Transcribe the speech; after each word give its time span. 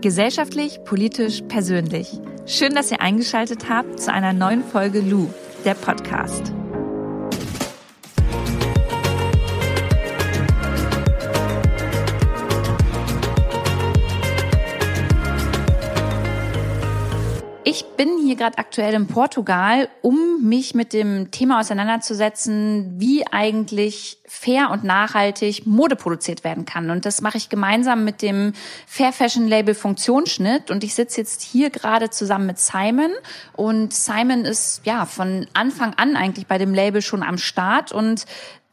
Gesellschaftlich, 0.00 0.82
politisch, 0.84 1.42
persönlich. 1.48 2.08
Schön, 2.46 2.74
dass 2.74 2.90
ihr 2.90 3.02
eingeschaltet 3.02 3.68
habt 3.68 4.00
zu 4.00 4.10
einer 4.10 4.32
neuen 4.32 4.64
Folge 4.64 5.00
Lou, 5.00 5.28
der 5.64 5.74
Podcast. 5.74 6.54
Bin 18.00 18.16
hier 18.16 18.36
gerade 18.36 18.56
aktuell 18.56 18.94
in 18.94 19.06
Portugal, 19.08 19.86
um 20.00 20.42
mich 20.48 20.74
mit 20.74 20.94
dem 20.94 21.30
Thema 21.32 21.60
auseinanderzusetzen, 21.60 22.94
wie 22.98 23.26
eigentlich 23.26 24.16
fair 24.26 24.70
und 24.70 24.84
nachhaltig 24.84 25.66
Mode 25.66 25.96
produziert 25.96 26.42
werden 26.42 26.64
kann. 26.64 26.88
Und 26.88 27.04
das 27.04 27.20
mache 27.20 27.36
ich 27.36 27.50
gemeinsam 27.50 28.02
mit 28.02 28.22
dem 28.22 28.54
Fair 28.86 29.12
Fashion 29.12 29.46
Label 29.46 29.74
Funktionsschnitt. 29.74 30.70
Und 30.70 30.82
ich 30.82 30.94
sitze 30.94 31.20
jetzt 31.20 31.42
hier 31.42 31.68
gerade 31.68 32.08
zusammen 32.08 32.46
mit 32.46 32.58
Simon. 32.58 33.10
Und 33.52 33.92
Simon 33.92 34.46
ist 34.46 34.80
ja 34.84 35.04
von 35.04 35.46
Anfang 35.52 35.92
an 35.98 36.16
eigentlich 36.16 36.46
bei 36.46 36.56
dem 36.56 36.72
Label 36.72 37.02
schon 37.02 37.22
am 37.22 37.36
Start 37.36 37.92
und 37.92 38.24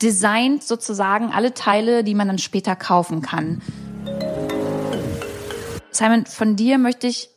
designt 0.02 0.64
sozusagen 0.64 1.34
alle 1.34 1.54
Teile, 1.54 2.06
die 2.06 2.16
man 2.16 2.30
dann 2.30 2.38
später 2.38 2.78
kaufen 2.78 3.22
kann. 3.22 3.62
Simon, 5.92 6.26
von 6.26 6.56
dir 6.56 6.78
möchte 6.78 7.08
ich 7.08 7.28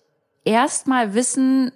erstmal 0.44 1.14
wissen, 1.14 1.72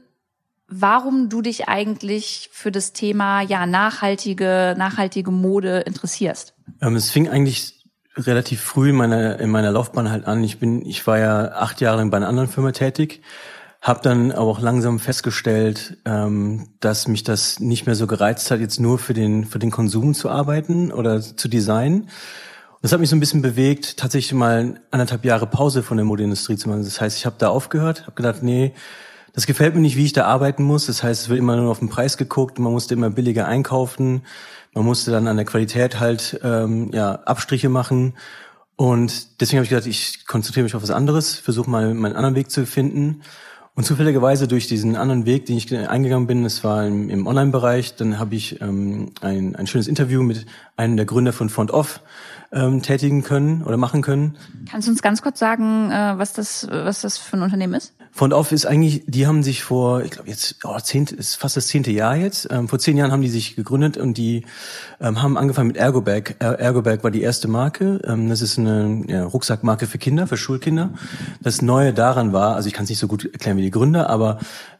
warum 0.68 1.28
du 1.28 1.42
dich 1.42 1.68
eigentlich 1.68 2.48
für 2.52 2.70
das 2.70 2.92
Thema 2.92 3.42
ja 3.42 3.66
nachhaltige 3.66 4.74
nachhaltige 4.76 5.30
Mode 5.30 5.80
interessierst. 5.80 6.54
Ähm, 6.80 6.96
es 6.96 7.10
fing 7.10 7.28
eigentlich 7.28 7.84
relativ 8.16 8.60
früh 8.60 8.90
in 8.90 8.96
meiner 8.96 9.38
in 9.40 9.50
meiner 9.50 9.72
Laufbahn 9.72 10.10
halt 10.10 10.26
an. 10.26 10.42
Ich 10.44 10.58
bin 10.58 10.84
ich 10.86 11.06
war 11.06 11.18
ja 11.18 11.52
acht 11.52 11.80
Jahre 11.80 11.98
lang 11.98 12.10
bei 12.10 12.16
einer 12.16 12.28
anderen 12.28 12.48
Firma 12.48 12.72
tätig, 12.72 13.22
habe 13.80 14.00
dann 14.02 14.32
aber 14.32 14.46
auch 14.46 14.60
langsam 14.60 14.98
festgestellt, 14.98 15.98
ähm, 16.04 16.68
dass 16.80 17.08
mich 17.08 17.24
das 17.24 17.60
nicht 17.60 17.86
mehr 17.86 17.94
so 17.94 18.06
gereizt 18.06 18.50
hat, 18.50 18.60
jetzt 18.60 18.80
nur 18.80 18.98
für 18.98 19.14
den 19.14 19.44
für 19.44 19.58
den 19.58 19.70
Konsum 19.70 20.14
zu 20.14 20.30
arbeiten 20.30 20.92
oder 20.92 21.20
zu 21.20 21.48
designen. 21.48 22.08
Das 22.82 22.92
hat 22.92 23.00
mich 23.00 23.08
so 23.08 23.16
ein 23.16 23.20
bisschen 23.20 23.40
bewegt, 23.40 23.96
tatsächlich 23.96 24.34
mal 24.34 24.78
anderthalb 24.90 25.24
Jahre 25.24 25.46
Pause 25.46 25.82
von 25.82 25.96
der 25.96 26.04
Modeindustrie 26.04 26.56
zu 26.56 26.68
machen. 26.68 26.84
Das 26.84 27.00
heißt, 27.00 27.16
ich 27.16 27.24
habe 27.24 27.36
da 27.38 27.48
aufgehört, 27.48 28.02
habe 28.02 28.12
gedacht, 28.12 28.42
nee, 28.42 28.74
das 29.34 29.46
gefällt 29.46 29.74
mir 29.74 29.80
nicht, 29.80 29.96
wie 29.96 30.04
ich 30.04 30.12
da 30.12 30.24
arbeiten 30.26 30.62
muss. 30.62 30.86
Das 30.86 31.02
heißt, 31.02 31.22
es 31.22 31.28
wird 31.28 31.40
immer 31.40 31.56
nur 31.56 31.70
auf 31.70 31.80
den 31.80 31.88
Preis 31.88 32.16
geguckt, 32.16 32.58
man 32.58 32.72
musste 32.72 32.94
immer 32.94 33.10
billiger 33.10 33.46
einkaufen, 33.46 34.22
man 34.74 34.84
musste 34.84 35.10
dann 35.10 35.26
an 35.26 35.36
der 35.36 35.44
Qualität 35.44 36.00
halt 36.00 36.40
ähm, 36.42 36.90
ja 36.92 37.16
Abstriche 37.24 37.68
machen. 37.68 38.14
Und 38.76 39.40
deswegen 39.40 39.58
habe 39.58 39.64
ich 39.64 39.70
gedacht, 39.70 39.86
ich 39.86 40.26
konzentriere 40.26 40.64
mich 40.64 40.74
auf 40.74 40.82
was 40.82 40.90
anderes, 40.90 41.34
versuche 41.34 41.68
mal 41.68 41.94
meinen 41.94 42.16
anderen 42.16 42.34
Weg 42.36 42.50
zu 42.50 42.64
finden. 42.64 43.22
Und 43.76 43.84
zufälligerweise 43.84 44.46
durch 44.46 44.68
diesen 44.68 44.94
anderen 44.94 45.26
Weg, 45.26 45.46
den 45.46 45.56
ich 45.56 45.76
eingegangen 45.76 46.28
bin, 46.28 46.44
das 46.44 46.62
war 46.62 46.86
im, 46.86 47.10
im 47.10 47.26
Online-Bereich, 47.26 47.96
dann 47.96 48.20
habe 48.20 48.36
ich 48.36 48.60
ähm, 48.60 49.10
ein, 49.20 49.56
ein 49.56 49.66
schönes 49.66 49.88
Interview 49.88 50.22
mit 50.22 50.46
einem 50.76 50.96
der 50.96 51.06
Gründer 51.06 51.32
von 51.32 51.48
Font 51.48 51.72
Off 51.72 52.00
ähm, 52.52 52.82
tätigen 52.82 53.24
können 53.24 53.64
oder 53.64 53.76
machen 53.76 54.00
können. 54.00 54.36
Kannst 54.70 54.86
du 54.86 54.92
uns 54.92 55.02
ganz 55.02 55.22
kurz 55.22 55.40
sagen, 55.40 55.90
äh, 55.90 56.16
was 56.16 56.32
das 56.32 56.68
was 56.70 57.00
das 57.00 57.18
für 57.18 57.36
ein 57.36 57.42
Unternehmen 57.42 57.74
ist? 57.74 57.94
Font 58.16 58.32
Off 58.32 58.52
ist 58.52 58.64
eigentlich, 58.64 59.02
die 59.08 59.26
haben 59.26 59.42
sich 59.42 59.64
vor, 59.64 60.04
ich 60.04 60.12
glaube 60.12 60.28
jetzt, 60.28 60.58
oh, 60.62 60.78
zehn, 60.78 61.04
ist 61.06 61.34
fast 61.34 61.56
das 61.56 61.66
zehnte 61.66 61.90
Jahr 61.90 62.14
jetzt. 62.14 62.46
Ähm, 62.48 62.68
vor 62.68 62.78
zehn 62.78 62.96
Jahren 62.96 63.10
haben 63.10 63.22
die 63.22 63.28
sich 63.28 63.56
gegründet 63.56 63.96
und 63.96 64.16
die 64.16 64.46
ähm, 65.00 65.20
haben 65.20 65.36
angefangen 65.36 65.66
mit 65.66 65.76
Ergobag. 65.76 66.36
Ergobag 66.38 67.02
war 67.02 67.10
die 67.10 67.22
erste 67.22 67.48
Marke. 67.48 68.00
Ähm, 68.04 68.28
das 68.28 68.40
ist 68.40 68.56
eine 68.56 69.02
ja, 69.08 69.24
Rucksackmarke 69.24 69.88
für 69.88 69.98
Kinder, 69.98 70.28
für 70.28 70.36
Schulkinder. 70.36 70.90
Das 71.42 71.60
Neue 71.60 71.92
daran 71.92 72.32
war, 72.32 72.54
also 72.54 72.68
ich 72.68 72.72
kann 72.72 72.84
es 72.84 72.90
nicht 72.90 73.00
so 73.00 73.08
gut 73.08 73.24
erklären 73.24 73.56
wie 73.56 73.62
die 73.62 73.72
Gründer, 73.72 74.08
aber 74.08 74.38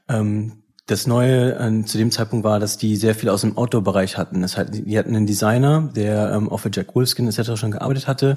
ähm, 0.08 0.52
das 0.86 1.08
Neue 1.08 1.54
äh, 1.58 1.84
zu 1.86 1.98
dem 1.98 2.12
Zeitpunkt 2.12 2.44
war, 2.44 2.60
dass 2.60 2.76
die 2.76 2.94
sehr 2.94 3.16
viel 3.16 3.30
aus 3.30 3.40
dem 3.40 3.56
Outdoor-Bereich 3.56 4.16
hatten. 4.16 4.42
Das 4.42 4.56
heißt, 4.56 4.70
die 4.72 4.98
hatten 4.98 5.16
einen 5.16 5.26
Designer, 5.26 5.90
der 5.96 6.32
ähm, 6.34 6.48
auch 6.48 6.58
für 6.58 6.70
Jack 6.72 6.94
Wolfskin 6.94 7.26
etc. 7.26 7.56
schon 7.56 7.72
gearbeitet 7.72 8.06
hatte. 8.06 8.34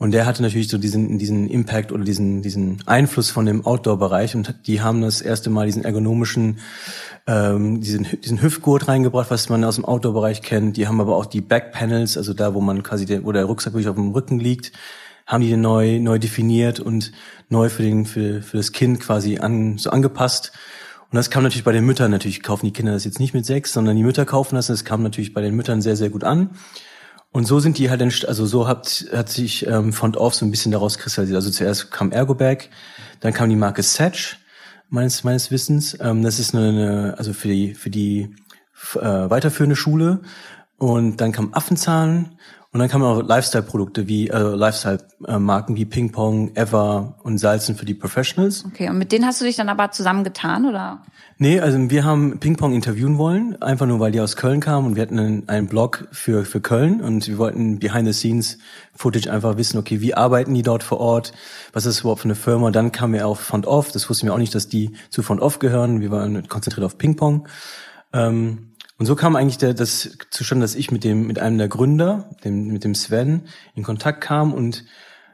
Und 0.00 0.12
der 0.12 0.24
hatte 0.24 0.40
natürlich 0.40 0.68
so 0.68 0.78
diesen, 0.78 1.18
diesen 1.18 1.46
Impact 1.46 1.92
oder 1.92 2.04
diesen, 2.04 2.40
diesen 2.40 2.82
Einfluss 2.86 3.28
von 3.28 3.44
dem 3.44 3.66
Outdoor-Bereich. 3.66 4.34
Und 4.34 4.54
die 4.66 4.80
haben 4.80 5.02
das 5.02 5.20
erste 5.20 5.50
Mal 5.50 5.66
diesen 5.66 5.84
ergonomischen, 5.84 6.58
ähm, 7.26 7.82
diesen, 7.82 8.06
diesen 8.24 8.40
Hüftgurt 8.40 8.88
reingebracht, 8.88 9.30
was 9.30 9.50
man 9.50 9.62
aus 9.62 9.74
dem 9.74 9.84
Outdoor-Bereich 9.84 10.40
kennt. 10.40 10.78
Die 10.78 10.88
haben 10.88 11.02
aber 11.02 11.16
auch 11.16 11.26
die 11.26 11.42
Backpanels, 11.42 12.16
also 12.16 12.32
da, 12.32 12.54
wo 12.54 12.62
man 12.62 12.82
quasi, 12.82 13.04
der, 13.04 13.26
wo 13.26 13.32
der 13.32 13.44
Rucksack 13.44 13.74
wirklich 13.74 13.88
auf 13.88 13.96
dem 13.96 14.12
Rücken 14.12 14.40
liegt, 14.40 14.72
haben 15.26 15.42
die 15.42 15.54
neu, 15.54 15.98
neu 15.98 16.18
definiert 16.18 16.80
und 16.80 17.12
neu 17.50 17.68
für 17.68 17.82
den, 17.82 18.06
für, 18.06 18.40
für 18.40 18.56
das 18.56 18.72
Kind 18.72 19.00
quasi 19.00 19.36
an, 19.36 19.76
so 19.76 19.90
angepasst. 19.90 20.52
Und 21.10 21.16
das 21.16 21.28
kam 21.28 21.42
natürlich 21.42 21.64
bei 21.64 21.72
den 21.72 21.84
Müttern, 21.84 22.10
natürlich 22.10 22.42
kaufen 22.42 22.64
die 22.64 22.72
Kinder 22.72 22.92
das 22.92 23.04
jetzt 23.04 23.20
nicht 23.20 23.34
mit 23.34 23.44
sechs, 23.44 23.74
sondern 23.74 23.96
die 23.96 24.02
Mütter 24.02 24.24
kaufen 24.24 24.54
das. 24.54 24.68
Das 24.68 24.86
kam 24.86 25.02
natürlich 25.02 25.34
bei 25.34 25.42
den 25.42 25.54
Müttern 25.54 25.82
sehr, 25.82 25.96
sehr 25.96 26.08
gut 26.08 26.24
an. 26.24 26.48
Und 27.32 27.46
so 27.46 27.60
sind 27.60 27.78
die 27.78 27.90
halt, 27.90 28.02
also 28.26 28.44
so 28.44 28.66
hat, 28.66 29.06
hat 29.12 29.28
sich 29.28 29.66
ähm, 29.66 29.92
Font 29.92 30.16
Off 30.16 30.34
so 30.34 30.44
ein 30.44 30.50
bisschen 30.50 30.72
daraus 30.72 30.98
kristallisiert. 30.98 31.36
Also 31.36 31.50
zuerst 31.50 31.90
kam 31.90 32.10
Ergobag, 32.10 32.68
dann 33.20 33.32
kam 33.32 33.48
die 33.48 33.56
Marke 33.56 33.82
Satch, 33.82 34.38
meines, 34.88 35.22
meines 35.22 35.50
Wissens. 35.50 35.96
Ähm, 36.00 36.22
das 36.22 36.40
ist 36.40 36.54
eine, 36.54 36.68
eine, 36.68 37.14
also 37.18 37.32
für 37.32 37.48
die, 37.48 37.74
für 37.74 37.90
die 37.90 38.34
äh, 38.96 39.30
weiterführende 39.30 39.76
Schule. 39.76 40.22
Und 40.76 41.20
dann 41.20 41.30
kam 41.30 41.54
Affenzahn 41.54 42.36
und 42.72 42.78
dann 42.78 42.88
kamen 42.88 43.04
auch 43.04 43.20
Lifestyle-Produkte 43.20 44.06
wie 44.06 44.28
äh, 44.28 44.38
Lifestyle-Marken 44.38 45.74
wie 45.74 45.84
Ping 45.84 46.12
Pong, 46.12 46.54
Ever 46.54 47.16
und 47.24 47.38
Salzen 47.38 47.74
für 47.74 47.84
die 47.84 47.94
Professionals. 47.94 48.64
Okay, 48.64 48.88
und 48.88 48.96
mit 48.96 49.10
denen 49.10 49.26
hast 49.26 49.40
du 49.40 49.44
dich 49.44 49.56
dann 49.56 49.68
aber 49.68 49.90
zusammengetan, 49.90 50.66
oder? 50.66 51.02
Nee, 51.38 51.58
also 51.58 51.90
wir 51.90 52.04
haben 52.04 52.38
Ping 52.38 52.54
Pong 52.56 52.72
interviewen 52.72 53.18
wollen, 53.18 53.60
einfach 53.60 53.86
nur 53.86 53.98
weil 53.98 54.12
die 54.12 54.20
aus 54.20 54.36
Köln 54.36 54.60
kamen 54.60 54.86
und 54.86 54.94
wir 54.94 55.02
hatten 55.02 55.18
einen, 55.18 55.48
einen 55.48 55.66
Blog 55.66 56.06
für 56.12 56.44
für 56.44 56.60
Köln 56.60 57.00
und 57.00 57.26
wir 57.26 57.38
wollten 57.38 57.80
behind 57.80 58.06
the 58.06 58.12
scenes 58.12 58.58
Footage 58.94 59.32
einfach 59.32 59.56
wissen, 59.56 59.76
okay, 59.76 60.00
wie 60.00 60.14
arbeiten 60.14 60.54
die 60.54 60.62
dort 60.62 60.84
vor 60.84 61.00
Ort? 61.00 61.32
Was 61.72 61.86
ist 61.86 62.00
überhaupt 62.00 62.20
für 62.20 62.26
eine 62.26 62.36
Firma? 62.36 62.70
Dann 62.70 62.92
kam 62.92 63.12
wir 63.14 63.26
auf 63.26 63.40
Font 63.40 63.66
Off, 63.66 63.90
das 63.90 64.08
wussten 64.08 64.26
wir 64.26 64.34
auch 64.34 64.38
nicht, 64.38 64.54
dass 64.54 64.68
die 64.68 64.92
zu 65.08 65.24
Font 65.24 65.40
Off 65.40 65.58
gehören. 65.58 66.00
Wir 66.00 66.12
waren 66.12 66.46
konzentriert 66.46 66.84
auf 66.84 66.98
Ping 66.98 67.16
Pong. 67.16 67.48
Ähm, 68.12 68.69
und 69.00 69.06
so 69.06 69.16
kam 69.16 69.34
eigentlich 69.34 69.56
der, 69.56 69.72
das 69.72 70.18
zustande, 70.30 70.62
dass 70.62 70.74
ich 70.74 70.90
mit 70.90 71.04
dem, 71.04 71.26
mit 71.26 71.38
einem 71.38 71.56
der 71.56 71.68
Gründer, 71.68 72.28
dem, 72.44 72.66
mit 72.66 72.84
dem 72.84 72.94
Sven, 72.94 73.48
in 73.74 73.82
Kontakt 73.82 74.20
kam 74.20 74.52
und 74.52 74.84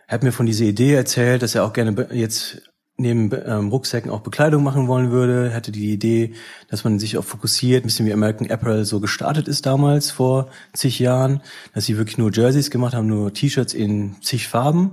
er 0.06 0.14
hat 0.14 0.22
mir 0.22 0.30
von 0.30 0.46
dieser 0.46 0.66
Idee 0.66 0.94
erzählt, 0.94 1.42
dass 1.42 1.56
er 1.56 1.64
auch 1.64 1.72
gerne 1.72 2.06
jetzt 2.12 2.62
neben 2.96 3.28
ähm, 3.44 3.70
Rucksäcken 3.70 4.12
auch 4.12 4.20
Bekleidung 4.20 4.62
machen 4.62 4.86
wollen 4.86 5.10
würde. 5.10 5.48
Er 5.48 5.56
hatte 5.56 5.72
die 5.72 5.92
Idee, 5.92 6.34
dass 6.68 6.84
man 6.84 7.00
sich 7.00 7.18
auch 7.18 7.24
fokussiert, 7.24 7.82
ein 7.82 7.88
bisschen 7.88 8.06
wie 8.06 8.12
American 8.12 8.48
Apparel 8.48 8.84
so 8.84 9.00
gestartet 9.00 9.48
ist 9.48 9.66
damals 9.66 10.12
vor 10.12 10.48
zig 10.72 11.00
Jahren, 11.00 11.42
dass 11.74 11.86
sie 11.86 11.98
wirklich 11.98 12.18
nur 12.18 12.32
Jerseys 12.32 12.70
gemacht 12.70 12.94
haben, 12.94 13.08
nur 13.08 13.34
T-Shirts 13.34 13.74
in 13.74 14.14
zig 14.22 14.46
Farben, 14.46 14.92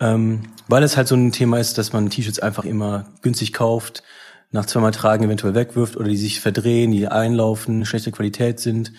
ähm, 0.00 0.42
weil 0.68 0.82
es 0.82 0.98
halt 0.98 1.08
so 1.08 1.14
ein 1.14 1.32
Thema 1.32 1.60
ist, 1.60 1.78
dass 1.78 1.94
man 1.94 2.10
T-Shirts 2.10 2.40
einfach 2.40 2.66
immer 2.66 3.06
günstig 3.22 3.54
kauft, 3.54 4.02
nach 4.52 4.66
zweimal 4.66 4.92
Tragen 4.92 5.24
eventuell 5.24 5.54
wegwirft 5.54 5.96
oder 5.96 6.08
die 6.08 6.16
sich 6.16 6.40
verdrehen, 6.40 6.92
die 6.92 7.08
einlaufen, 7.08 7.84
schlechte 7.84 8.12
Qualität 8.12 8.60
sind. 8.60 8.92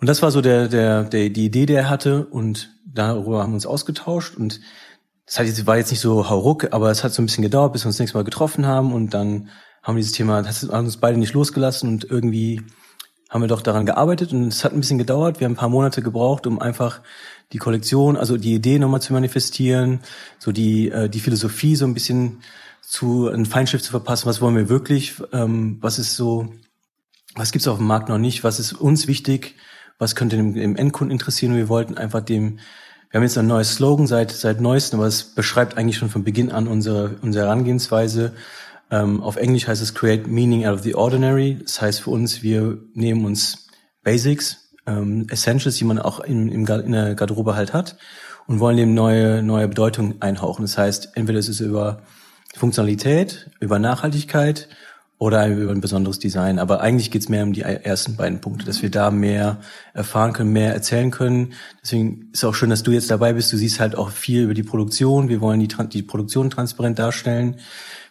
Und 0.00 0.08
das 0.08 0.22
war 0.22 0.30
so 0.30 0.40
der, 0.40 0.68
der, 0.68 1.04
der, 1.04 1.28
die 1.28 1.44
Idee, 1.44 1.66
die 1.66 1.74
er 1.74 1.88
hatte 1.88 2.26
und 2.26 2.74
darüber 2.84 3.42
haben 3.42 3.52
wir 3.52 3.56
uns 3.56 3.66
ausgetauscht 3.66 4.36
und 4.36 4.60
das 5.26 5.38
hat 5.38 5.46
jetzt, 5.46 5.66
war 5.66 5.76
jetzt 5.76 5.90
nicht 5.90 6.00
so 6.00 6.28
hauruck, 6.28 6.72
aber 6.72 6.90
es 6.90 7.04
hat 7.04 7.12
so 7.12 7.22
ein 7.22 7.26
bisschen 7.26 7.42
gedauert, 7.42 7.72
bis 7.72 7.84
wir 7.84 7.86
uns 7.86 7.96
das 7.96 8.00
nächste 8.00 8.18
Mal 8.18 8.24
getroffen 8.24 8.66
haben 8.66 8.92
und 8.92 9.14
dann 9.14 9.48
haben 9.82 9.96
wir 9.96 10.00
dieses 10.00 10.16
Thema, 10.16 10.42
das 10.42 10.62
hat 10.62 10.70
uns 10.70 10.96
beide 10.96 11.18
nicht 11.18 11.34
losgelassen 11.34 11.88
und 11.88 12.04
irgendwie 12.04 12.62
haben 13.30 13.40
wir 13.40 13.48
doch 13.48 13.62
daran 13.62 13.86
gearbeitet 13.86 14.32
und 14.32 14.48
es 14.48 14.64
hat 14.64 14.72
ein 14.72 14.80
bisschen 14.80 14.98
gedauert. 14.98 15.40
Wir 15.40 15.46
haben 15.46 15.52
ein 15.52 15.56
paar 15.56 15.70
Monate 15.70 16.02
gebraucht, 16.02 16.46
um 16.46 16.60
einfach 16.60 17.00
die 17.52 17.58
Kollektion, 17.58 18.16
also 18.16 18.36
die 18.36 18.54
Idee 18.54 18.78
nochmal 18.78 19.00
zu 19.00 19.12
manifestieren, 19.12 20.00
so 20.38 20.52
die, 20.52 20.90
äh, 20.90 21.08
die 21.08 21.20
Philosophie 21.20 21.76
so 21.76 21.86
ein 21.86 21.94
bisschen 21.94 22.42
zu 22.92 23.28
ein 23.28 23.46
Feinschiff 23.46 23.82
zu 23.82 23.90
verpassen, 23.90 24.26
was 24.26 24.42
wollen 24.42 24.54
wir 24.54 24.68
wirklich, 24.68 25.14
ähm, 25.32 25.78
was 25.80 25.98
ist 25.98 26.14
so, 26.14 26.52
was 27.34 27.50
gibt's 27.50 27.66
auf 27.66 27.78
dem 27.78 27.86
Markt 27.86 28.10
noch 28.10 28.18
nicht, 28.18 28.44
was 28.44 28.60
ist 28.60 28.74
uns 28.74 29.06
wichtig, 29.06 29.54
was 29.98 30.14
könnte 30.14 30.36
dem, 30.36 30.52
dem 30.52 30.76
Endkunden 30.76 31.10
interessieren 31.10 31.52
und 31.52 31.58
wir 31.58 31.70
wollten 31.70 31.96
einfach 31.96 32.20
dem, 32.20 32.58
wir 33.08 33.18
haben 33.18 33.22
jetzt 33.22 33.38
ein 33.38 33.46
neues 33.46 33.76
Slogan 33.76 34.06
seit, 34.06 34.30
seit 34.30 34.60
neuestem, 34.60 35.00
aber 35.00 35.06
es 35.06 35.22
beschreibt 35.22 35.78
eigentlich 35.78 35.96
schon 35.96 36.10
von 36.10 36.22
Beginn 36.22 36.52
an 36.52 36.68
unsere, 36.68 37.16
unsere 37.22 37.46
Herangehensweise. 37.46 38.34
Ähm, 38.90 39.22
auf 39.22 39.36
Englisch 39.36 39.66
heißt 39.66 39.80
es 39.80 39.94
Create 39.94 40.26
Meaning 40.26 40.66
out 40.66 40.74
of 40.74 40.82
the 40.82 40.94
Ordinary. 40.94 41.60
Das 41.62 41.80
heißt 41.80 42.02
für 42.02 42.10
uns, 42.10 42.42
wir 42.42 42.76
nehmen 42.92 43.24
uns 43.24 43.68
Basics, 44.02 44.74
ähm, 44.86 45.26
Essentials, 45.30 45.76
die 45.76 45.84
man 45.84 45.98
auch 45.98 46.20
in, 46.20 46.50
in, 46.50 46.66
in 46.66 46.92
der 46.92 47.14
Garderobe 47.14 47.56
halt 47.56 47.72
hat 47.72 47.96
und 48.46 48.60
wollen 48.60 48.76
dem 48.76 48.92
neue, 48.92 49.42
neue 49.42 49.68
Bedeutung 49.68 50.20
einhauchen. 50.20 50.60
Das 50.60 50.76
heißt, 50.76 51.12
entweder 51.14 51.38
ist 51.38 51.48
es 51.48 51.60
über 51.60 52.02
Funktionalität, 52.54 53.50
über 53.60 53.78
Nachhaltigkeit 53.78 54.68
oder 55.22 55.46
über 55.46 55.70
ein 55.70 55.80
besonderes 55.80 56.18
Design. 56.18 56.58
Aber 56.58 56.80
eigentlich 56.80 57.12
geht's 57.12 57.28
mehr 57.28 57.44
um 57.44 57.52
die 57.52 57.62
ersten 57.62 58.16
beiden 58.16 58.40
Punkte, 58.40 58.66
dass 58.66 58.82
wir 58.82 58.90
da 58.90 59.12
mehr 59.12 59.58
erfahren 59.94 60.32
können, 60.32 60.52
mehr 60.52 60.74
erzählen 60.74 61.12
können. 61.12 61.52
Deswegen 61.80 62.30
ist 62.32 62.44
auch 62.44 62.56
schön, 62.56 62.70
dass 62.70 62.82
du 62.82 62.90
jetzt 62.90 63.08
dabei 63.08 63.32
bist. 63.32 63.52
Du 63.52 63.56
siehst 63.56 63.78
halt 63.78 63.94
auch 63.94 64.10
viel 64.10 64.42
über 64.42 64.54
die 64.54 64.64
Produktion. 64.64 65.28
Wir 65.28 65.40
wollen 65.40 65.60
die, 65.60 65.68
die 65.68 66.02
Produktion 66.02 66.50
transparent 66.50 66.98
darstellen. 66.98 67.56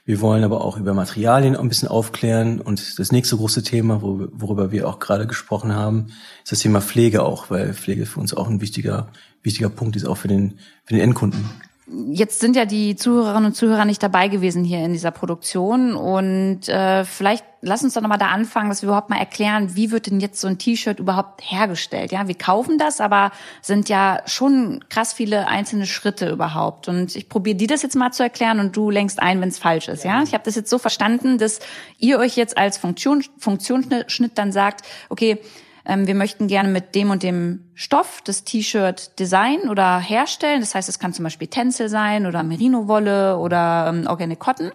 Wir 0.06 0.22
wollen 0.22 0.46
aber 0.46 0.64
auch 0.64 0.78
über 0.78 0.94
Materialien 0.94 1.58
ein 1.58 1.68
bisschen 1.68 1.90
aufklären. 1.90 2.62
Und 2.62 2.98
das 2.98 3.12
nächste 3.12 3.36
große 3.36 3.62
Thema, 3.62 4.02
worüber 4.02 4.72
wir 4.72 4.88
auch 4.88 5.00
gerade 5.00 5.28
gesprochen 5.28 5.76
haben, 5.76 6.14
ist 6.44 6.54
das 6.54 6.60
Thema 6.60 6.80
Pflege 6.80 7.24
auch, 7.24 7.50
weil 7.50 7.74
Pflege 7.74 8.06
für 8.06 8.22
uns 8.22 8.34
auch 8.34 8.48
ein 8.48 8.62
wichtiger, 8.62 9.10
wichtiger 9.44 9.70
Punkt 9.70 9.98
ist, 9.98 10.06
auch 10.06 10.18
für 10.18 10.30
den, 10.30 10.60
für 10.86 10.94
den 10.94 11.04
Endkunden 11.04 11.44
jetzt 11.88 12.40
sind 12.40 12.56
ja 12.56 12.66
die 12.66 12.96
Zuhörerinnen 12.96 13.48
und 13.48 13.56
Zuhörer 13.56 13.86
nicht 13.86 14.02
dabei 14.04 14.28
gewesen 14.28 14.64
hier 14.64 14.86
in 14.86 14.94
dieser 14.94 15.12
Produktion 15.12 15.96
und 15.96 16.70
äh, 16.70 17.04
vielleicht 17.04 17.44
lass 17.62 17.84
uns 17.84 17.94
doch 17.94 18.02
nochmal 18.02 18.18
da 18.18 18.28
anfangen, 18.28 18.70
dass 18.70 18.82
wir 18.82 18.90
überhaupt 18.90 19.10
mal 19.10 19.20
erklären, 19.20 19.76
wie 19.76 19.92
wird 19.92 20.08
denn 20.08 20.20
jetzt 20.20 20.42
so 20.42 20.48
ein 20.48 20.58
T-Shirt 20.58 21.00
überhaupt 21.00 21.42
hergestellt? 21.44 22.12
Ja, 22.12 22.28
wir 22.28 22.36
kaufen 22.36 22.78
das, 22.78 23.00
aber 23.02 23.32
sind 23.62 23.90
ja 23.90 24.22
schon 24.26 24.84
krass 24.90 25.14
viele 25.14 25.48
einzelne 25.48 25.86
Schritte 25.86 26.30
überhaupt. 26.30 26.88
Und 26.88 27.16
ich 27.16 27.30
probiere 27.30 27.58
dir 27.58 27.68
das 27.68 27.84
jetzt 27.84 27.96
mal 27.96 28.12
zu 28.12 28.24
erklären 28.24 28.60
und 28.60 28.76
du 28.76 28.90
lenkst 28.90 29.22
ein, 29.22 29.42
wenn 29.42 29.50
es 29.50 29.60
falsch 29.60 29.88
ist. 29.88 30.04
Ja, 30.04 30.24
ich 30.24 30.34
habe 30.34 30.44
das 30.44 30.56
jetzt 30.56 30.70
so 30.70 30.80
verstanden, 30.80 31.38
dass 31.38 31.60
ihr 32.00 32.18
euch 32.20 32.36
jetzt 32.36 32.58
als 32.58 32.78
Funktion, 32.78 33.24
Funktionsschnitt 33.38 34.38
dann 34.38 34.52
sagt, 34.52 34.86
okay 35.10 35.40
ähm, 35.86 36.08
wir 36.08 36.16
möchten 36.16 36.48
gerne 36.48 36.70
mit 36.70 36.96
dem 36.96 37.10
und 37.10 37.24
dem 37.24 37.72
Stoff 37.74 38.22
das 38.24 38.44
T-Shirt 38.44 39.20
designen 39.20 39.70
oder 39.70 40.00
herstellen. 40.00 40.62
Das 40.62 40.76
heißt, 40.76 40.90
es 40.90 41.00
kann 41.00 41.14
zum 41.14 41.24
Beispiel 41.24 41.48
Tencel 41.48 41.90
sein 41.90 42.26
oder 42.26 42.44
Merino-Wolle 42.44 43.38
oder 43.38 43.88
ähm, 43.94 44.08
Organic 44.08 44.40
Cotton. 44.40 44.72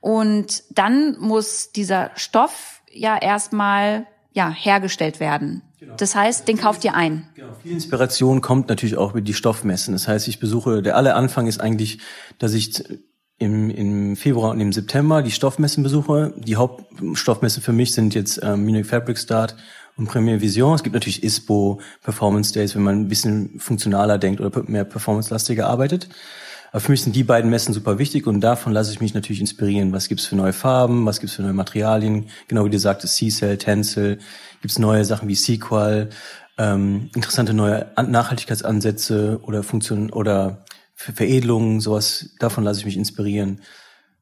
Und 0.00 0.62
dann 0.70 1.18
muss 1.18 1.72
dieser 1.72 2.10
Stoff 2.16 2.82
ja 2.92 3.16
erstmal 3.16 4.06
ja, 4.32 4.50
hergestellt 4.50 5.20
werden. 5.20 5.62
Genau. 5.78 5.94
Das 5.96 6.14
heißt, 6.14 6.46
den 6.46 6.58
kauft 6.58 6.84
ihr 6.84 6.94
ein. 6.94 7.28
Genau. 7.34 7.54
Viel 7.62 7.72
Inspiration 7.72 8.40
kommt 8.40 8.68
natürlich 8.68 8.96
auch 8.96 9.10
über 9.10 9.20
die 9.20 9.34
Stoffmessen. 9.34 9.92
Das 9.92 10.08
heißt, 10.08 10.28
ich 10.28 10.38
besuche, 10.38 10.82
der 10.82 10.96
alle 10.96 11.14
Anfang 11.14 11.46
ist 11.46 11.60
eigentlich, 11.60 11.98
dass 12.38 12.52
ich 12.52 12.84
im, 13.38 13.70
im 13.70 14.16
Februar 14.16 14.50
und 14.50 14.60
im 14.60 14.72
September 14.72 15.22
die 15.22 15.30
Stoffmessen 15.30 15.82
besuche. 15.82 16.34
Die 16.36 16.56
Hauptstoffmesse 16.56 17.62
für 17.62 17.72
mich 17.72 17.92
sind 17.92 18.14
jetzt 18.14 18.40
ähm, 18.42 18.64
Munich 18.64 18.86
Fabric 18.86 19.18
Start 19.18 19.56
und 20.00 20.06
Premiere 20.06 20.40
Vision. 20.40 20.74
Es 20.74 20.82
gibt 20.82 20.94
natürlich 20.94 21.22
ISPO, 21.22 21.80
Performance 22.02 22.52
Days, 22.52 22.74
wenn 22.74 22.82
man 22.82 23.02
ein 23.02 23.08
bisschen 23.08 23.60
funktionaler 23.60 24.18
denkt 24.18 24.40
oder 24.40 24.62
mehr 24.66 24.84
performance-lastiger 24.84 25.68
arbeitet. 25.68 26.08
Aber 26.72 26.80
für 26.80 26.92
mich 26.92 27.02
sind 27.02 27.14
die 27.16 27.24
beiden 27.24 27.50
Messen 27.50 27.74
super 27.74 27.98
wichtig 27.98 28.26
und 28.26 28.40
davon 28.40 28.72
lasse 28.72 28.92
ich 28.92 29.00
mich 29.00 29.12
natürlich 29.12 29.40
inspirieren. 29.40 29.92
Was 29.92 30.08
gibt's 30.08 30.26
für 30.26 30.36
neue 30.36 30.52
Farben, 30.52 31.04
was 31.04 31.20
gibt's 31.20 31.36
für 31.36 31.42
neue 31.42 31.52
Materialien? 31.52 32.26
Genau 32.48 32.64
wie 32.64 32.70
du 32.70 32.78
sagtest, 32.78 33.16
C-Cell, 33.16 33.58
Tencel. 33.58 34.18
Gibt's 34.62 34.78
neue 34.78 35.04
Sachen 35.04 35.28
wie 35.28 35.34
Sequal, 35.34 36.10
ähm, 36.58 37.10
interessante 37.14 37.54
neue 37.54 37.90
Nachhaltigkeitsansätze 37.96 39.40
oder 39.42 39.62
Funktionen 39.62 40.10
oder 40.10 40.64
Veredelungen, 40.94 41.80
sowas. 41.80 42.30
Davon 42.38 42.64
lasse 42.64 42.80
ich 42.80 42.86
mich 42.86 42.96
inspirieren. 42.96 43.60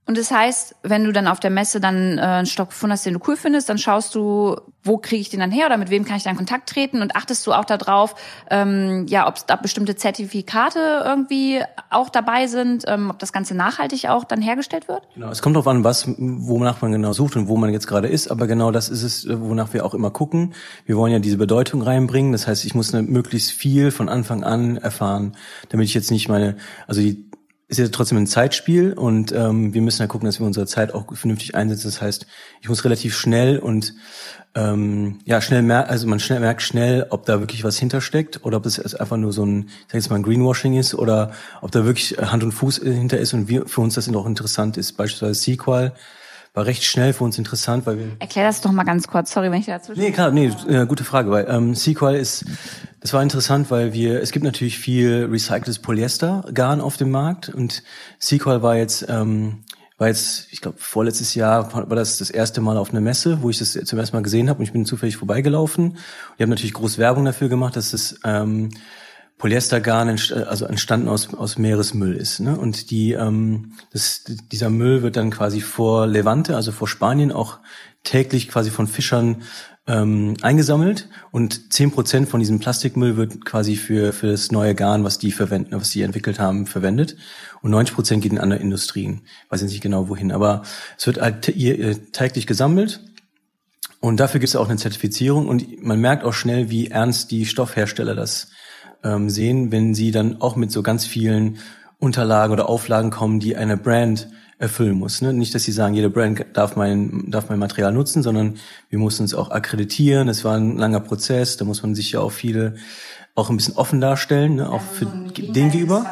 Und 0.08 0.16
das 0.16 0.30
heißt, 0.30 0.74
wenn 0.82 1.04
du 1.04 1.12
dann 1.12 1.28
auf 1.28 1.38
der 1.38 1.50
Messe 1.50 1.80
dann 1.80 2.16
äh, 2.16 2.22
einen 2.22 2.46
Stock 2.46 2.70
gefunden 2.70 2.94
hast, 2.94 3.04
den 3.04 3.12
du 3.12 3.20
cool 3.28 3.36
findest, 3.36 3.68
dann 3.68 3.76
schaust 3.76 4.14
du, 4.14 4.56
wo 4.82 4.96
kriege 4.96 5.20
ich 5.20 5.28
den 5.28 5.40
dann 5.40 5.50
her 5.50 5.66
oder 5.66 5.76
mit 5.76 5.90
wem 5.90 6.06
kann 6.06 6.16
ich 6.16 6.22
dann 6.22 6.30
in 6.30 6.38
Kontakt 6.38 6.70
treten 6.70 7.02
und 7.02 7.14
achtest 7.14 7.46
du 7.46 7.52
auch 7.52 7.66
darauf, 7.66 8.14
ähm, 8.50 9.04
ja, 9.06 9.28
ob 9.28 9.46
da 9.46 9.56
bestimmte 9.56 9.96
Zertifikate 9.96 11.02
irgendwie 11.04 11.60
auch 11.90 12.08
dabei 12.08 12.46
sind, 12.46 12.84
ähm, 12.86 13.10
ob 13.10 13.18
das 13.18 13.34
Ganze 13.34 13.54
nachhaltig 13.54 14.08
auch 14.08 14.24
dann 14.24 14.40
hergestellt 14.40 14.88
wird? 14.88 15.02
Genau, 15.14 15.28
es 15.28 15.42
kommt 15.42 15.56
darauf 15.56 15.68
an, 15.68 15.84
was, 15.84 16.08
wonach 16.16 16.80
man 16.80 16.92
genau 16.92 17.12
sucht 17.12 17.36
und 17.36 17.48
wo 17.48 17.58
man 17.58 17.70
jetzt 17.70 17.86
gerade 17.86 18.08
ist, 18.08 18.30
aber 18.30 18.46
genau 18.46 18.70
das 18.70 18.88
ist 18.88 19.02
es, 19.02 19.28
wonach 19.28 19.74
wir 19.74 19.84
auch 19.84 19.92
immer 19.92 20.10
gucken. 20.10 20.54
Wir 20.86 20.96
wollen 20.96 21.12
ja 21.12 21.18
diese 21.18 21.36
Bedeutung 21.36 21.82
reinbringen, 21.82 22.32
das 22.32 22.46
heißt, 22.46 22.64
ich 22.64 22.74
muss 22.74 22.94
eine, 22.94 23.02
möglichst 23.02 23.50
viel 23.50 23.90
von 23.90 24.08
Anfang 24.08 24.42
an 24.42 24.78
erfahren, 24.78 25.36
damit 25.68 25.84
ich 25.84 25.92
jetzt 25.92 26.10
nicht 26.10 26.30
meine, 26.30 26.56
also 26.86 27.02
die 27.02 27.27
ist 27.68 27.78
ja 27.78 27.86
trotzdem 27.88 28.16
ein 28.16 28.26
Zeitspiel 28.26 28.94
und 28.94 29.30
ähm, 29.32 29.74
wir 29.74 29.82
müssen 29.82 30.00
ja 30.00 30.06
gucken, 30.06 30.24
dass 30.24 30.40
wir 30.40 30.46
unsere 30.46 30.66
Zeit 30.66 30.94
auch 30.94 31.14
vernünftig 31.14 31.54
einsetzen. 31.54 31.88
Das 31.88 32.00
heißt, 32.00 32.26
ich 32.62 32.68
muss 32.68 32.82
relativ 32.84 33.14
schnell 33.14 33.58
und 33.58 33.94
ähm, 34.54 35.18
ja 35.26 35.42
schnell 35.42 35.60
merken, 35.60 35.90
also 35.90 36.06
man 36.06 36.18
schnell 36.18 36.40
merkt 36.40 36.62
schnell, 36.62 37.06
ob 37.10 37.26
da 37.26 37.40
wirklich 37.40 37.64
was 37.64 37.78
hintersteckt 37.78 38.44
oder 38.44 38.56
ob 38.56 38.64
es 38.64 38.94
einfach 38.94 39.18
nur 39.18 39.34
so 39.34 39.44
ein, 39.44 39.68
ich 39.68 39.86
sag 39.88 39.94
jetzt 39.94 40.08
mal 40.08 40.16
ein 40.16 40.22
Greenwashing 40.22 40.78
ist 40.78 40.94
oder 40.94 41.32
ob 41.60 41.70
da 41.70 41.84
wirklich 41.84 42.16
Hand 42.18 42.42
und 42.42 42.52
Fuß 42.52 42.78
hinter 42.78 43.18
ist 43.18 43.34
und 43.34 43.48
wir, 43.48 43.66
für 43.66 43.82
uns 43.82 43.94
das 43.94 44.08
auch 44.14 44.26
interessant 44.26 44.78
ist. 44.78 44.92
Beispielsweise 44.96 45.34
Sequel 45.34 45.92
war 46.54 46.66
recht 46.66 46.84
schnell 46.84 47.12
für 47.12 47.24
uns 47.24 47.38
interessant, 47.38 47.86
weil 47.86 47.98
wir. 47.98 48.06
Erklär 48.18 48.46
das 48.46 48.60
doch 48.60 48.72
mal 48.72 48.84
ganz 48.84 49.06
kurz. 49.06 49.32
Sorry, 49.32 49.50
wenn 49.50 49.60
ich 49.60 49.66
dazu. 49.66 49.92
Nee, 49.94 50.10
klar, 50.10 50.30
nee, 50.30 50.50
äh, 50.68 50.86
gute 50.86 51.04
Frage, 51.04 51.30
weil 51.30 51.46
ähm, 51.48 51.74
Sequel 51.74 52.16
ist 52.16 52.44
das 53.00 53.12
war 53.12 53.22
interessant, 53.22 53.70
weil 53.70 53.92
wir, 53.92 54.20
es 54.20 54.32
gibt 54.32 54.44
natürlich 54.44 54.78
viel 54.78 55.28
recyceltes 55.30 55.78
Polyestergarn 55.78 56.80
auf 56.80 56.96
dem 56.96 57.10
Markt 57.10 57.48
und 57.48 57.82
Sequel 58.18 58.62
war 58.62 58.76
jetzt, 58.76 59.06
ähm, 59.08 59.64
war 59.98 60.08
jetzt, 60.08 60.48
ich 60.50 60.60
glaube, 60.60 60.78
vorletztes 60.78 61.34
Jahr 61.34 61.72
war 61.72 61.96
das 61.96 62.18
das 62.18 62.30
erste 62.30 62.60
Mal 62.60 62.76
auf 62.76 62.90
einer 62.90 63.00
Messe, 63.00 63.42
wo 63.42 63.50
ich 63.50 63.58
das 63.58 63.72
zum 63.72 63.98
ersten 63.98 64.16
Mal 64.16 64.22
gesehen 64.22 64.48
habe 64.48 64.58
und 64.58 64.64
ich 64.64 64.72
bin 64.72 64.84
zufällig 64.84 65.16
vorbeigelaufen. 65.16 65.96
Wir 66.36 66.44
haben 66.44 66.50
natürlich 66.50 66.74
groß 66.74 66.98
Werbung 66.98 67.24
dafür 67.24 67.48
gemacht, 67.48 67.76
dass 67.76 67.92
es 67.92 68.20
ähm, 68.24 68.70
Polyestergarn 69.38 70.08
also 70.08 70.66
entstanden 70.66 71.08
aus, 71.08 71.32
aus 71.32 71.58
Meeresmüll 71.58 72.16
ist. 72.16 72.40
Ne? 72.40 72.58
Und 72.58 72.90
die, 72.90 73.12
ähm, 73.12 73.72
das, 73.92 74.24
dieser 74.50 74.68
Müll 74.68 75.02
wird 75.02 75.16
dann 75.16 75.30
quasi 75.30 75.60
vor 75.60 76.08
Levante, 76.08 76.56
also 76.56 76.72
vor 76.72 76.88
Spanien, 76.88 77.30
auch 77.30 77.58
täglich 78.02 78.48
quasi 78.48 78.70
von 78.70 78.88
Fischern 78.88 79.42
ähm, 79.86 80.34
eingesammelt 80.42 81.08
und 81.30 81.72
zehn 81.72 81.90
Prozent 81.90 82.28
von 82.28 82.40
diesem 82.40 82.58
Plastikmüll 82.58 83.16
wird 83.16 83.44
quasi 83.44 83.76
für, 83.76 84.12
für 84.12 84.26
das 84.26 84.50
neue 84.50 84.74
Garn, 84.74 85.04
was 85.04 85.18
die 85.18 85.32
verwenden, 85.32 85.74
was 85.74 85.90
die 85.90 86.02
entwickelt 86.02 86.38
haben, 86.38 86.66
verwendet. 86.66 87.16
Und 87.62 87.70
90 87.70 87.94
Prozent 87.94 88.22
geht 88.22 88.32
in 88.32 88.38
andere 88.38 88.60
Industrien. 88.60 89.22
Weiß 89.48 89.62
ich 89.62 89.70
nicht 89.70 89.80
genau 89.80 90.08
wohin. 90.08 90.32
Aber 90.32 90.62
es 90.98 91.06
wird 91.06 91.20
halt 91.20 91.48
äh, 91.48 91.94
täglich 92.12 92.46
gesammelt. 92.46 93.00
Und 94.00 94.20
dafür 94.20 94.40
gibt 94.40 94.48
es 94.48 94.56
auch 94.56 94.68
eine 94.68 94.78
Zertifizierung. 94.78 95.48
Und 95.48 95.82
man 95.82 96.00
merkt 96.00 96.24
auch 96.24 96.34
schnell, 96.34 96.70
wie 96.70 96.88
ernst 96.88 97.30
die 97.30 97.46
Stoffhersteller 97.46 98.14
das 98.14 98.48
ähm, 99.04 99.30
sehen, 99.30 99.72
wenn 99.72 99.94
sie 99.94 100.10
dann 100.10 100.40
auch 100.40 100.56
mit 100.56 100.70
so 100.70 100.82
ganz 100.82 101.06
vielen 101.06 101.58
Unterlagen 101.98 102.52
oder 102.52 102.68
Auflagen 102.68 103.10
kommen, 103.10 103.40
die 103.40 103.56
eine 103.56 103.76
Brand 103.76 104.28
erfüllen 104.58 104.98
muss. 104.98 105.22
Ne? 105.22 105.32
Nicht, 105.32 105.54
dass 105.54 105.64
sie 105.64 105.72
sagen, 105.72 105.94
jede 105.94 106.10
Brand 106.10 106.44
darf 106.52 106.76
mein, 106.76 107.30
darf 107.30 107.48
mein 107.48 107.58
Material 107.58 107.92
nutzen, 107.92 108.22
sondern 108.22 108.56
wir 108.90 108.98
mussten 108.98 109.22
uns 109.22 109.34
auch 109.34 109.50
akkreditieren. 109.50 110.28
Es 110.28 110.44
war 110.44 110.56
ein 110.56 110.76
langer 110.76 111.00
Prozess, 111.00 111.56
da 111.56 111.64
muss 111.64 111.82
man 111.82 111.94
sich 111.94 112.12
ja 112.12 112.20
auch 112.20 112.32
viele 112.32 112.74
auch 113.34 113.50
ein 113.50 113.56
bisschen 113.56 113.76
offen 113.76 114.00
darstellen, 114.00 114.56
ne? 114.56 114.68
auch 114.68 114.80
für 114.80 115.04
so 115.04 115.10
den 115.10 115.32
gegenüber. 115.32 116.06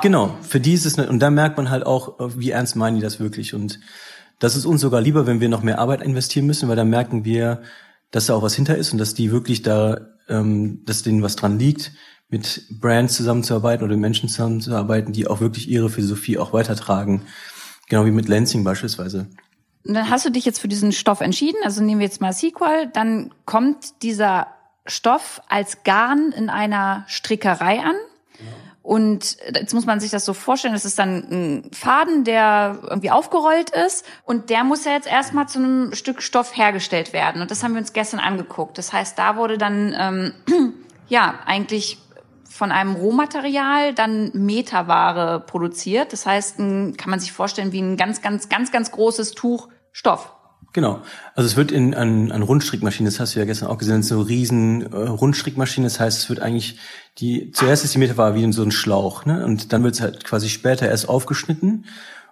Genau, 0.00 0.34
für 0.40 0.58
dieses 0.58 0.98
und 0.98 1.18
da 1.20 1.28
merkt 1.28 1.58
man 1.58 1.68
halt 1.68 1.84
auch, 1.84 2.16
wie 2.34 2.50
ernst 2.50 2.76
meinen 2.76 2.96
die 2.96 3.02
das 3.02 3.20
wirklich 3.20 3.52
und 3.52 3.78
das 4.38 4.56
ist 4.56 4.64
uns 4.64 4.80
sogar 4.80 5.02
lieber, 5.02 5.26
wenn 5.26 5.40
wir 5.40 5.50
noch 5.50 5.62
mehr 5.62 5.78
Arbeit 5.78 6.00
investieren 6.00 6.46
müssen, 6.46 6.68
weil 6.68 6.76
dann 6.76 6.88
merken 6.88 7.26
wir, 7.26 7.60
dass 8.10 8.26
da 8.26 8.34
auch 8.34 8.42
was 8.42 8.54
hinter 8.54 8.76
ist 8.76 8.90
und 8.92 8.98
dass 8.98 9.12
die 9.12 9.30
wirklich 9.30 9.62
da, 9.62 10.00
ähm, 10.28 10.82
dass 10.86 11.02
denen 11.02 11.22
was 11.22 11.36
dran 11.36 11.58
liegt, 11.58 11.92
mit 12.32 12.64
Brands 12.80 13.14
zusammenzuarbeiten 13.14 13.84
oder 13.84 13.96
Menschen 13.96 14.28
zusammenzuarbeiten, 14.28 15.12
die 15.12 15.26
auch 15.26 15.40
wirklich 15.40 15.68
ihre 15.68 15.90
Philosophie 15.90 16.38
auch 16.38 16.54
weitertragen. 16.54 17.26
Genau 17.88 18.06
wie 18.06 18.10
mit 18.10 18.26
Lansing 18.26 18.64
beispielsweise. 18.64 19.26
Und 19.84 19.94
dann 19.94 20.08
hast 20.08 20.24
du 20.24 20.30
dich 20.30 20.46
jetzt 20.46 20.58
für 20.58 20.68
diesen 20.68 20.92
Stoff 20.92 21.20
entschieden, 21.20 21.58
also 21.62 21.82
nehmen 21.82 22.00
wir 22.00 22.06
jetzt 22.06 22.22
mal 22.22 22.32
Sequel, 22.32 22.88
dann 22.94 23.34
kommt 23.44 24.02
dieser 24.02 24.46
Stoff 24.86 25.42
als 25.48 25.84
Garn 25.84 26.32
in 26.32 26.48
einer 26.48 27.04
Strickerei 27.06 27.80
an. 27.80 27.96
Und 28.82 29.36
jetzt 29.54 29.74
muss 29.74 29.84
man 29.84 30.00
sich 30.00 30.10
das 30.10 30.24
so 30.24 30.32
vorstellen, 30.32 30.74
das 30.74 30.84
ist 30.84 30.98
dann 30.98 31.18
ein 31.30 31.70
Faden, 31.72 32.24
der 32.24 32.78
irgendwie 32.82 33.10
aufgerollt 33.10 33.70
ist 33.70 34.04
und 34.24 34.50
der 34.50 34.64
muss 34.64 34.84
ja 34.84 34.92
jetzt 34.92 35.06
erstmal 35.06 35.46
zu 35.48 35.58
einem 35.58 35.94
Stück 35.94 36.22
Stoff 36.22 36.56
hergestellt 36.56 37.12
werden. 37.12 37.42
Und 37.42 37.50
das 37.50 37.62
haben 37.62 37.74
wir 37.74 37.80
uns 37.80 37.92
gestern 37.92 38.18
angeguckt. 38.20 38.78
Das 38.78 38.92
heißt, 38.92 39.18
da 39.18 39.36
wurde 39.36 39.58
dann 39.58 39.94
ähm, 39.96 40.32
ja 41.08 41.38
eigentlich 41.46 41.98
von 42.52 42.70
einem 42.70 42.94
Rohmaterial 42.94 43.94
dann 43.94 44.30
Meterware 44.34 45.40
produziert. 45.40 46.12
Das 46.12 46.26
heißt, 46.26 46.58
kann 46.58 46.96
man 47.06 47.18
sich 47.18 47.32
vorstellen 47.32 47.72
wie 47.72 47.80
ein 47.80 47.96
ganz, 47.96 48.20
ganz, 48.20 48.48
ganz, 48.48 48.70
ganz 48.70 48.90
großes 48.90 49.32
Tuch 49.32 49.68
Stoff. 49.90 50.34
Genau. 50.72 51.02
Also 51.34 51.46
es 51.46 51.56
wird 51.56 51.70
in 51.70 51.94
an, 51.94 52.30
an 52.30 52.42
Rundstrickmaschinen, 52.42 53.10
das 53.10 53.20
hast 53.20 53.34
du 53.34 53.40
ja 53.40 53.44
gestern 53.44 53.68
auch 53.68 53.78
gesehen, 53.78 54.02
so 54.02 54.20
riesen 54.20 54.90
äh, 54.92 54.96
Rundstrickmaschinen. 54.96 55.84
Das 55.84 56.00
heißt, 56.00 56.18
es 56.18 56.28
wird 56.28 56.40
eigentlich 56.40 56.78
die 57.18 57.50
zuerst 57.50 57.84
ist 57.84 57.94
die 57.94 57.98
Meterware 57.98 58.34
wie 58.34 58.52
so 58.52 58.62
ein 58.62 58.70
Schlauch, 58.70 59.26
ne? 59.26 59.44
Und 59.44 59.72
dann 59.72 59.82
wird 59.84 59.94
es 59.94 60.00
halt 60.00 60.24
quasi 60.24 60.48
später 60.48 60.88
erst 60.88 61.08
aufgeschnitten 61.08 61.84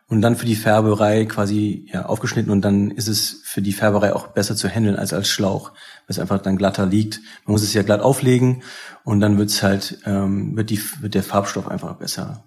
und 0.08 0.22
dann 0.22 0.36
für 0.36 0.46
die 0.46 0.56
Färberei 0.56 1.26
quasi 1.26 1.86
ja, 1.92 2.06
aufgeschnitten 2.06 2.50
und 2.50 2.62
dann 2.62 2.90
ist 2.90 3.08
es 3.08 3.42
für 3.44 3.62
die 3.62 3.72
Färberei 3.72 4.14
auch 4.14 4.28
besser 4.28 4.56
zu 4.56 4.68
handeln 4.68 4.96
als 4.96 5.12
als 5.12 5.28
Schlauch, 5.28 5.70
weil 5.70 6.08
es 6.08 6.18
einfach 6.18 6.40
dann 6.40 6.56
glatter 6.56 6.86
liegt. 6.86 7.20
Man 7.44 7.52
muss 7.52 7.62
es 7.62 7.74
ja 7.74 7.82
glatt 7.82 8.00
auflegen 8.00 8.62
und 9.04 9.20
dann 9.20 9.38
wird's 9.38 9.62
halt 9.62 9.98
ähm, 10.04 10.56
wird 10.56 10.70
die 10.70 10.80
wird 11.00 11.14
der 11.14 11.22
Farbstoff 11.22 11.68
einfach 11.68 11.94
besser. 11.94 12.44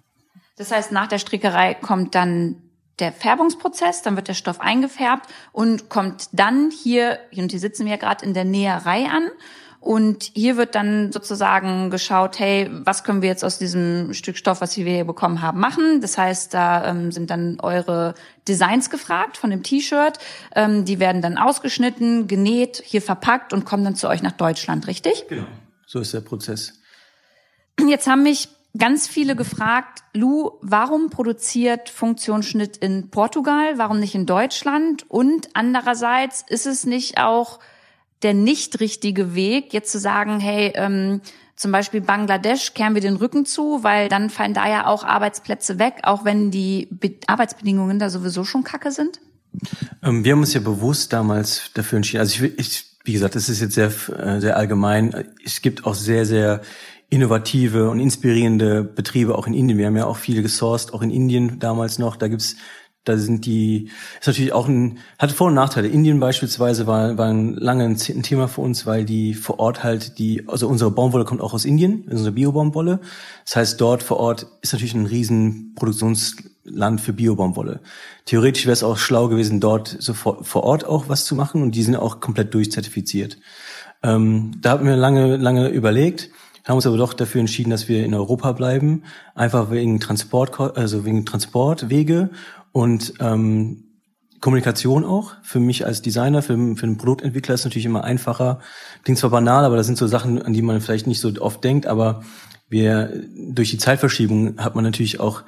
Das 0.57 0.71
heißt, 0.71 0.91
nach 0.91 1.07
der 1.07 1.17
Strickerei 1.17 1.73
kommt 1.73 2.15
dann 2.15 2.61
der 2.99 3.11
Färbungsprozess, 3.11 4.01
dann 4.03 4.15
wird 4.15 4.27
der 4.27 4.33
Stoff 4.33 4.61
eingefärbt 4.61 5.27
und 5.51 5.89
kommt 5.89 6.29
dann 6.31 6.71
hier, 6.71 7.19
und 7.35 7.51
hier 7.51 7.59
sitzen 7.59 7.85
wir 7.85 7.93
ja 7.93 7.97
gerade 7.97 8.23
in 8.25 8.33
der 8.33 8.45
Näherei 8.45 9.05
an. 9.05 9.29
Und 9.79 10.31
hier 10.33 10.55
wird 10.55 10.75
dann 10.75 11.11
sozusagen 11.11 11.89
geschaut, 11.89 12.39
hey, 12.39 12.69
was 12.71 13.03
können 13.03 13.21
wir 13.21 13.27
jetzt 13.27 13.43
aus 13.43 13.57
diesem 13.57 14.13
Stück 14.13 14.37
Stoff, 14.37 14.61
was 14.61 14.77
wir 14.77 14.85
hier 14.85 15.03
bekommen 15.03 15.41
haben, 15.41 15.59
machen? 15.59 15.99
Das 15.99 16.17
heißt, 16.17 16.53
da 16.53 16.87
ähm, 16.87 17.11
sind 17.11 17.29
dann 17.29 17.59
eure 17.59 18.13
Designs 18.47 18.89
gefragt 18.89 19.35
von 19.35 19.49
dem 19.49 19.61
T-Shirt. 19.61 20.19
Ähm, 20.55 20.85
die 20.85 21.01
werden 21.01 21.21
dann 21.21 21.37
ausgeschnitten, 21.37 22.27
genäht, 22.27 22.81
hier 22.85 23.01
verpackt 23.01 23.51
und 23.51 23.65
kommen 23.65 23.83
dann 23.83 23.95
zu 23.95 24.07
euch 24.07 24.23
nach 24.23 24.31
Deutschland, 24.31 24.87
richtig? 24.87 25.25
Genau. 25.27 25.43
So 25.93 25.99
ist 25.99 26.11
der 26.11 26.21
Prozess. 26.21 26.73
Jetzt 27.87 28.07
haben 28.07 28.23
mich 28.23 28.49
ganz 28.75 29.07
viele 29.07 29.35
gefragt, 29.35 29.99
Lou, 30.15 30.53
warum 30.63 31.11
produziert 31.11 31.87
Funktionsschnitt 31.87 32.77
in 32.77 33.11
Portugal, 33.11 33.77
warum 33.77 33.99
nicht 33.99 34.15
in 34.15 34.25
Deutschland? 34.25 35.05
Und 35.07 35.49
andererseits 35.53 36.43
ist 36.49 36.65
es 36.65 36.87
nicht 36.87 37.19
auch 37.19 37.59
der 38.23 38.33
nicht 38.33 38.79
richtige 38.79 39.35
Weg, 39.35 39.71
jetzt 39.71 39.91
zu 39.91 39.99
sagen, 39.99 40.39
hey, 40.39 40.71
ähm, 40.73 41.21
zum 41.55 41.71
Beispiel 41.71 42.01
Bangladesch 42.01 42.73
kehren 42.73 42.95
wir 42.95 43.01
den 43.01 43.17
Rücken 43.17 43.45
zu, 43.45 43.83
weil 43.83 44.09
dann 44.09 44.31
fallen 44.31 44.55
da 44.55 44.67
ja 44.67 44.87
auch 44.87 45.03
Arbeitsplätze 45.03 45.77
weg, 45.77 45.99
auch 46.01 46.25
wenn 46.25 46.49
die 46.49 46.87
Be 46.89 47.17
Arbeitsbedingungen 47.27 47.99
da 47.99 48.09
sowieso 48.09 48.45
schon 48.45 48.63
kacke 48.63 48.89
sind? 48.89 49.19
Ähm, 50.01 50.25
wir 50.25 50.31
haben 50.31 50.39
uns 50.39 50.55
ja 50.55 50.59
bewusst 50.59 51.13
damals 51.13 51.69
dafür 51.75 51.97
entschieden. 51.97 52.21
Also 52.21 52.45
ich, 52.45 52.57
ich 52.57 52.92
wie 53.03 53.13
gesagt, 53.13 53.35
das 53.35 53.49
ist 53.49 53.59
jetzt 53.59 53.75
sehr, 53.75 53.91
äh, 54.17 54.39
sehr 54.39 54.57
allgemein. 54.57 55.25
Es 55.43 55.61
gibt 55.61 55.85
auch 55.85 55.95
sehr, 55.95 56.25
sehr 56.25 56.61
innovative 57.09 57.89
und 57.89 57.99
inspirierende 57.99 58.83
Betriebe 58.83 59.37
auch 59.37 59.45
in 59.45 59.53
Indien. 59.53 59.77
Wir 59.77 59.85
haben 59.85 59.97
ja 59.97 60.05
auch 60.05 60.17
viele 60.17 60.41
gesourced, 60.41 60.93
auch 60.93 61.01
in 61.01 61.11
Indien 61.11 61.59
damals 61.59 61.99
noch. 61.99 62.15
Da 62.15 62.27
gibt's 62.27 62.55
da 63.03 63.17
sind 63.17 63.45
die, 63.45 63.89
ist 64.19 64.27
natürlich 64.27 64.53
auch 64.53 64.67
ein, 64.67 64.99
hatte 65.19 65.33
Vor- 65.33 65.47
und 65.47 65.55
Nachteile. 65.55 65.87
Indien 65.87 66.19
beispielsweise 66.19 66.87
war, 66.87 67.17
war 67.17 67.27
ein 67.27 67.53
lange 67.55 67.83
ein 67.85 67.97
Thema 67.97 68.47
für 68.47 68.61
uns, 68.61 68.85
weil 68.85 69.03
die 69.03 69.33
vor 69.33 69.59
Ort 69.59 69.83
halt 69.83 70.17
die, 70.19 70.47
also 70.47 70.67
unsere 70.67 70.91
Baumwolle 70.91 71.25
kommt 71.25 71.41
auch 71.41 71.53
aus 71.53 71.65
Indien, 71.65 72.07
unsere 72.09 72.31
Bio-Baumwolle. 72.31 72.99
Das 73.45 73.55
heißt, 73.57 73.81
dort 73.81 74.03
vor 74.03 74.17
Ort 74.17 74.47
ist 74.61 74.71
natürlich 74.71 74.93
ein 74.93 75.05
riesen 75.05 75.73
Produktionsland 75.75 77.01
für 77.01 77.11
Bio-Baumwolle. 77.11 77.81
Theoretisch 78.25 78.65
wäre 78.65 78.73
es 78.73 78.83
auch 78.83 78.97
schlau 78.97 79.27
gewesen, 79.27 79.59
dort 79.59 79.97
sofort 79.99 80.47
vor 80.47 80.63
Ort 80.63 80.85
auch 80.85 81.09
was 81.09 81.25
zu 81.25 81.35
machen 81.35 81.61
und 81.61 81.75
die 81.75 81.83
sind 81.83 81.97
auch 81.97 82.21
komplett 82.21 82.53
durchzertifiziert. 82.53 83.37
Ähm, 84.01 84.51
da 84.61 84.71
haben 84.71 84.85
wir 84.85 84.95
lange, 84.95 85.35
lange 85.35 85.67
überlegt 85.67 86.29
haben 86.65 86.77
uns 86.77 86.87
aber 86.87 86.97
doch 86.97 87.13
dafür 87.13 87.41
entschieden, 87.41 87.71
dass 87.71 87.89
wir 87.89 88.05
in 88.05 88.13
Europa 88.13 88.53
bleiben, 88.53 89.03
einfach 89.35 89.69
wegen 89.69 89.99
Transport, 89.99 90.77
also 90.77 91.03
wegen 91.03 91.25
Transportwege 91.25 92.29
und 92.73 93.13
ähm, 93.21 93.85
Kommunikation 94.41 95.05
auch. 95.05 95.35
Für 95.41 95.61
mich 95.61 95.85
als 95.85 96.01
Designer, 96.01 96.41
für, 96.41 96.57
für 96.75 96.83
einen 96.83 96.97
Produktentwickler 96.97 97.55
ist 97.55 97.63
natürlich 97.63 97.85
immer 97.85 98.03
einfacher. 98.03 98.59
Klingt 99.03 99.17
zwar 99.17 99.29
banal, 99.29 99.63
aber 99.63 99.77
das 99.77 99.85
sind 99.85 99.97
so 99.97 100.07
Sachen, 100.07 100.41
an 100.41 100.51
die 100.51 100.61
man 100.61 100.81
vielleicht 100.81 101.07
nicht 101.07 101.21
so 101.21 101.31
oft 101.39 101.63
denkt, 101.63 101.87
aber 101.87 102.23
wir 102.67 103.23
durch 103.37 103.69
die 103.69 103.77
Zeitverschiebung 103.77 104.57
hat 104.57 104.75
man 104.75 104.83
natürlich 104.83 105.21
auch 105.21 105.43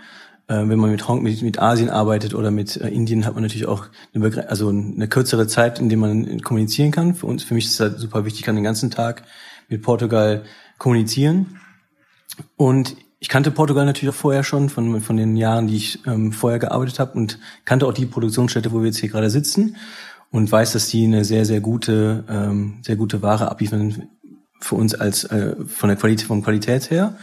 äh, 0.48 0.68
wenn 0.68 0.78
man 0.78 0.92
mit, 0.92 1.08
mit, 1.24 1.42
mit 1.42 1.60
Asien 1.60 1.90
arbeitet 1.90 2.36
oder 2.36 2.52
mit 2.52 2.78
äh, 2.78 2.88
Indien, 2.88 3.26
hat 3.26 3.34
man 3.34 3.44
natürlich 3.44 3.66
auch 3.66 3.88
eine, 4.14 4.48
also 4.48 4.70
eine 4.70 5.08
kürzere 5.08 5.48
Zeit, 5.48 5.80
in 5.80 5.90
der 5.90 5.98
man 5.98 6.40
kommunizieren 6.42 6.92
kann. 6.92 7.16
Für 7.16 7.26
uns, 7.26 7.44
für 7.44 7.56
mich 7.56 7.66
ist 7.66 7.80
das 7.80 8.00
super 8.00 8.26
wichtig, 8.26 8.42
ich 8.42 8.46
kann 8.46 8.56
den 8.56 8.64
ganzen 8.64 8.92
Tag 8.92 9.24
mit 9.70 9.82
Portugal 9.82 10.44
kommunizieren. 10.78 11.60
Und 12.58 12.96
ich 13.26 13.30
kannte 13.30 13.50
Portugal 13.50 13.88
natürlich 13.88 14.14
auch 14.14 14.20
vorher 14.20 14.44
schon 14.44 14.70
von, 14.70 15.02
von 15.02 15.18
den 15.18 15.36
Jahren, 15.36 15.66
die 15.66 15.78
ich 15.78 16.06
ähm, 16.06 16.32
vorher 16.32 16.60
gearbeitet 16.60 17.00
habe 17.00 17.14
und 17.14 17.40
kannte 17.66 17.88
auch 17.88 17.92
die 17.92 18.06
Produktionsstätte, 18.06 18.72
wo 18.72 18.82
wir 18.82 18.86
jetzt 18.86 19.00
hier 19.00 19.10
gerade 19.10 19.32
sitzen 19.32 19.78
und 20.30 20.52
weiß, 20.52 20.74
dass 20.74 20.90
die 20.90 21.06
eine 21.06 21.26
sehr, 21.26 21.44
sehr 21.44 21.60
gute, 21.60 22.24
ähm, 22.30 22.76
sehr 22.84 22.98
gute 22.98 23.24
Ware 23.24 23.50
abliefern 23.50 24.10
für 24.60 24.76
uns 24.76 24.94
als 24.94 25.24
äh, 25.24 25.56
von 25.66 25.90
der 25.90 25.98
Qualität, 25.98 26.28
von 26.28 26.44
Qualität 26.44 26.92
her. 26.92 27.18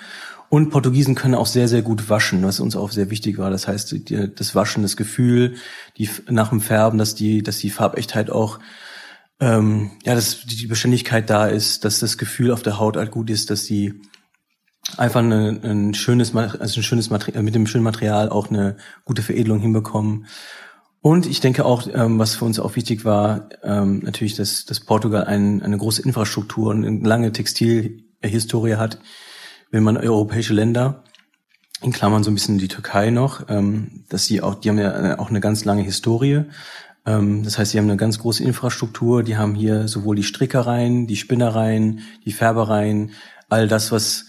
Und 0.49 0.71
Portugiesen 0.71 1.15
können 1.15 1.37
auch 1.37 1.47
sehr, 1.47 1.69
sehr 1.69 1.83
gut 1.83 2.11
waschen, 2.11 2.43
was 2.43 2.59
uns 2.59 2.75
auch 2.75 2.91
sehr 2.91 3.09
wichtig 3.11 3.39
war. 3.39 3.51
Das 3.51 3.69
heißt, 3.69 3.93
die, 3.93 4.35
das 4.35 4.57
Waschen, 4.57 4.83
das 4.83 4.97
Gefühl, 4.97 5.55
die 5.99 6.11
nach 6.29 6.49
dem 6.49 6.61
Färben, 6.61 6.99
dass 6.99 7.15
die, 7.15 7.45
dass 7.45 7.59
die 7.59 7.71
Farbechtheit 7.71 8.29
auch 8.29 8.59
ähm, 9.39 9.93
ja, 10.05 10.17
dass 10.17 10.41
die 10.47 10.67
Beständigkeit 10.67 11.31
da 11.31 11.47
ist, 11.47 11.85
dass 11.85 12.01
das 12.01 12.19
Gefühl 12.19 12.51
auf 12.51 12.63
der 12.63 12.81
Haut 12.81 12.97
halt 12.97 13.13
gut 13.13 13.31
ist, 13.31 13.51
dass 13.51 13.65
die 13.65 14.01
einfach 14.97 15.21
eine, 15.21 15.61
ein 15.63 15.95
schönes, 15.95 16.35
also 16.35 16.81
ein 16.81 16.83
schönes 16.83 17.11
Material, 17.11 17.43
mit 17.43 17.55
dem 17.55 17.67
schönen 17.67 17.85
Material 17.85 18.29
auch 18.29 18.51
eine 18.51 18.77
gute 19.05 19.23
Veredelung 19.23 19.61
hinbekommen. 19.61 20.27
Und 21.01 21.27
ich 21.27 21.41
denke 21.41 21.65
auch, 21.65 21.89
ähm, 21.93 22.19
was 22.19 22.37
für 22.37 22.45
uns 22.45 22.61
auch 22.61 22.77
wichtig 22.77 23.05
war, 23.05 23.49
ähm, 23.63 24.01
natürlich, 24.05 24.37
dass, 24.37 24.65
dass 24.65 24.81
Portugal 24.81 25.25
ein, 25.25 25.63
eine 25.63 25.77
große 25.77 26.03
Infrastruktur 26.03 26.71
und 26.71 26.85
eine 26.85 27.01
lange 27.01 27.33
Textilhistorie 27.33 28.77
hat, 28.77 28.99
wenn 29.71 29.83
man 29.83 29.97
europäische 29.97 30.55
Länder, 30.55 31.03
in 31.81 31.93
Klammern 31.93 32.23
so 32.23 32.31
ein 32.31 32.35
bisschen 32.35 32.59
die 32.59 32.69
Türkei 32.69 33.11
noch, 33.11 33.49
ähm, 33.49 34.05
dass 34.09 34.27
sie 34.27 34.41
auch, 34.41 34.55
die 34.55 34.69
haben 34.69 34.79
ja 34.79 35.19
auch 35.19 35.31
eine 35.31 35.41
ganz 35.41 35.65
lange 35.65 35.83
Historie, 35.83 36.45
ähm, 37.05 37.43
das 37.43 37.59
heißt, 37.59 37.73
sie 37.73 37.79
haben 37.79 37.89
eine 37.89 37.97
ganz 37.97 38.19
große 38.19 38.45
Infrastruktur. 38.45 39.23
Die 39.23 39.37
haben 39.37 39.55
hier 39.55 39.89
sowohl 39.89 40.17
die 40.17 40.23
Strickereien, 40.23 41.07
die 41.07 41.17
Spinnereien, 41.17 42.01
die 42.25 42.33
Färbereien, 42.33 43.13
all 43.49 43.69
das, 43.69 43.93
was 43.93 44.27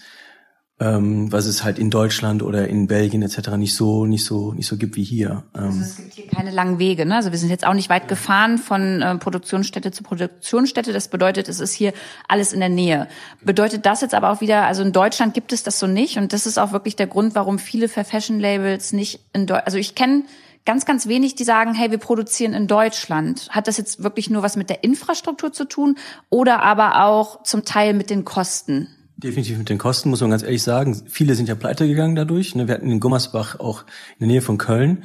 ähm, 0.80 1.30
was 1.30 1.46
es 1.46 1.62
halt 1.62 1.78
in 1.78 1.88
Deutschland 1.88 2.42
oder 2.42 2.66
in 2.66 2.88
Belgien 2.88 3.22
etc. 3.22 3.50
nicht 3.56 3.76
so 3.76 4.06
nicht 4.06 4.24
so 4.24 4.52
nicht 4.52 4.66
so 4.66 4.76
gibt 4.76 4.96
wie 4.96 5.04
hier. 5.04 5.44
Ähm 5.54 5.64
also 5.64 5.80
es 5.80 5.96
gibt 5.96 6.14
hier 6.14 6.26
keine 6.26 6.50
langen 6.50 6.80
Wege. 6.80 7.06
Ne? 7.06 7.14
Also 7.14 7.30
wir 7.30 7.38
sind 7.38 7.50
jetzt 7.50 7.64
auch 7.64 7.74
nicht 7.74 7.90
weit 7.90 8.08
gefahren 8.08 8.58
von 8.58 9.00
äh, 9.00 9.16
Produktionsstätte 9.16 9.92
zu 9.92 10.02
Produktionsstätte. 10.02 10.92
Das 10.92 11.08
bedeutet, 11.08 11.48
es 11.48 11.60
ist 11.60 11.72
hier 11.72 11.92
alles 12.26 12.52
in 12.52 12.60
der 12.60 12.68
Nähe. 12.68 13.08
Bedeutet 13.42 13.86
das 13.86 14.00
jetzt 14.00 14.14
aber 14.14 14.30
auch 14.30 14.40
wieder, 14.40 14.66
also 14.66 14.82
in 14.82 14.92
Deutschland 14.92 15.32
gibt 15.32 15.52
es 15.52 15.62
das 15.62 15.78
so 15.78 15.86
nicht 15.86 16.18
und 16.18 16.32
das 16.32 16.44
ist 16.44 16.58
auch 16.58 16.72
wirklich 16.72 16.96
der 16.96 17.06
Grund, 17.06 17.36
warum 17.36 17.60
viele 17.60 17.88
für 17.88 18.02
Fashion 18.02 18.40
Labels 18.40 18.92
nicht 18.92 19.20
in 19.32 19.46
Deutschland. 19.46 19.66
Also 19.66 19.78
ich 19.78 19.94
kenne 19.94 20.24
ganz, 20.64 20.86
ganz 20.86 21.06
wenig, 21.06 21.36
die 21.36 21.44
sagen, 21.44 21.74
hey, 21.74 21.90
wir 21.90 21.98
produzieren 21.98 22.52
in 22.52 22.66
Deutschland. 22.66 23.48
Hat 23.50 23.68
das 23.68 23.76
jetzt 23.76 24.02
wirklich 24.02 24.30
nur 24.30 24.42
was 24.42 24.56
mit 24.56 24.70
der 24.70 24.82
Infrastruktur 24.82 25.52
zu 25.52 25.66
tun 25.66 25.96
oder 26.30 26.62
aber 26.62 27.04
auch 27.04 27.42
zum 27.44 27.64
Teil 27.64 27.94
mit 27.94 28.10
den 28.10 28.24
Kosten? 28.24 28.88
Definitiv 29.16 29.58
mit 29.58 29.68
den 29.68 29.78
Kosten, 29.78 30.10
muss 30.10 30.20
man 30.20 30.30
ganz 30.30 30.42
ehrlich 30.42 30.62
sagen. 30.62 31.02
Viele 31.08 31.34
sind 31.34 31.48
ja 31.48 31.54
pleite 31.54 31.86
gegangen 31.86 32.16
dadurch. 32.16 32.54
Ne? 32.54 32.66
Wir 32.66 32.74
hatten 32.74 32.90
in 32.90 33.00
Gummersbach 33.00 33.60
auch 33.60 33.82
in 34.18 34.20
der 34.20 34.28
Nähe 34.28 34.42
von 34.42 34.58
Köln 34.58 35.04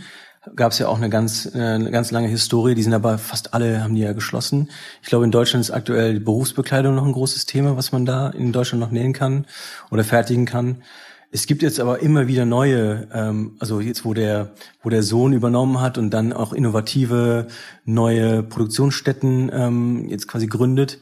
gab 0.55 0.71
es 0.71 0.79
ja 0.79 0.87
auch 0.87 0.97
eine 0.97 1.09
ganz, 1.09 1.49
äh, 1.53 1.59
eine 1.59 1.91
ganz 1.91 2.11
lange 2.11 2.27
Historie. 2.27 2.75
Die 2.75 2.83
sind 2.83 2.93
aber 2.93 3.17
fast 3.17 3.53
alle, 3.53 3.83
haben 3.83 3.95
die 3.95 4.01
ja 4.01 4.13
geschlossen. 4.13 4.69
Ich 5.01 5.09
glaube, 5.09 5.25
in 5.25 5.31
Deutschland 5.31 5.63
ist 5.63 5.71
aktuell 5.71 6.19
Berufsbekleidung 6.19 6.95
noch 6.95 7.05
ein 7.05 7.11
großes 7.11 7.45
Thema, 7.45 7.77
was 7.77 7.91
man 7.91 8.05
da 8.05 8.29
in 8.29 8.51
Deutschland 8.51 8.81
noch 8.81 8.91
nähen 8.91 9.13
kann 9.13 9.45
oder 9.91 10.03
fertigen 10.03 10.45
kann. 10.45 10.83
Es 11.31 11.45
gibt 11.45 11.61
jetzt 11.61 11.79
aber 11.79 12.01
immer 12.01 12.27
wieder 12.27 12.45
neue, 12.45 13.07
ähm, 13.13 13.55
also 13.59 13.81
jetzt 13.81 14.03
wo 14.03 14.13
der, 14.13 14.51
wo 14.81 14.89
der 14.89 15.03
Sohn 15.03 15.33
übernommen 15.33 15.79
hat 15.79 15.97
und 15.97 16.09
dann 16.09 16.33
auch 16.33 16.53
innovative 16.53 17.47
neue 17.85 18.41
Produktionsstätten 18.41 19.51
ähm, 19.53 20.09
jetzt 20.09 20.27
quasi 20.27 20.47
gründet. 20.47 20.99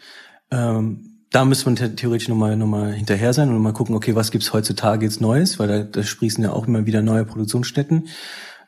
Ähm, 0.52 1.17
da 1.32 1.46
müsste 1.46 1.66
man 1.66 1.96
theoretisch 1.96 2.30
nochmal 2.30 2.56
noch 2.56 2.68
mal 2.68 2.94
hinterher 2.94 3.34
sein 3.34 3.50
und 3.50 3.62
mal 3.62 3.74
gucken, 3.74 3.96
okay, 3.96 4.16
was 4.16 4.32
gibt's 4.32 4.54
heutzutage 4.54 5.06
jetzt 5.06 5.22
Neues, 5.22 5.60
weil 5.60 5.68
da, 5.68 5.84
da 5.84 6.04
sprießen 6.04 6.44
ja 6.44 6.52
auch 6.54 6.68
immer 6.68 6.86
wieder 6.86 7.02
neue 7.02 7.26
Produktionsstätten. 7.26 8.08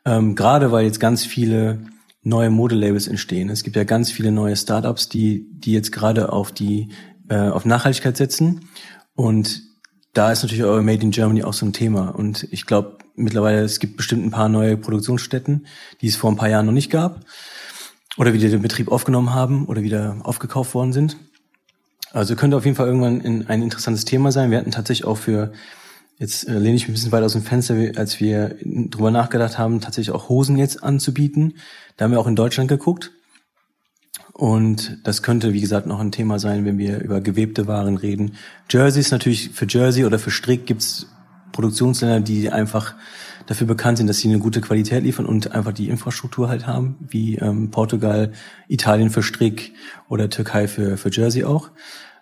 Ähm, 0.05 0.35
Gerade 0.35 0.71
weil 0.71 0.85
jetzt 0.85 0.99
ganz 0.99 1.25
viele 1.25 1.79
neue 2.21 2.49
Modelabels 2.49 3.07
entstehen. 3.07 3.49
Es 3.49 3.63
gibt 3.63 3.75
ja 3.75 3.85
ganz 3.85 4.11
viele 4.11 4.31
neue 4.31 4.55
Startups, 4.55 5.09
die, 5.09 5.47
die 5.51 5.71
jetzt 5.71 5.91
gerade 5.91 6.33
auf 6.33 6.51
die 6.51 6.89
äh, 7.29 7.49
auf 7.49 7.65
Nachhaltigkeit 7.65 8.17
setzen. 8.17 8.65
Und 9.15 9.61
da 10.13 10.31
ist 10.31 10.41
natürlich 10.41 10.63
euer 10.63 10.81
Made 10.81 11.03
in 11.03 11.11
Germany 11.11 11.43
auch 11.43 11.53
so 11.53 11.65
ein 11.65 11.73
Thema. 11.73 12.09
Und 12.09 12.47
ich 12.51 12.65
glaube 12.65 12.97
mittlerweile, 13.15 13.61
es 13.61 13.79
gibt 13.79 13.97
bestimmt 13.97 14.25
ein 14.25 14.31
paar 14.31 14.49
neue 14.49 14.75
Produktionsstätten, 14.75 15.65
die 16.01 16.07
es 16.07 16.15
vor 16.15 16.31
ein 16.31 16.37
paar 16.37 16.49
Jahren 16.49 16.65
noch 16.65 16.73
nicht 16.73 16.91
gab. 16.91 17.21
Oder 18.17 18.33
wieder 18.33 18.49
den 18.49 18.61
Betrieb 18.61 18.91
aufgenommen 18.91 19.33
haben 19.33 19.65
oder 19.65 19.81
wieder 19.81 20.17
aufgekauft 20.23 20.73
worden 20.73 20.91
sind. 20.91 21.17
Also 22.11 22.35
könnte 22.35 22.57
auf 22.57 22.65
jeden 22.65 22.75
Fall 22.75 22.87
irgendwann 22.87 23.21
in 23.21 23.47
ein 23.47 23.61
interessantes 23.61 24.05
Thema 24.05 24.31
sein. 24.31 24.51
Wir 24.51 24.57
hatten 24.57 24.71
tatsächlich 24.71 25.05
auch 25.05 25.17
für, 25.17 25.51
jetzt 26.17 26.47
äh, 26.47 26.57
lehne 26.57 26.75
ich 26.75 26.83
mich 26.83 26.89
ein 26.89 26.93
bisschen 26.93 27.11
weit 27.11 27.23
aus 27.23 27.33
dem 27.33 27.43
Fenster, 27.43 27.75
als 27.95 28.19
wir 28.19 28.55
drüber 28.63 29.11
nachgedacht 29.11 29.57
haben, 29.57 29.81
tatsächlich 29.81 30.13
auch 30.15 30.29
Hosen 30.29 30.57
jetzt 30.57 30.83
anzubieten. 30.83 31.55
Da 31.97 32.05
haben 32.05 32.11
wir 32.11 32.19
auch 32.19 32.27
in 32.27 32.35
Deutschland 32.35 32.69
geguckt. 32.69 33.11
Und 34.33 34.99
das 35.03 35.21
könnte, 35.21 35.53
wie 35.53 35.61
gesagt, 35.61 35.85
noch 35.85 35.99
ein 35.99 36.13
Thema 36.13 36.39
sein, 36.39 36.63
wenn 36.63 36.77
wir 36.77 36.99
über 36.99 37.19
gewebte 37.19 37.67
Waren 37.67 37.97
reden. 37.97 38.35
Jerseys 38.69 39.11
natürlich, 39.11 39.49
für 39.49 39.67
Jersey 39.67 40.05
oder 40.05 40.17
für 40.17 40.31
Strick 40.31 40.65
gibt's 40.65 41.07
Produktionsländer, 41.51 42.21
die 42.21 42.49
einfach 42.49 42.95
dafür 43.49 43.65
bekannt 43.65 43.97
sind, 43.97 44.05
dass 44.05 44.19
sie 44.19 44.29
eine 44.29 44.37
gute 44.37 44.61
Qualität 44.61 45.03
liefern 45.03 45.25
und 45.25 45.53
einfach 45.53 45.73
die 45.73 45.89
Infrastruktur 45.89 46.49
halt 46.49 46.67
haben, 46.67 46.97
wie 46.99 47.37
ähm, 47.37 47.71
Portugal, 47.71 48.31
Italien 48.67 49.09
für 49.09 49.23
Strick 49.23 49.73
oder 50.07 50.29
Türkei 50.29 50.67
für, 50.67 50.97
für 50.97 51.09
Jersey 51.09 51.45
auch. 51.45 51.71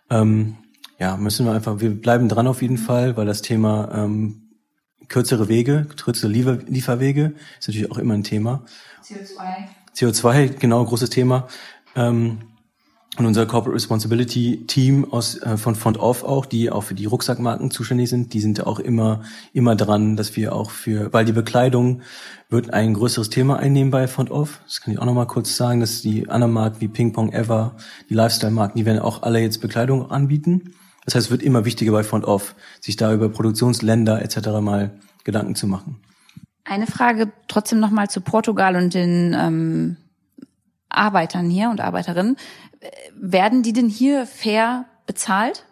Ähm, 0.09 0.55
ja, 0.97 1.17
müssen 1.17 1.45
wir 1.45 1.51
einfach, 1.51 1.81
wir 1.81 1.89
bleiben 1.89 2.29
dran 2.29 2.47
auf 2.47 2.61
jeden 2.61 2.77
Fall, 2.77 3.17
weil 3.17 3.25
das 3.25 3.41
Thema 3.41 3.91
ähm, 3.93 4.53
kürzere 5.09 5.49
Wege, 5.49 5.87
kürzere 5.97 6.31
Liefer 6.31 6.59
Lieferwege 6.65 7.33
ist 7.59 7.67
natürlich 7.67 7.91
auch 7.91 7.97
immer 7.97 8.13
ein 8.13 8.23
Thema. 8.23 8.63
CO2. 9.03 9.67
CO2, 9.97 10.59
genau, 10.59 10.85
großes 10.85 11.09
Thema. 11.09 11.49
Ähm, 11.97 12.37
und 13.17 13.25
unser 13.25 13.47
Corporate 13.47 13.75
Responsibility 13.75 14.65
Team 14.67 15.11
aus 15.11 15.41
äh, 15.41 15.57
von 15.57 15.75
Front 15.75 15.97
Off 15.97 16.23
auch, 16.23 16.45
die 16.45 16.71
auch 16.71 16.81
für 16.81 16.93
die 16.93 17.05
Rucksackmarken 17.05 17.71
zuständig 17.71 18.09
sind, 18.09 18.33
die 18.33 18.39
sind 18.39 18.65
auch 18.65 18.79
immer 18.79 19.21
immer 19.53 19.75
dran, 19.75 20.15
dass 20.15 20.35
wir 20.35 20.53
auch 20.53 20.69
für, 20.69 21.11
weil 21.11 21.25
die 21.25 21.31
Bekleidung 21.31 22.01
wird 22.49 22.73
ein 22.73 22.93
größeres 22.93 23.29
Thema 23.29 23.57
einnehmen 23.57 23.91
bei 23.91 24.07
Front 24.07 24.29
Off. 24.29 24.61
Das 24.65 24.81
kann 24.81 24.93
ich 24.93 24.99
auch 24.99 25.05
noch 25.05 25.15
mal 25.15 25.25
kurz 25.25 25.57
sagen, 25.57 25.79
dass 25.79 26.01
die 26.01 26.29
anderen 26.29 26.53
Marken 26.53 26.79
wie 26.79 26.87
Ping 26.87 27.11
Pong 27.11 27.33
Ever, 27.33 27.75
die 28.09 28.13
Lifestyle 28.13 28.51
Marken, 28.53 28.77
die 28.77 28.85
werden 28.85 28.99
auch 28.99 29.23
alle 29.23 29.39
jetzt 29.39 29.61
Bekleidung 29.61 30.11
anbieten. 30.11 30.75
Das 31.05 31.15
heißt, 31.15 31.25
es 31.27 31.31
wird 31.31 31.41
immer 31.41 31.65
wichtiger 31.65 31.91
bei 31.91 32.03
Front 32.03 32.25
Off, 32.25 32.55
sich 32.81 32.97
da 32.97 33.13
über 33.13 33.29
Produktionsländer 33.29 34.21
etc. 34.21 34.47
mal 34.61 34.91
Gedanken 35.23 35.55
zu 35.55 35.65
machen. 35.65 36.01
Eine 36.63 36.85
Frage 36.85 37.31
trotzdem 37.47 37.79
noch 37.79 37.91
mal 37.91 38.09
zu 38.09 38.21
Portugal 38.21 38.75
und 38.75 38.93
den 38.93 39.33
ähm, 39.33 39.97
Arbeitern 40.89 41.49
hier 41.49 41.69
und 41.69 41.81
Arbeiterinnen. 41.81 42.37
Werden 43.15 43.63
die 43.63 43.73
denn 43.73 43.89
hier 43.89 44.25
fair 44.25 44.85
bezahlt? 45.05 45.65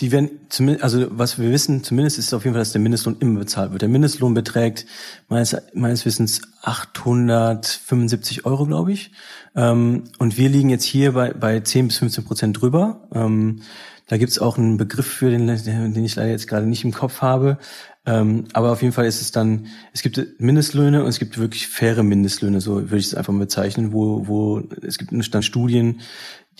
Die 0.00 0.12
werden 0.12 0.30
zumindest, 0.48 0.82
also 0.82 1.06
was 1.10 1.38
wir 1.38 1.50
wissen, 1.50 1.84
zumindest 1.84 2.18
ist 2.18 2.28
es 2.28 2.34
auf 2.34 2.44
jeden 2.44 2.54
Fall, 2.54 2.62
dass 2.62 2.72
der 2.72 2.80
Mindestlohn 2.80 3.16
immer 3.20 3.40
bezahlt 3.40 3.72
wird. 3.72 3.82
Der 3.82 3.88
Mindestlohn 3.88 4.32
beträgt 4.32 4.86
meines, 5.28 5.54
meines 5.74 6.06
Wissens 6.06 6.40
875 6.62 8.46
Euro, 8.46 8.64
glaube 8.64 8.92
ich. 8.92 9.12
Ähm, 9.54 10.04
und 10.18 10.38
wir 10.38 10.48
liegen 10.48 10.70
jetzt 10.70 10.84
hier 10.84 11.12
bei, 11.12 11.34
bei 11.34 11.60
10 11.60 11.88
bis 11.88 11.98
15 11.98 12.24
Prozent 12.24 12.60
drüber. 12.60 13.08
Ähm, 13.14 13.60
da 14.08 14.16
gibt's 14.16 14.38
auch 14.38 14.56
einen 14.56 14.78
Begriff 14.78 15.06
für, 15.06 15.30
den, 15.30 15.46
den 15.46 16.04
ich 16.04 16.16
leider 16.16 16.30
jetzt 16.30 16.48
gerade 16.48 16.66
nicht 16.66 16.82
im 16.82 16.92
Kopf 16.92 17.20
habe. 17.20 17.58
Ähm, 18.06 18.44
aber 18.54 18.72
auf 18.72 18.80
jeden 18.80 18.94
Fall 18.94 19.04
ist 19.04 19.20
es 19.20 19.32
dann, 19.32 19.66
es 19.92 20.02
gibt 20.02 20.40
Mindestlöhne 20.40 21.02
und 21.02 21.08
es 21.08 21.18
gibt 21.18 21.36
wirklich 21.36 21.68
faire 21.68 22.02
Mindestlöhne, 22.02 22.60
so 22.60 22.76
würde 22.76 22.96
ich 22.96 23.06
es 23.06 23.14
einfach 23.14 23.32
mal 23.32 23.40
bezeichnen, 23.40 23.92
wo, 23.92 24.26
wo 24.26 24.62
es 24.82 24.96
gibt 24.96 25.12
dann 25.12 25.42
Studien, 25.42 26.00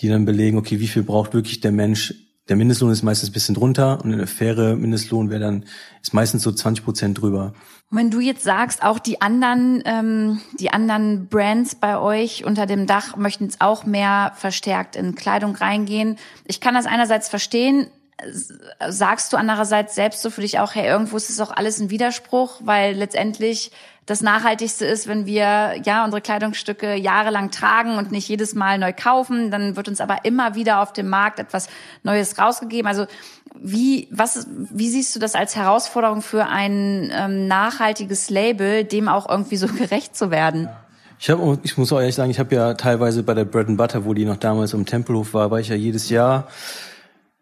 die 0.01 0.09
dann 0.09 0.25
belegen, 0.25 0.57
okay, 0.57 0.79
wie 0.79 0.87
viel 0.87 1.03
braucht 1.03 1.33
wirklich 1.33 1.59
der 1.61 1.71
Mensch 1.71 2.13
der 2.49 2.57
Mindestlohn 2.57 2.91
ist 2.91 3.03
meistens 3.03 3.29
ein 3.29 3.33
bisschen 3.33 3.55
drunter 3.55 4.03
und 4.03 4.11
eine 4.11 4.27
faire 4.27 4.75
Mindestlohn 4.75 5.29
wäre 5.29 5.39
dann 5.39 5.65
ist 6.01 6.13
meistens 6.13 6.43
so 6.43 6.51
20 6.51 6.83
Prozent 6.83 7.21
drüber. 7.21 7.53
wenn 7.91 8.09
du 8.09 8.19
jetzt 8.19 8.43
sagst, 8.43 8.83
auch 8.83 8.99
die 8.99 9.21
anderen 9.21 9.81
ähm, 9.85 10.41
die 10.59 10.71
anderen 10.71 11.27
Brands 11.27 11.75
bei 11.75 11.97
euch 11.97 12.43
unter 12.43 12.65
dem 12.65 12.87
Dach 12.87 13.15
möchten 13.15 13.45
jetzt 13.45 13.61
auch 13.61 13.85
mehr 13.85 14.33
verstärkt 14.35 14.95
in 14.95 15.15
Kleidung 15.15 15.55
reingehen. 15.55 16.17
Ich 16.45 16.59
kann 16.59 16.73
das 16.73 16.87
einerseits 16.87 17.29
verstehen. 17.29 17.87
Sagst 18.89 19.33
du 19.33 19.37
andererseits 19.37 19.95
selbst 19.95 20.21
so 20.21 20.29
für 20.29 20.41
dich 20.41 20.59
auch, 20.59 20.75
hey, 20.75 20.87
irgendwo 20.87 21.17
ist 21.17 21.29
es 21.29 21.39
auch 21.39 21.51
alles 21.51 21.79
ein 21.79 21.89
Widerspruch, 21.89 22.61
weil 22.63 22.95
letztendlich 22.95 23.71
das 24.05 24.21
Nachhaltigste 24.21 24.85
ist, 24.85 25.07
wenn 25.07 25.25
wir 25.25 25.79
ja 25.85 26.03
unsere 26.03 26.21
Kleidungsstücke 26.21 26.95
jahrelang 26.95 27.51
tragen 27.51 27.97
und 27.97 28.11
nicht 28.11 28.27
jedes 28.27 28.55
Mal 28.55 28.77
neu 28.77 28.93
kaufen. 28.93 29.51
Dann 29.51 29.75
wird 29.75 29.87
uns 29.87 30.01
aber 30.01 30.25
immer 30.25 30.55
wieder 30.55 30.81
auf 30.81 30.91
dem 30.91 31.07
Markt 31.07 31.39
etwas 31.39 31.67
Neues 32.03 32.37
rausgegeben. 32.37 32.87
Also 32.87 33.05
wie, 33.59 34.07
was, 34.11 34.47
wie 34.49 34.89
siehst 34.89 35.15
du 35.15 35.19
das 35.19 35.35
als 35.35 35.55
Herausforderung 35.55 36.21
für 36.21 36.47
ein 36.47 37.11
ähm, 37.15 37.47
nachhaltiges 37.47 38.29
Label, 38.29 38.83
dem 38.83 39.07
auch 39.07 39.29
irgendwie 39.29 39.57
so 39.57 39.67
gerecht 39.79 40.15
zu 40.15 40.31
werden? 40.31 40.67
Ich, 41.19 41.29
hab, 41.29 41.39
ich 41.63 41.77
muss 41.77 41.93
auch 41.93 41.99
ehrlich 41.99 42.15
sagen, 42.15 42.31
ich 42.31 42.39
habe 42.39 42.55
ja 42.55 42.73
teilweise 42.73 43.21
bei 43.21 43.35
der 43.35 43.45
Bread 43.45 43.67
and 43.67 43.77
Butter, 43.77 44.05
wo 44.05 44.15
die 44.15 44.25
noch 44.25 44.37
damals 44.37 44.73
im 44.73 44.87
Tempelhof 44.87 45.35
war, 45.35 45.51
war 45.51 45.59
ich 45.59 45.69
ja 45.69 45.75
jedes 45.75 46.09
Jahr 46.09 46.47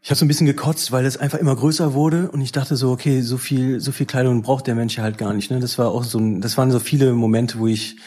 ich 0.01 0.09
habe 0.09 0.17
so 0.17 0.25
ein 0.25 0.29
bisschen 0.29 0.47
gekotzt, 0.47 0.91
weil 0.91 1.05
es 1.05 1.17
einfach 1.17 1.39
immer 1.39 1.55
größer 1.55 1.93
wurde 1.93 2.31
und 2.31 2.41
ich 2.41 2.51
dachte 2.51 2.75
so, 2.77 2.91
okay, 2.91 3.21
so 3.21 3.37
viel, 3.37 3.81
so 3.81 3.91
viel 3.91 4.05
Kleidung 4.05 4.41
braucht 4.41 4.67
der 4.67 4.75
Mensch 4.75 4.95
ja 4.97 5.03
halt 5.03 5.17
gar 5.17 5.33
nicht. 5.33 5.51
Ne? 5.51 5.59
Das 5.59 5.77
war 5.77 5.89
auch 5.89 6.03
so, 6.03 6.19
ein, 6.19 6.39
das 6.41 6.57
waren 6.57 6.71
so 6.71 6.79
viele 6.79 7.13
Momente, 7.13 7.59
wo 7.59 7.67
ich 7.67 7.97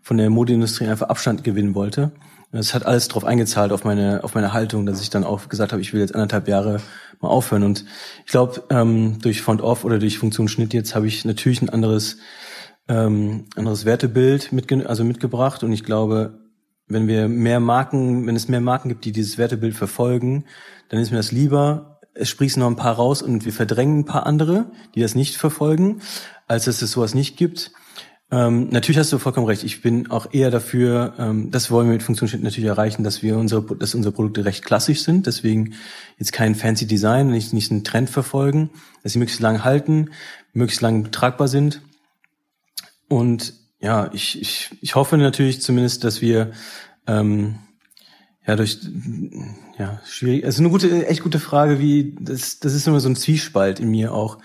von 0.00 0.16
der 0.16 0.30
Modeindustrie 0.30 0.86
einfach 0.86 1.08
Abstand 1.08 1.42
gewinnen 1.42 1.74
wollte. 1.74 2.12
Das 2.52 2.74
hat 2.74 2.86
alles 2.86 3.08
drauf 3.08 3.24
eingezahlt 3.24 3.70
auf 3.72 3.84
meine, 3.84 4.24
auf 4.24 4.34
meine 4.34 4.52
Haltung, 4.52 4.86
dass 4.86 5.00
ich 5.00 5.10
dann 5.10 5.24
auch 5.24 5.48
gesagt 5.48 5.72
habe, 5.72 5.82
ich 5.82 5.92
will 5.92 6.00
jetzt 6.00 6.14
anderthalb 6.14 6.48
Jahre 6.48 6.80
mal 7.20 7.28
aufhören. 7.28 7.62
Und 7.62 7.84
ich 8.24 8.32
glaube, 8.32 8.64
ähm, 8.70 9.18
durch 9.20 9.42
Font 9.42 9.60
Off 9.60 9.84
oder 9.84 9.98
durch 9.98 10.18
Funktion 10.18 10.48
Schnitt 10.48 10.74
jetzt 10.74 10.94
habe 10.94 11.06
ich 11.06 11.24
natürlich 11.24 11.62
ein 11.62 11.68
anderes, 11.68 12.18
ähm, 12.88 13.46
anderes 13.54 13.84
Wertebild 13.84 14.52
mitge 14.52 14.88
also 14.88 15.04
mitgebracht. 15.04 15.62
Und 15.62 15.72
ich 15.72 15.84
glaube, 15.84 16.40
wenn 16.90 17.06
wir 17.06 17.28
mehr 17.28 17.60
Marken, 17.60 18.26
wenn 18.26 18.36
es 18.36 18.48
mehr 18.48 18.60
Marken 18.60 18.88
gibt, 18.88 19.04
die 19.04 19.12
dieses 19.12 19.38
Wertebild 19.38 19.74
verfolgen, 19.74 20.44
dann 20.88 21.00
ist 21.00 21.10
mir 21.10 21.16
das 21.16 21.32
lieber, 21.32 22.00
es 22.14 22.28
sprießen 22.28 22.60
noch 22.60 22.68
ein 22.68 22.76
paar 22.76 22.96
raus 22.96 23.22
und 23.22 23.44
wir 23.44 23.52
verdrängen 23.52 24.00
ein 24.00 24.04
paar 24.04 24.26
andere, 24.26 24.66
die 24.94 25.00
das 25.00 25.14
nicht 25.14 25.36
verfolgen, 25.36 26.02
als 26.48 26.64
dass 26.64 26.82
es 26.82 26.90
sowas 26.90 27.14
nicht 27.14 27.36
gibt. 27.36 27.70
Ähm, 28.32 28.68
natürlich 28.70 28.98
hast 28.98 29.12
du 29.12 29.18
vollkommen 29.18 29.46
recht. 29.46 29.64
Ich 29.64 29.82
bin 29.82 30.10
auch 30.10 30.32
eher 30.32 30.50
dafür, 30.50 31.14
ähm, 31.18 31.50
das 31.50 31.70
wollen 31.70 31.86
wir 31.86 31.94
mit 31.94 32.02
Funktionsschnitt 32.02 32.42
natürlich 32.42 32.68
erreichen, 32.68 33.02
dass 33.02 33.22
wir 33.22 33.36
unsere, 33.36 33.62
dass 33.76 33.94
unsere 33.94 34.12
Produkte 34.12 34.44
recht 34.44 34.64
klassisch 34.64 35.02
sind. 35.02 35.26
Deswegen 35.26 35.74
jetzt 36.18 36.32
kein 36.32 36.54
fancy 36.54 36.86
Design, 36.86 37.28
nicht, 37.28 37.52
nicht 37.52 37.70
einen 37.70 37.82
Trend 37.82 38.10
verfolgen, 38.10 38.70
dass 39.02 39.12
sie 39.12 39.18
möglichst 39.18 39.40
lang 39.40 39.64
halten, 39.64 40.10
möglichst 40.52 40.80
lang 40.80 41.10
tragbar 41.10 41.48
sind. 41.48 41.82
Und 43.08 43.59
ja, 43.80 44.10
ich, 44.12 44.40
ich, 44.40 44.70
ich 44.80 44.94
hoffe 44.94 45.16
natürlich 45.16 45.62
zumindest, 45.62 46.04
dass 46.04 46.20
wir 46.20 46.52
ähm, 47.06 47.58
ja 48.46 48.56
durch 48.56 48.78
ja 49.78 50.00
schwierig. 50.04 50.44
Ist 50.44 50.58
eine 50.58 50.70
gute, 50.70 51.06
echt 51.06 51.22
gute 51.22 51.38
Frage, 51.38 51.80
wie 51.80 52.14
das, 52.20 52.60
das 52.60 52.74
ist 52.74 52.86
immer 52.86 53.00
so 53.00 53.08
ein 53.08 53.16
Zwiespalt 53.16 53.80
in 53.80 53.90
mir 53.90 54.12
auch. 54.12 54.38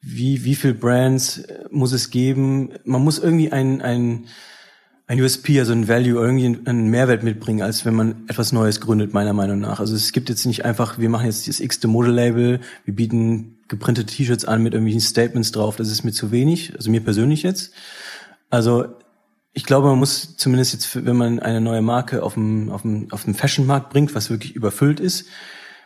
Wie 0.00 0.44
wie 0.44 0.54
viel 0.54 0.74
Brands 0.74 1.42
muss 1.70 1.92
es 1.92 2.10
geben? 2.10 2.70
Man 2.84 3.02
muss 3.02 3.18
irgendwie 3.18 3.50
ein 3.50 3.82
ein 3.82 4.26
ein 5.08 5.20
USP, 5.20 5.58
also 5.58 5.72
ein 5.72 5.88
Value, 5.88 6.20
irgendwie 6.20 6.68
einen 6.68 6.88
Mehrwert 6.88 7.22
mitbringen, 7.22 7.62
als 7.62 7.86
wenn 7.86 7.94
man 7.94 8.24
etwas 8.28 8.52
Neues 8.52 8.78
gründet, 8.80 9.14
meiner 9.14 9.32
Meinung 9.32 9.58
nach. 9.58 9.80
Also 9.80 9.94
es 9.94 10.12
gibt 10.12 10.28
jetzt 10.28 10.44
nicht 10.44 10.66
einfach, 10.66 10.98
wir 10.98 11.08
machen 11.08 11.24
jetzt 11.24 11.48
das 11.48 11.60
x-te 11.60 11.88
Modelabel, 11.88 12.60
wir 12.84 12.94
bieten 12.94 13.56
geprintete 13.68 14.14
T-Shirts 14.14 14.44
an 14.44 14.62
mit 14.62 14.74
irgendwelchen 14.74 15.00
Statements 15.00 15.50
drauf, 15.50 15.76
das 15.76 15.90
ist 15.90 16.04
mir 16.04 16.12
zu 16.12 16.30
wenig, 16.30 16.74
also 16.76 16.90
mir 16.90 17.00
persönlich 17.00 17.42
jetzt. 17.42 17.72
Also 18.50 18.86
ich 19.52 19.64
glaube, 19.64 19.88
man 19.88 19.98
muss 19.98 20.36
zumindest 20.36 20.72
jetzt, 20.72 21.04
wenn 21.04 21.16
man 21.16 21.40
eine 21.40 21.60
neue 21.60 21.82
Marke 21.82 22.22
auf 22.22 22.34
dem, 22.34 22.70
auf 22.70 22.82
dem, 22.82 23.10
auf 23.10 23.24
dem 23.24 23.34
Fashion-Markt 23.34 23.90
bringt, 23.90 24.14
was 24.14 24.30
wirklich 24.30 24.54
überfüllt 24.54 25.00
ist, 25.00 25.26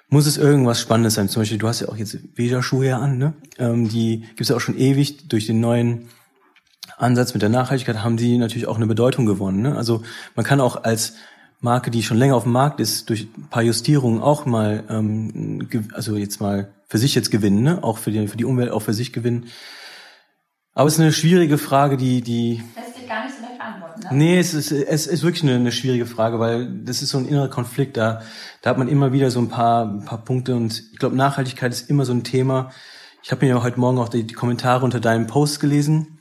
muss 0.09 0.27
es 0.27 0.37
irgendwas 0.37 0.81
Spannendes 0.81 1.15
sein. 1.15 1.29
Zum 1.29 1.41
Beispiel, 1.41 1.59
du 1.59 1.69
hast 1.69 1.81
ja 1.81 1.89
auch 1.89 1.97
jetzt 1.97 2.19
Veja-Schuhe 2.35 2.87
ja 2.87 2.99
an, 2.99 3.17
ne? 3.17 3.33
Ähm, 3.59 3.89
die 3.89 4.25
gibt's 4.37 4.51
ja 4.51 4.57
auch 4.57 4.61
schon 4.61 4.77
ewig. 4.77 5.29
Durch 5.29 5.47
den 5.47 5.61
neuen 5.61 6.09
Ansatz 6.99 7.33
mit 7.33 7.43
der 7.43 7.49
Nachhaltigkeit 7.49 8.03
haben 8.03 8.17
die 8.17 8.39
natürlich 8.39 8.67
auch 8.67 8.77
eine 8.77 8.87
Bedeutung 8.87 9.27
gewonnen. 9.27 9.63
Ne? 9.63 9.77
Also 9.77 10.03
man 10.35 10.45
kann 10.45 10.61
auch 10.61 10.85
als 10.85 11.15
Marke, 11.61 11.91
die 11.91 12.03
schon 12.03 12.17
länger 12.17 12.37
auf 12.37 12.43
dem 12.43 12.53
Markt 12.53 12.81
ist, 12.81 13.09
durch 13.09 13.29
ein 13.37 13.49
paar 13.49 13.63
Justierungen 13.63 14.21
auch 14.21 14.47
mal, 14.47 14.85
ähm, 14.89 15.69
also 15.95 16.17
jetzt 16.17 16.41
mal 16.41 16.73
für 16.89 16.99
sich 16.99 17.15
jetzt 17.15 17.31
gewinnen, 17.31 17.63
ne? 17.63 17.83
auch 17.83 17.99
für 17.99 18.11
die, 18.11 18.29
für 18.29 18.37
die 18.37 18.45
Umwelt, 18.45 18.71
auch 18.71 18.83
für 18.83 18.95
sich 18.95 19.13
gewinnen. 19.13 19.47
Aber 20.75 20.89
es 20.89 20.95
ist 20.95 21.01
eine 21.01 21.13
schwierige 21.13 21.59
Frage, 21.59 21.97
die, 21.97 22.23
die. 22.23 22.63
Das 22.75 22.89
ist 22.89 23.07
gar 23.07 23.25
nicht 23.25 23.37
so 23.37 23.43
leicht 23.43 23.59
beantworten, 23.59 24.01
ne? 24.01 24.09
Nee, 24.13 24.39
es 24.39 24.55
ist, 24.55 24.73
es 24.73 25.07
ist 25.07 25.23
wirklich 25.23 25.43
eine, 25.43 25.57
eine 25.57 25.73
schwierige 25.73 26.07
Frage, 26.07 26.41
weil 26.41 26.67
das 26.85 27.03
ist 27.03 27.11
so 27.11 27.19
ein 27.19 27.27
innerer 27.27 27.49
Konflikt. 27.49 27.97
Da, 27.97 28.23
da 28.63 28.71
hat 28.71 28.79
man 28.79 28.89
immer 28.89 29.13
wieder 29.13 29.31
so 29.31 29.41
ein 29.41 29.49
paar, 29.49 29.85
ein 29.85 30.05
paar 30.05 30.25
Punkte 30.25 30.57
und 30.57 30.83
ich 30.93 30.99
glaube, 30.99 31.15
Nachhaltigkeit 31.15 31.73
ist 31.73 31.91
immer 31.91 32.07
so 32.07 32.13
ein 32.13 32.25
Thema. 32.25 32.71
Ich 33.23 33.31
habe 33.31 33.45
mir 33.45 33.51
ja 33.53 33.63
heute 33.63 33.79
Morgen 33.79 33.99
auch 33.99 34.09
die, 34.09 34.25
die 34.25 34.35
Kommentare 34.35 34.85
unter 34.85 34.99
deinem 34.99 35.27
Post 35.27 35.61
gelesen. 35.61 36.19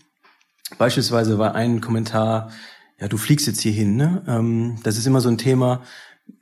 Beispielsweise 0.78 1.38
war 1.38 1.56
ein 1.56 1.80
Kommentar, 1.80 2.52
ja, 3.00 3.08
du 3.08 3.18
fliegst 3.18 3.48
jetzt 3.48 3.62
hier 3.62 3.72
hin, 3.72 3.96
ne? 3.96 4.22
Ähm, 4.28 4.80
das 4.84 4.98
ist 4.98 5.08
immer 5.08 5.22
so 5.22 5.30
ein 5.30 5.38
Thema. 5.38 5.82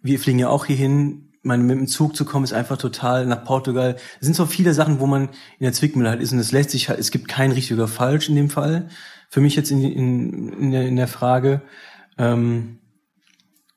Wir 0.01 0.19
fliegen 0.19 0.39
ja 0.39 0.49
auch 0.49 0.65
hier 0.65 0.75
hin 0.75 1.28
meine, 1.43 1.63
mit 1.63 1.77
dem 1.77 1.87
Zug 1.87 2.15
zu 2.15 2.25
kommen, 2.25 2.43
ist 2.43 2.53
einfach 2.53 2.77
total 2.77 3.25
nach 3.25 3.43
Portugal. 3.43 3.95
Es 4.19 4.25
sind 4.25 4.35
so 4.35 4.45
viele 4.45 4.73
Sachen, 4.73 4.99
wo 4.99 5.07
man 5.07 5.23
in 5.23 5.63
der 5.63 5.73
Zwickmühle 5.73 6.09
halt 6.09 6.21
ist 6.21 6.31
und 6.31 6.39
es 6.39 6.51
lässt 6.51 6.71
sich 6.71 6.89
halt, 6.89 6.99
es 6.99 7.11
gibt 7.11 7.27
kein 7.27 7.51
richtig 7.51 7.73
oder 7.73 7.87
falsch 7.87 8.29
in 8.29 8.35
dem 8.35 8.49
Fall. 8.49 8.89
Für 9.29 9.41
mich 9.41 9.55
jetzt 9.55 9.71
in, 9.71 9.81
in, 9.83 10.53
in, 10.53 10.71
der, 10.71 10.87
in 10.87 10.95
der 10.95 11.07
Frage. 11.07 11.61
Ähm, 12.17 12.79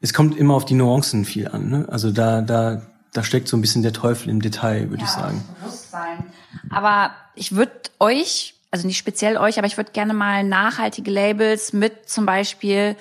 es 0.01 0.13
kommt 0.13 0.37
immer 0.37 0.55
auf 0.55 0.65
die 0.65 0.75
Nuancen 0.75 1.25
viel 1.25 1.49
an. 1.49 1.69
Ne? 1.69 1.87
Also 1.89 2.11
da, 2.11 2.41
da, 2.41 2.83
da 3.13 3.23
steckt 3.23 3.49
so 3.49 3.57
ein 3.57 3.61
bisschen 3.61 3.83
der 3.83 3.93
Teufel 3.93 4.31
im 4.31 4.43
Detail, 4.43 4.91
würde 4.91 5.03
ja, 5.03 5.05
ich 5.05 5.11
sagen. 5.11 5.45
Bewusstsein. 5.61 6.25
Aber 6.71 7.13
ich 7.35 7.55
würde 7.55 7.73
euch, 8.01 8.55
also 8.71 8.87
nicht 8.87 8.99
speziell 8.99 9.37
euch, 9.37 9.59
aber 9.59 9.67
ich 9.67 9.77
würde 9.77 9.93
gerne 9.93 10.15
mal 10.15 10.43
nachhaltige 10.43 11.11
Labels 11.11 11.73
mit 11.73 12.09
zum 12.09 12.27
Beispiel 12.27 12.97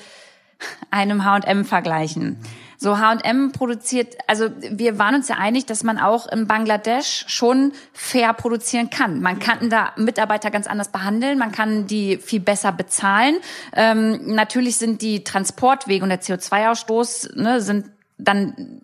einem 0.91 1.25
H&M 1.25 1.65
vergleichen. 1.65 2.37
So 2.83 2.97
H&M 2.97 3.51
produziert, 3.51 4.17
also 4.25 4.49
wir 4.59 4.97
waren 4.97 5.13
uns 5.13 5.27
ja 5.27 5.35
einig, 5.35 5.67
dass 5.67 5.83
man 5.83 5.99
auch 5.99 6.25
in 6.25 6.47
Bangladesch 6.47 7.25
schon 7.27 7.73
fair 7.93 8.33
produzieren 8.33 8.89
kann. 8.89 9.21
Man 9.21 9.37
kann 9.37 9.69
da 9.69 9.91
Mitarbeiter 9.97 10.49
ganz 10.49 10.65
anders 10.65 10.91
behandeln, 10.91 11.37
man 11.37 11.51
kann 11.51 11.85
die 11.85 12.17
viel 12.17 12.39
besser 12.39 12.71
bezahlen. 12.71 13.35
Ähm, 13.73 14.33
natürlich 14.33 14.77
sind 14.77 15.03
die 15.03 15.23
Transportwege 15.23 16.01
und 16.01 16.09
der 16.09 16.23
CO2-Ausstoß 16.23 17.39
ne, 17.39 17.61
sind 17.61 17.91
dann 18.17 18.81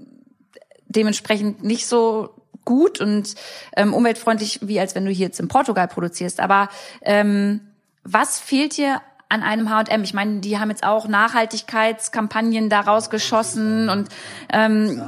dementsprechend 0.86 1.64
nicht 1.64 1.88
so 1.88 2.36
gut 2.66 3.02
und 3.02 3.34
ähm, 3.76 3.96
umweltfreundlich, 3.96 4.60
wie 4.62 4.80
als 4.80 4.94
wenn 4.94 5.06
du 5.06 5.12
hier 5.12 5.26
jetzt 5.26 5.40
in 5.40 5.48
Portugal 5.48 5.88
produzierst. 5.88 6.40
Aber 6.40 6.70
ähm, 7.02 7.62
was 8.04 8.40
fehlt 8.40 8.78
dir 8.78 9.02
an 9.30 9.44
einem 9.44 9.70
H&M? 9.70 10.04
Ich 10.04 10.14
meine, 10.14 10.40
die 10.40 10.60
haben 10.60 10.70
jetzt 10.70 10.84
auch 10.84 11.08
Nachhaltigkeitskampagnen 11.08 12.70
daraus 12.70 13.10
geschossen 13.10 13.90
und 13.90 14.10
ähm, 14.52 15.08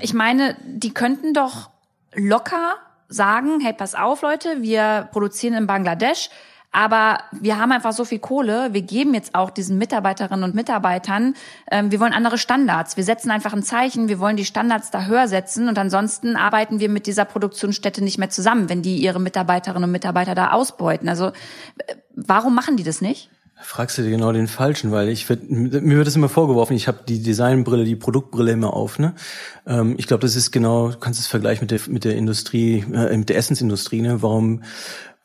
ich 0.00 0.14
meine, 0.14 0.56
die 0.64 0.94
könnten 0.94 1.34
doch 1.34 1.70
locker 2.14 2.76
sagen, 3.08 3.60
hey, 3.60 3.72
pass 3.72 3.94
auf, 3.94 4.22
Leute, 4.22 4.62
wir 4.62 5.08
produzieren 5.12 5.54
in 5.54 5.66
Bangladesch, 5.66 6.30
aber 6.72 7.18
wir 7.32 7.58
haben 7.58 7.72
einfach 7.72 7.92
so 7.92 8.04
viel 8.04 8.20
Kohle, 8.20 8.72
wir 8.72 8.82
geben 8.82 9.12
jetzt 9.12 9.34
auch 9.34 9.50
diesen 9.50 9.76
Mitarbeiterinnen 9.78 10.44
und 10.44 10.54
Mitarbeitern, 10.54 11.34
ähm, 11.70 11.90
wir 11.90 11.98
wollen 11.98 12.12
andere 12.12 12.38
Standards. 12.38 12.96
Wir 12.96 13.02
setzen 13.02 13.32
einfach 13.32 13.52
ein 13.52 13.64
Zeichen, 13.64 14.08
wir 14.08 14.20
wollen 14.20 14.36
die 14.36 14.44
Standards 14.44 14.92
da 14.92 15.06
höher 15.06 15.26
setzen 15.26 15.68
und 15.68 15.76
ansonsten 15.78 16.36
arbeiten 16.36 16.78
wir 16.78 16.88
mit 16.88 17.06
dieser 17.06 17.24
Produktionsstätte 17.24 18.04
nicht 18.04 18.18
mehr 18.18 18.30
zusammen, 18.30 18.68
wenn 18.68 18.82
die 18.82 18.98
ihre 18.98 19.20
Mitarbeiterinnen 19.20 19.84
und 19.84 19.92
Mitarbeiter 19.92 20.36
da 20.36 20.52
ausbeuten. 20.52 21.08
Also 21.08 21.28
äh, 21.28 21.96
warum 22.14 22.54
machen 22.54 22.76
die 22.76 22.84
das 22.84 23.00
nicht? 23.00 23.30
Fragst 23.62 23.98
du 23.98 24.02
dir 24.02 24.10
genau 24.10 24.32
den 24.32 24.48
Falschen, 24.48 24.90
weil 24.90 25.08
ich 25.08 25.28
werd, 25.28 25.50
mir 25.50 25.96
wird 25.96 26.06
das 26.06 26.16
immer 26.16 26.28
vorgeworfen, 26.28 26.74
ich 26.74 26.88
habe 26.88 27.00
die 27.06 27.22
Designbrille, 27.22 27.84
die 27.84 27.96
Produktbrille 27.96 28.52
immer 28.52 28.74
auf. 28.74 28.98
Ne? 28.98 29.14
Ähm, 29.66 29.94
ich 29.98 30.06
glaube, 30.06 30.22
das 30.22 30.36
ist 30.36 30.50
genau, 30.50 30.90
du 30.90 30.98
kannst 30.98 31.20
es 31.20 31.26
vergleichen 31.26 31.62
mit 31.62 31.70
der 31.70 31.80
mit 31.88 32.04
der 32.04 32.16
Industrie, 32.16 32.84
äh, 32.92 33.16
mit 33.16 33.28
der 33.28 33.36
Essensindustrie. 33.36 34.02
Ne? 34.02 34.22
Warum 34.22 34.62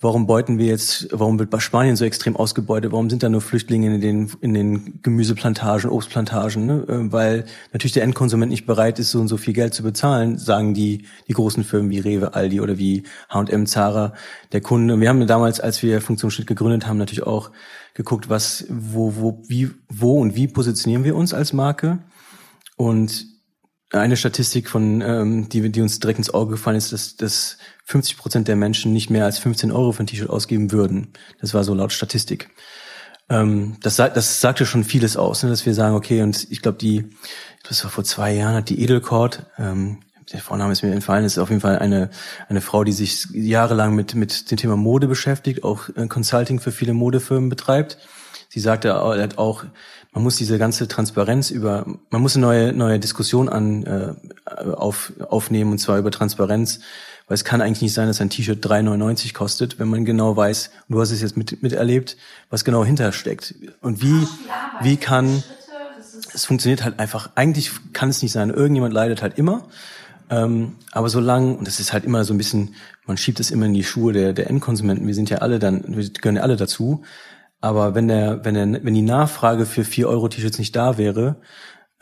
warum 0.05 0.27
beuten 0.27 0.59
wir 0.59 0.67
jetzt, 0.67 1.07
warum 1.11 1.39
wird 1.39 1.61
Spanien 1.61 1.95
so 1.95 2.05
extrem 2.05 2.35
ausgebeutet? 2.35 2.91
Warum 2.91 3.09
sind 3.09 3.23
da 3.23 3.29
nur 3.29 3.41
Flüchtlinge 3.41 3.95
in 3.95 4.01
den, 4.01 4.31
in 4.41 4.53
den 4.53 4.99
Gemüseplantagen, 5.01 5.89
Obstplantagen? 5.89 6.65
Ne? 6.65 6.85
Äh, 6.87 7.11
weil 7.11 7.45
natürlich 7.73 7.93
der 7.93 8.03
Endkonsument 8.03 8.51
nicht 8.51 8.65
bereit 8.65 8.99
ist, 8.99 9.11
so 9.11 9.19
und 9.19 9.27
so 9.27 9.37
viel 9.37 9.53
Geld 9.53 9.73
zu 9.73 9.83
bezahlen, 9.83 10.37
sagen 10.37 10.73
die, 10.73 11.05
die 11.27 11.33
großen 11.33 11.63
Firmen 11.63 11.89
wie 11.89 11.99
Rewe, 11.99 12.35
Aldi 12.35 12.61
oder 12.61 12.77
wie 12.77 13.03
H&M, 13.29 13.65
Zara, 13.65 14.13
der 14.51 14.61
Kunde. 14.61 14.99
Wir 14.99 15.09
haben 15.09 15.25
damals, 15.25 15.59
als 15.59 15.81
wir 15.81 16.01
Funktionsschnitt 16.01 16.47
gegründet 16.47 16.87
haben, 16.87 16.97
natürlich 16.97 17.25
auch 17.25 17.51
geguckt, 17.95 18.29
was, 18.29 18.65
wo, 18.69 19.15
wo, 19.15 19.41
wie, 19.47 19.71
wo 19.89 20.19
und 20.19 20.36
wie 20.36 20.47
positionieren 20.47 21.03
wir 21.03 21.15
uns 21.15 21.34
als 21.34 21.53
Marke. 21.53 21.99
Und 22.77 23.25
eine 23.91 24.17
Statistik 24.17 24.69
von, 24.69 25.01
ähm, 25.01 25.49
die, 25.49 25.71
die 25.71 25.81
uns 25.81 25.99
direkt 25.99 26.19
ins 26.19 26.34
Auge 26.34 26.51
gefallen 26.51 26.77
ist, 26.77 26.91
dass, 26.91 27.15
dass 27.15 27.58
50 27.86 28.17
Prozent 28.17 28.47
der 28.47 28.58
Menschen 28.58 28.93
nicht 28.93 29.10
mehr 29.10 29.25
als 29.25 29.39
15 29.39 29.71
Euro 29.71 29.93
für 29.93 30.03
ein 30.03 30.08
T-Shirt 30.08 30.29
ausgeben 30.29 30.71
würden. 30.71 31.13
Das 31.39 31.53
war 31.53 31.63
so 31.63 31.73
laut 31.73 31.93
Statistik. 31.93 32.49
Ähm, 33.29 33.77
das, 33.81 33.95
das 33.95 34.41
sagte 34.41 34.65
schon 34.65 34.84
vieles 34.84 35.17
aus, 35.17 35.43
ne, 35.43 35.49
dass 35.49 35.65
wir 35.65 35.73
sagen, 35.73 35.95
okay, 35.95 36.21
und 36.21 36.47
ich 36.51 36.62
glaube, 36.62 36.77
die, 36.77 37.10
das 37.67 37.84
war 37.84 37.91
vor 37.91 38.03
zwei 38.03 38.34
Jahren, 38.34 38.55
hat 38.55 38.69
die 38.69 38.81
Edelcord, 38.81 39.45
ähm, 39.58 40.01
der 40.31 40.39
Vorname 40.39 40.71
ist 40.71 40.83
mir 40.83 40.91
entfallen, 40.91 41.25
ist 41.25 41.38
auf 41.38 41.49
jeden 41.49 41.61
Fall 41.61 41.79
eine, 41.79 42.09
eine 42.49 42.61
Frau, 42.61 42.83
die 42.83 42.91
sich 42.91 43.27
jahrelang 43.31 43.95
mit, 43.95 44.15
mit 44.15 44.49
dem 44.49 44.57
Thema 44.57 44.75
Mode 44.75 45.07
beschäftigt, 45.07 45.63
auch 45.63 45.89
äh, 45.95 46.07
Consulting 46.07 46.59
für 46.59 46.71
viele 46.71 46.93
Modefirmen 46.93 47.49
betreibt. 47.49 47.97
Sie 48.49 48.59
sagte 48.59 49.01
auch, 49.01 49.65
man 50.13 50.23
muss 50.23 50.38
diese 50.38 50.57
ganze 50.57 50.88
Transparenz 50.88 51.51
über, 51.51 51.85
man 52.09 52.21
muss 52.21 52.35
eine 52.35 52.45
neue, 52.45 52.73
neue 52.73 52.99
Diskussion 52.99 53.49
an, 53.49 53.83
äh, 53.83 54.13
auf, 54.45 55.11
aufnehmen, 55.27 55.71
und 55.71 55.77
zwar 55.79 55.97
über 55.97 56.09
Transparenz, 56.09 56.79
weil 57.27 57.35
es 57.35 57.43
kann 57.43 57.61
eigentlich 57.61 57.81
nicht 57.81 57.93
sein, 57.93 58.07
dass 58.07 58.21
ein 58.21 58.29
T-Shirt 58.29 58.65
3,99 58.65 59.33
kostet, 59.33 59.77
wenn 59.77 59.89
man 59.89 60.05
genau 60.05 60.38
weiß, 60.38 60.69
du 60.88 61.01
hast 61.01 61.11
es 61.11 61.21
jetzt 61.21 61.35
mit, 61.35 61.61
miterlebt, 61.63 62.17
was 62.49 62.63
genau 62.63 62.85
hintersteckt. 62.85 63.55
Und 63.81 64.01
wie, 64.01 64.27
wie 64.81 64.97
kann, 64.97 65.43
es 66.33 66.45
funktioniert 66.45 66.83
halt 66.83 66.99
einfach, 66.99 67.31
eigentlich 67.35 67.71
kann 67.93 68.09
es 68.09 68.21
nicht 68.21 68.31
sein, 68.31 68.51
irgendjemand 68.51 68.93
leidet 68.93 69.21
halt 69.21 69.38
immer, 69.38 69.67
ähm, 70.29 70.75
aber 70.91 71.09
solange, 71.09 71.55
und 71.55 71.67
das 71.67 71.79
ist 71.79 71.93
halt 71.93 72.03
immer 72.03 72.23
so 72.23 72.33
ein 72.33 72.38
bisschen, 72.38 72.75
man 73.05 73.17
schiebt 73.17 73.39
es 73.39 73.51
immer 73.51 73.65
in 73.65 73.73
die 73.73 73.83
Schuhe 73.83 74.13
der, 74.13 74.33
der 74.33 74.49
Endkonsumenten, 74.49 75.07
wir 75.07 75.15
sind 75.15 75.29
ja 75.29 75.39
alle 75.39 75.59
dann, 75.59 75.83
wir 75.88 76.09
gehören 76.09 76.38
ja 76.38 76.41
alle 76.41 76.55
dazu, 76.55 77.03
aber 77.61 77.95
wenn 77.95 78.07
der, 78.07 78.43
wenn 78.43 78.53
der, 78.55 78.83
wenn 78.83 78.93
die 78.93 79.01
Nachfrage 79.01 79.65
für 79.65 79.83
4 79.83 80.09
Euro 80.09 80.27
T-Shirts 80.27 80.59
nicht 80.59 80.75
da 80.75 80.97
wäre, 80.97 81.38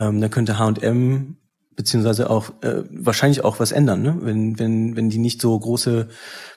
ähm, 0.00 0.20
dann 0.20 0.30
könnte 0.30 0.58
H&M 0.58 1.36
beziehungsweise 1.76 2.30
auch 2.30 2.50
äh, 2.62 2.84
wahrscheinlich 2.90 3.44
auch 3.44 3.60
was 3.60 3.72
ändern, 3.72 4.02
ne? 4.02 4.16
Wenn 4.20 4.58
wenn 4.58 4.96
wenn 4.96 5.10
die 5.10 5.18
nicht 5.18 5.40
so 5.40 5.58
große 5.58 6.08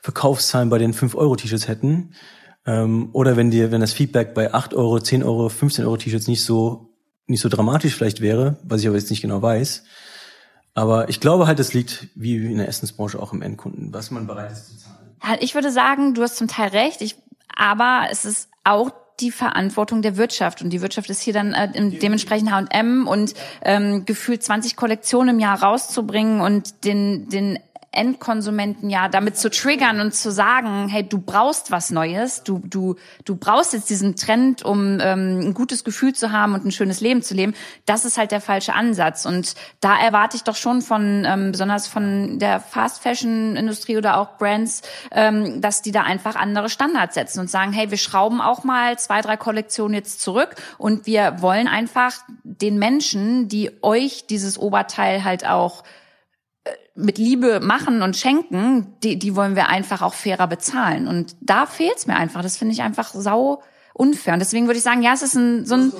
Verkaufszahlen 0.01 0.69
bei 0.69 0.77
den 0.77 0.93
5 0.93 1.15
Euro 1.15 1.35
T-Shirts 1.35 1.67
hätten 1.67 2.13
ähm, 2.65 3.09
oder 3.13 3.35
wenn 3.35 3.49
dir 3.49 3.71
wenn 3.71 3.81
das 3.81 3.93
Feedback 3.93 4.33
bei 4.33 4.53
8 4.53 4.73
Euro, 4.73 4.99
10 4.99 5.23
Euro, 5.23 5.49
15 5.49 5.85
Euro 5.85 5.97
T-Shirts 5.97 6.27
nicht 6.27 6.43
so 6.43 6.93
nicht 7.25 7.41
so 7.41 7.49
dramatisch 7.49 7.95
vielleicht 7.95 8.21
wäre, 8.21 8.57
was 8.63 8.81
ich 8.81 8.87
aber 8.87 8.97
jetzt 8.97 9.09
nicht 9.09 9.21
genau 9.21 9.41
weiß. 9.41 9.83
Aber 10.77 11.09
ich 11.09 11.19
glaube 11.19 11.47
halt, 11.47 11.59
es 11.59 11.73
liegt 11.73 12.07
wie 12.13 12.35
in 12.35 12.59
der 12.59 12.67
Essensbranche 12.67 13.19
auch 13.19 13.33
im 13.33 13.41
Endkunden, 13.41 13.91
was 13.91 14.11
man 14.11 14.27
bereit 14.27 14.51
ist 14.51 14.67
zu 14.67 14.77
zahlen. 14.77 15.39
Ich 15.41 15.55
würde 15.55 15.71
sagen, 15.71 16.13
du 16.13 16.21
hast 16.21 16.35
zum 16.35 16.47
Teil 16.47 16.69
recht. 16.69 17.01
Ich 17.01 17.15
aber 17.55 18.09
es 18.11 18.25
ist 18.25 18.47
auch 18.63 18.91
die 19.19 19.31
Verantwortung 19.31 20.03
der 20.03 20.17
Wirtschaft 20.17 20.61
und 20.61 20.69
die 20.69 20.83
Wirtschaft 20.83 21.09
ist 21.09 21.21
hier 21.21 21.33
dann 21.33 21.53
äh, 21.53 21.89
dementsprechend 21.97 22.51
H&M 22.51 23.07
und 23.07 23.33
ähm, 23.63 24.05
gefühlt 24.05 24.43
20 24.43 24.75
Kollektionen 24.75 25.29
im 25.35 25.39
Jahr 25.39 25.63
rauszubringen 25.63 26.41
und 26.41 26.85
den 26.85 27.27
den 27.27 27.57
Endkonsumenten 27.97 28.89
ja 28.89 29.09
damit 29.09 29.37
zu 29.37 29.49
triggern 29.49 29.99
und 29.99 30.13
zu 30.13 30.31
sagen, 30.31 30.87
hey, 30.87 31.03
du 31.07 31.19
brauchst 31.19 31.71
was 31.71 31.91
Neues, 31.91 32.43
du 32.43 32.59
du 32.59 32.95
du 33.25 33.35
brauchst 33.35 33.73
jetzt 33.73 33.89
diesen 33.89 34.15
Trend, 34.15 34.63
um 34.63 34.99
ähm, 35.01 35.39
ein 35.39 35.53
gutes 35.53 35.83
Gefühl 35.83 36.13
zu 36.13 36.31
haben 36.31 36.53
und 36.53 36.65
ein 36.65 36.71
schönes 36.71 37.01
Leben 37.01 37.21
zu 37.21 37.33
leben. 37.33 37.53
Das 37.85 38.05
ist 38.05 38.17
halt 38.17 38.31
der 38.31 38.41
falsche 38.41 38.73
Ansatz 38.73 39.25
und 39.25 39.55
da 39.81 39.99
erwarte 39.99 40.37
ich 40.37 40.43
doch 40.43 40.55
schon 40.55 40.81
von 40.81 41.25
ähm, 41.25 41.51
besonders 41.51 41.87
von 41.87 42.39
der 42.39 42.59
Fast 42.59 43.01
Fashion 43.01 43.55
Industrie 43.55 43.97
oder 43.97 44.17
auch 44.19 44.37
Brands, 44.37 44.83
ähm, 45.11 45.59
dass 45.59 45.81
die 45.81 45.91
da 45.91 46.03
einfach 46.03 46.35
andere 46.35 46.69
Standards 46.69 47.15
setzen 47.15 47.39
und 47.39 47.49
sagen, 47.49 47.73
hey, 47.73 47.91
wir 47.91 47.97
schrauben 47.97 48.41
auch 48.41 48.63
mal 48.63 48.97
zwei 48.99 49.21
drei 49.21 49.37
Kollektionen 49.37 49.95
jetzt 49.95 50.21
zurück 50.21 50.55
und 50.77 51.05
wir 51.07 51.41
wollen 51.41 51.67
einfach 51.67 52.13
den 52.43 52.77
Menschen, 52.77 53.47
die 53.47 53.71
euch 53.81 54.27
dieses 54.27 54.57
Oberteil 54.57 55.23
halt 55.23 55.47
auch 55.47 55.83
mit 56.97 57.17
Liebe 57.17 57.59
machen 57.59 58.01
und 58.01 58.17
schenken, 58.17 58.87
die, 59.03 59.17
die 59.19 59.35
wollen 59.35 59.55
wir 59.55 59.69
einfach 59.69 60.01
auch 60.01 60.13
fairer 60.13 60.47
bezahlen. 60.47 61.07
Und 61.07 61.35
da 61.41 61.65
fehlt's 61.65 62.07
mir 62.07 62.15
einfach. 62.15 62.41
Das 62.41 62.57
finde 62.57 62.73
ich 62.73 62.81
einfach 62.81 63.13
sau 63.13 63.61
unfair. 63.93 64.33
Und 64.33 64.39
deswegen 64.39 64.67
würde 64.67 64.77
ich 64.77 64.83
sagen, 64.83 65.01
ja, 65.01 65.13
es 65.13 65.21
ist 65.21 65.35
ein, 65.35 65.65
so 65.65 65.75
ein... 65.75 65.93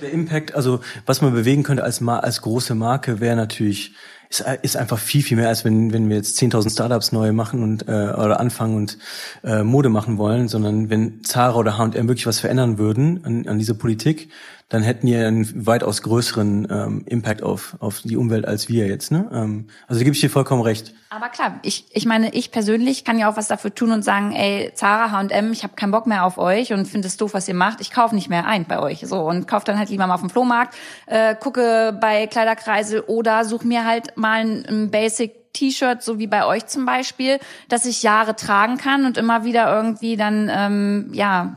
Der 0.00 0.10
Impact, 0.10 0.54
also 0.54 0.80
was 1.06 1.22
man 1.22 1.32
bewegen 1.32 1.62
könnte 1.62 1.84
als, 1.84 2.02
als 2.02 2.42
große 2.42 2.74
Marke, 2.74 3.20
wäre 3.20 3.36
natürlich 3.36 3.94
ist, 4.32 4.44
ist 4.62 4.76
einfach 4.76 4.98
viel, 4.98 5.22
viel 5.22 5.36
mehr, 5.36 5.48
als 5.48 5.64
wenn, 5.64 5.92
wenn 5.92 6.08
wir 6.08 6.16
jetzt 6.16 6.40
10.000 6.40 6.72
Startups 6.72 7.12
neu 7.12 7.32
machen 7.32 7.62
und 7.62 7.86
äh, 7.86 7.92
oder 7.92 8.40
anfangen 8.40 8.76
und 8.76 8.98
äh, 9.44 9.62
Mode 9.62 9.90
machen 9.90 10.16
wollen, 10.18 10.48
sondern 10.48 10.88
wenn 10.88 11.22
Zara 11.22 11.58
oder 11.58 11.76
H&M 11.76 12.08
wirklich 12.08 12.26
was 12.26 12.40
verändern 12.40 12.78
würden 12.78 13.24
an, 13.24 13.46
an 13.46 13.58
dieser 13.58 13.74
Politik, 13.74 14.30
dann 14.72 14.82
hätten 14.82 15.06
die 15.06 15.14
einen 15.14 15.66
weitaus 15.66 16.00
größeren 16.00 16.66
ähm, 16.70 17.04
Impact 17.04 17.42
auf, 17.42 17.76
auf 17.80 18.00
die 18.00 18.16
Umwelt 18.16 18.46
als 18.46 18.70
wir 18.70 18.86
jetzt. 18.86 19.12
Ne? 19.12 19.28
Ähm, 19.30 19.66
also 19.86 20.00
da 20.00 20.04
gebe 20.04 20.14
ich 20.14 20.20
dir 20.22 20.30
vollkommen 20.30 20.62
recht. 20.62 20.94
Aber 21.10 21.28
klar, 21.28 21.60
ich, 21.62 21.84
ich 21.90 22.06
meine, 22.06 22.32
ich 22.32 22.50
persönlich 22.50 23.04
kann 23.04 23.18
ja 23.18 23.30
auch 23.30 23.36
was 23.36 23.48
dafür 23.48 23.74
tun 23.74 23.92
und 23.92 24.02
sagen, 24.02 24.32
ey, 24.32 24.72
Zara, 24.74 25.10
H&M, 25.10 25.52
ich 25.52 25.62
habe 25.62 25.74
keinen 25.74 25.90
Bock 25.90 26.06
mehr 26.06 26.24
auf 26.24 26.38
euch 26.38 26.72
und 26.72 26.88
finde 26.88 27.08
es 27.08 27.18
doof, 27.18 27.34
was 27.34 27.46
ihr 27.48 27.54
macht. 27.54 27.82
Ich 27.82 27.90
kaufe 27.90 28.14
nicht 28.14 28.30
mehr 28.30 28.46
ein 28.46 28.64
bei 28.64 28.78
euch. 28.78 29.00
So 29.06 29.20
und 29.20 29.46
kaufe 29.46 29.66
dann 29.66 29.78
halt 29.78 29.90
lieber 29.90 30.06
mal 30.06 30.14
auf 30.14 30.20
dem 30.20 30.30
Flohmarkt, 30.30 30.74
äh, 31.04 31.34
gucke 31.34 31.94
bei 32.00 32.26
Kleiderkreisel 32.26 33.00
oder 33.00 33.44
suche 33.44 33.66
mir 33.66 33.84
halt 33.84 34.16
mal 34.16 34.40
ein, 34.40 34.64
ein 34.66 34.90
Basic 34.90 35.52
T-Shirt, 35.52 36.02
so 36.02 36.18
wie 36.18 36.28
bei 36.28 36.46
euch 36.46 36.66
zum 36.66 36.86
Beispiel, 36.86 37.38
dass 37.68 37.84
ich 37.84 38.02
Jahre 38.02 38.36
tragen 38.36 38.78
kann 38.78 39.04
und 39.04 39.18
immer 39.18 39.44
wieder 39.44 39.70
irgendwie 39.70 40.16
dann 40.16 40.50
ähm, 40.50 41.10
ja 41.12 41.54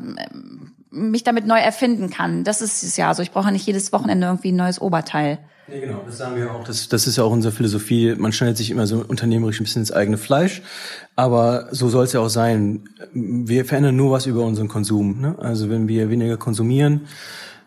mich 0.96 1.24
damit 1.24 1.46
neu 1.46 1.60
erfinden 1.60 2.10
kann. 2.10 2.44
Das 2.44 2.62
ist 2.62 2.84
es 2.84 2.98
ja. 2.98 3.10
Also 3.10 3.22
ich 3.22 3.32
brauche 3.32 3.52
nicht 3.52 3.68
jedes 3.68 3.92
Wochenende 3.92 4.28
irgendwie 4.28 4.52
ein 4.52 4.56
neues 4.56 4.82
Oberteil. 4.82 5.40
Ja, 5.68 5.80
genau, 5.80 6.04
das 6.06 6.20
sagen 6.20 6.36
wir 6.36 6.52
auch. 6.52 6.64
Das, 6.64 6.90
das 6.90 7.08
ist 7.08 7.18
ja 7.18 7.24
auch 7.24 7.32
unsere 7.32 7.52
Philosophie. 7.52 8.16
Man 8.16 8.32
schneidet 8.32 8.58
sich 8.58 8.70
immer 8.70 8.86
so 8.86 9.04
unternehmerisch 9.08 9.60
ein 9.60 9.64
bisschen 9.64 9.82
ins 9.82 9.92
eigene 9.92 10.18
Fleisch. 10.18 10.62
Aber 11.16 11.68
so 11.72 11.90
soll 11.90 12.06
es 12.06 12.14
ja 12.14 12.20
auch 12.20 12.30
sein. 12.30 12.88
Wir 13.14 13.66
verändern 13.66 13.96
nur 13.96 14.12
was 14.12 14.26
über 14.28 14.44
unseren 14.44 14.68
Konsum. 14.68 15.22
Ne? 15.22 15.36
Also 15.40 15.70
wenn 15.70 15.88
wir 15.88 16.10
weniger 16.10 16.38
konsumieren, 16.38 17.02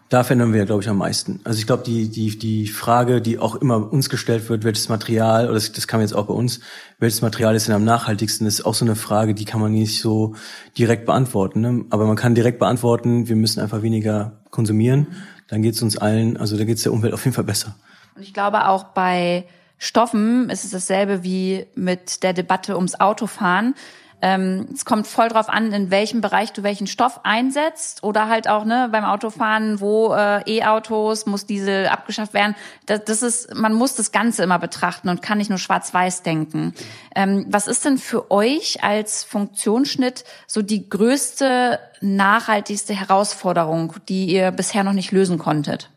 da 0.09 0.25
verändern 0.25 0.55
wir, 0.55 0.65
glaube 0.65 0.83
ich, 0.83 0.89
am 0.89 0.97
meisten. 0.97 1.41
Also 1.45 1.59
ich 1.59 1.67
glaube, 1.67 1.83
die, 1.85 2.09
die, 2.09 2.39
die 2.39 2.67
Frage, 2.67 3.21
die 3.21 3.39
auch 3.39 3.57
immer 3.57 3.93
uns 3.93 4.09
gestellt 4.09 4.49
wird, 4.49 4.65
welches 4.65 4.89
Material, 4.89 5.45
oder 5.45 5.55
das, 5.55 5.73
das 5.73 5.87
kam 5.87 6.01
jetzt 6.01 6.15
auch 6.15 6.27
bei 6.27 6.35
uns, 6.35 6.61
welches 6.99 7.21
Material 7.21 7.55
ist 7.55 7.69
denn 7.69 7.75
am 7.75 7.85
nachhaltigsten, 7.85 8.47
ist 8.47 8.65
auch 8.65 8.75
so 8.75 8.85
eine 8.85 8.97
Frage, 8.97 9.35
die 9.35 9.45
kann 9.45 9.61
man 9.61 9.73
nicht 9.73 10.01
so 10.01 10.35
direkt 10.79 11.05
beantworten. 11.05 11.61
Ne? 11.61 11.85
Aber 11.91 12.07
man 12.07 12.17
kann 12.17 12.35
direkt 12.35 12.59
beantworten, 12.59 13.29
wir 13.29 13.37
müssen 13.37 13.61
einfach 13.61 13.83
weniger 13.83 14.41
konsumieren. 14.51 15.09
Dann 15.49 15.63
geht 15.63 15.75
es 15.75 15.83
uns 15.83 15.99
allen, 15.99 16.37
also 16.37 16.57
da 16.57 16.65
geht 16.65 16.79
es 16.79 16.85
der 16.85 16.93
Umwelt 16.93 17.13
auf 17.13 17.25
jeden 17.25 17.35
Fall 17.35 17.45
besser. 17.45 17.77
Und 18.17 18.23
ich 18.23 18.33
glaube 18.33 18.67
auch 18.67 18.85
bei 18.85 19.45
Stoffen 19.77 20.49
ist 20.51 20.65
es 20.65 20.71
dasselbe 20.71 21.23
wie 21.23 21.67
mit 21.75 22.23
der 22.23 22.33
Debatte 22.33 22.77
ums 22.77 22.99
Autofahren 22.99 23.75
Ähm, 24.21 24.67
es 24.73 24.85
kommt 24.85 25.07
voll 25.07 25.29
drauf 25.29 25.49
an, 25.49 25.73
in 25.73 25.91
welchem 25.91 26.21
Bereich 26.21 26.53
du 26.53 26.65
welchen 26.65 26.89
Stoff 26.89 27.21
einsetzt 27.23 28.03
oder 28.03 28.29
halt 28.29 28.49
auch 28.49 28.65
ne 28.65 28.89
beim 28.91 29.05
Autofahren, 29.05 29.81
wo 29.81 30.13
äh, 30.13 30.43
E-Autos 30.47 31.27
muss 31.27 31.47
Diesel 31.47 31.87
abgeschafft 31.87 32.35
werden. 32.35 32.57
Das, 32.87 33.05
das 33.05 33.23
ist, 33.23 33.55
man 33.55 33.75
muss 33.75 33.95
das 33.95 34.11
Ganze 34.11 34.43
immer 34.43 34.59
betrachten 34.59 35.09
und 35.09 35.23
kann 35.23 35.39
nicht 35.39 35.51
nur 35.51 35.59
schwarz-weiß 35.59 36.23
denken. 36.23 36.75
Ähm, 37.15 37.47
was 37.49 37.69
ist 37.69 37.85
denn 37.85 37.99
für 37.99 38.31
euch 38.33 38.83
als 38.83 39.23
Funktionsschnitt 39.23 40.25
so 40.49 40.63
die 40.63 40.89
größte, 40.89 41.79
nachhaltigste 42.01 42.95
Herausforderung, 42.95 43.95
die 44.09 44.27
ihr 44.27 44.51
bisher 44.51 44.83
noch 44.83 44.95
nicht 44.95 45.13
lösen 45.13 45.39
konntet? 45.39 45.91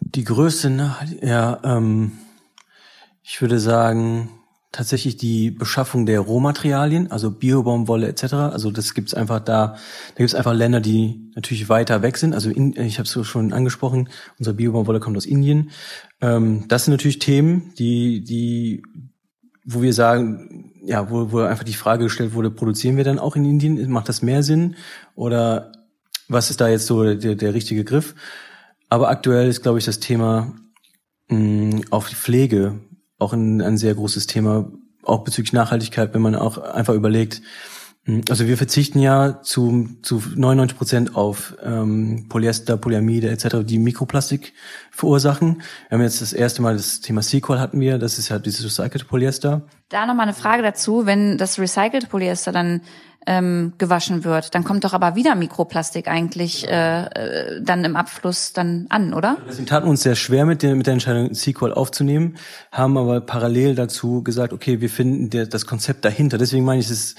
Die 0.00 0.24
größte, 0.24 0.96
ja, 1.22 1.60
ähm, 1.62 2.18
ich 3.22 3.40
würde 3.40 3.60
sagen, 3.60 4.39
tatsächlich 4.72 5.16
die 5.16 5.50
Beschaffung 5.50 6.06
der 6.06 6.20
Rohmaterialien, 6.20 7.10
also 7.10 7.30
Biobaumwolle 7.30 8.06
etc. 8.06 8.34
Also 8.34 8.70
das 8.70 8.94
gibt's 8.94 9.14
einfach 9.14 9.40
da, 9.40 9.66
da 9.66 10.16
gibt's 10.16 10.34
einfach 10.34 10.54
Länder, 10.54 10.80
die 10.80 11.30
natürlich 11.34 11.68
weiter 11.68 12.02
weg 12.02 12.16
sind. 12.16 12.34
Also 12.34 12.50
in, 12.50 12.76
ich 12.76 12.98
habe 12.98 13.08
es 13.08 13.26
schon 13.26 13.52
angesprochen, 13.52 14.08
unsere 14.38 14.54
Biobaumwolle 14.54 15.00
kommt 15.00 15.16
aus 15.16 15.26
Indien. 15.26 15.70
Ähm, 16.20 16.66
das 16.68 16.84
sind 16.84 16.92
natürlich 16.92 17.18
Themen, 17.18 17.72
die, 17.78 18.22
die, 18.22 18.82
wo 19.64 19.82
wir 19.82 19.92
sagen, 19.92 20.72
ja, 20.84 21.10
wo, 21.10 21.32
wo 21.32 21.40
einfach 21.40 21.64
die 21.64 21.74
Frage 21.74 22.04
gestellt 22.04 22.32
wurde, 22.34 22.50
produzieren 22.50 22.96
wir 22.96 23.04
dann 23.04 23.18
auch 23.18 23.34
in 23.34 23.44
Indien? 23.44 23.90
Macht 23.90 24.08
das 24.08 24.22
mehr 24.22 24.44
Sinn? 24.44 24.76
Oder 25.16 25.72
was 26.28 26.50
ist 26.50 26.60
da 26.60 26.68
jetzt 26.68 26.86
so 26.86 27.14
der, 27.14 27.34
der 27.34 27.54
richtige 27.54 27.84
Griff? 27.84 28.14
Aber 28.88 29.08
aktuell 29.08 29.48
ist, 29.48 29.62
glaube 29.62 29.78
ich, 29.78 29.84
das 29.84 29.98
Thema 29.98 30.54
mh, 31.28 31.82
auf 31.90 32.08
die 32.08 32.14
Pflege 32.14 32.80
auch 33.20 33.32
ein, 33.32 33.60
ein 33.60 33.78
sehr 33.78 33.94
großes 33.94 34.26
Thema, 34.26 34.70
auch 35.02 35.22
bezüglich 35.24 35.52
Nachhaltigkeit, 35.52 36.12
wenn 36.14 36.22
man 36.22 36.34
auch 36.34 36.58
einfach 36.58 36.94
überlegt, 36.94 37.42
also 38.28 38.46
wir 38.46 38.56
verzichten 38.56 38.98
ja 38.98 39.42
zu, 39.42 39.88
zu 40.02 40.22
99 40.34 40.76
Prozent 40.76 41.16
auf 41.16 41.54
ähm, 41.62 42.26
Polyester, 42.28 42.76
Polyamide 42.76 43.28
etc., 43.28 43.58
die 43.62 43.78
Mikroplastik 43.78 44.54
verursachen. 44.90 45.62
Wir 45.88 45.98
haben 45.98 46.02
jetzt 46.02 46.22
das 46.22 46.32
erste 46.32 46.62
Mal 46.62 46.76
das 46.76 47.00
Thema 47.00 47.22
Sequel 47.22 47.60
hatten 47.60 47.78
wir, 47.78 47.98
das 47.98 48.18
ist 48.18 48.30
ja 48.30 48.38
dieses 48.38 48.64
recycelte 48.64 49.04
Polyester. 49.04 49.62
Da 49.90 50.06
nochmal 50.06 50.24
eine 50.24 50.34
Frage 50.34 50.62
dazu, 50.62 51.04
wenn 51.04 51.36
das 51.36 51.58
recycelte 51.58 52.06
Polyester 52.06 52.52
dann 52.52 52.80
ähm, 53.26 53.74
gewaschen 53.76 54.24
wird, 54.24 54.54
dann 54.54 54.64
kommt 54.64 54.84
doch 54.84 54.94
aber 54.94 55.14
wieder 55.14 55.34
Mikroplastik 55.34 56.08
eigentlich 56.08 56.66
äh, 56.66 57.04
äh, 57.04 57.62
dann 57.62 57.84
im 57.84 57.96
Abfluss 57.96 58.54
dann 58.54 58.86
an, 58.88 59.12
oder? 59.12 59.36
Deswegen 59.46 59.66
taten 59.66 59.86
wir 59.86 59.90
uns 59.90 60.02
sehr 60.02 60.14
schwer 60.14 60.46
mit 60.46 60.62
der, 60.62 60.74
mit 60.74 60.86
der 60.86 60.94
Entscheidung, 60.94 61.34
Sequel 61.34 61.74
aufzunehmen, 61.74 62.36
haben 62.72 62.96
aber 62.96 63.20
parallel 63.20 63.74
dazu 63.74 64.22
gesagt, 64.22 64.54
okay, 64.54 64.80
wir 64.80 64.88
finden 64.88 65.28
der, 65.28 65.46
das 65.46 65.66
Konzept 65.66 66.06
dahinter. 66.06 66.38
Deswegen 66.38 66.64
meine 66.64 66.80
ich, 66.80 66.86
es 66.86 66.92
ist 66.92 67.18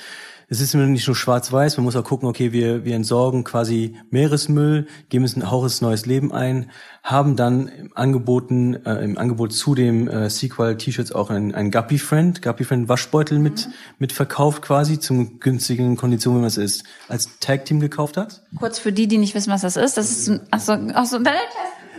es 0.52 0.60
ist 0.60 0.74
nicht 0.74 1.08
nur 1.08 1.16
schwarz-weiß, 1.16 1.78
man 1.78 1.86
muss 1.86 1.96
auch 1.96 2.04
gucken, 2.04 2.28
okay, 2.28 2.52
wir, 2.52 2.84
wir 2.84 2.94
entsorgen 2.98 3.46
quasi 3.46 3.96
Meeresmüll, 4.10 4.86
geben 5.08 5.24
es 5.24 5.38
ein 5.38 5.50
hauches 5.50 5.80
neues 5.80 6.06
Leben 6.06 6.34
ein, 6.34 6.70
haben 7.04 7.38
dann 7.38 7.70
im, 7.70 7.96
Angeboten, 7.96 8.76
äh, 8.86 9.02
im 9.02 9.18
Angebot 9.18 9.54
zu 9.54 9.76
dem 9.76 10.10
äh, 10.10 10.30
Sequel-T-Shirts 10.30 11.14
auch 11.14 11.30
ein, 11.30 11.56
ein 11.56 11.72
Guppy 11.72 11.98
Friend, 11.98 12.42
Guppy 12.42 12.66
Friend 12.66 12.90
Waschbeutel 12.90 13.40
mit, 13.40 13.68
mhm. 13.68 13.74
mit 14.00 14.12
verkauft 14.12 14.62
quasi, 14.62 15.00
zum 15.00 15.40
günstigen 15.40 15.96
Konditionen, 15.96 16.40
wenn 16.40 16.42
man 16.42 16.50
es 16.50 16.58
ist, 16.58 16.84
als 17.08 17.30
Tag-Team 17.40 17.80
gekauft 17.80 18.18
hat. 18.18 18.44
Kurz 18.58 18.78
für 18.78 18.92
die, 18.92 19.08
die 19.08 19.20
nicht 19.20 19.34
wissen, 19.34 19.54
was 19.54 19.62
das 19.62 19.78
ist, 19.78 19.96
das 19.96 20.12
ist 20.12 20.28
ein, 20.28 20.42
ach 20.52 20.60
so, 20.60 20.74
ach 20.94 21.06
so, 21.06 21.20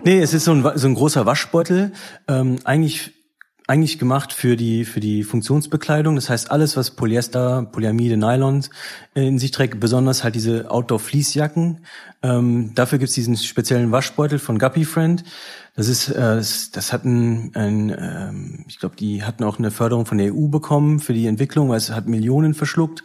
Nee, 0.04 0.20
es 0.20 0.34
ist 0.34 0.44
so 0.44 0.52
ein, 0.52 0.72
so 0.74 0.88
ein 0.88 0.94
großer 0.94 1.24
Waschbeutel, 1.24 1.92
ähm, 2.28 2.58
eigentlich 2.64 3.12
eigentlich 3.72 3.98
gemacht 3.98 4.34
für 4.34 4.54
die 4.54 4.84
für 4.84 5.00
die 5.00 5.22
Funktionsbekleidung. 5.22 6.14
Das 6.14 6.28
heißt, 6.28 6.50
alles, 6.50 6.76
was 6.76 6.90
Polyester, 6.90 7.62
Polyamide, 7.72 8.18
Nylon 8.18 8.66
in 9.14 9.38
sich 9.38 9.50
trägt, 9.50 9.80
besonders 9.80 10.24
halt 10.24 10.34
diese 10.34 10.70
Outdoor-Fließjacken. 10.70 11.78
Ähm, 12.22 12.72
dafür 12.74 12.98
gibt's 12.98 13.14
diesen 13.14 13.36
speziellen 13.38 13.90
Waschbeutel 13.90 14.38
von 14.38 14.58
Guppy 14.58 14.84
Friend. 14.84 15.24
Das 15.74 15.88
ist, 15.88 16.10
äh, 16.10 16.14
das, 16.14 16.70
das 16.70 16.92
hatten, 16.92 17.50
ein, 17.54 17.96
ähm, 17.98 18.64
ich 18.68 18.78
glaube, 18.78 18.94
die 18.96 19.24
hatten 19.24 19.42
auch 19.42 19.58
eine 19.58 19.70
Förderung 19.70 20.04
von 20.04 20.18
der 20.18 20.34
EU 20.34 20.48
bekommen 20.48 21.00
für 21.00 21.14
die 21.14 21.26
Entwicklung, 21.26 21.70
weil 21.70 21.78
es 21.78 21.90
hat 21.90 22.06
Millionen 22.06 22.52
verschluckt. 22.52 23.02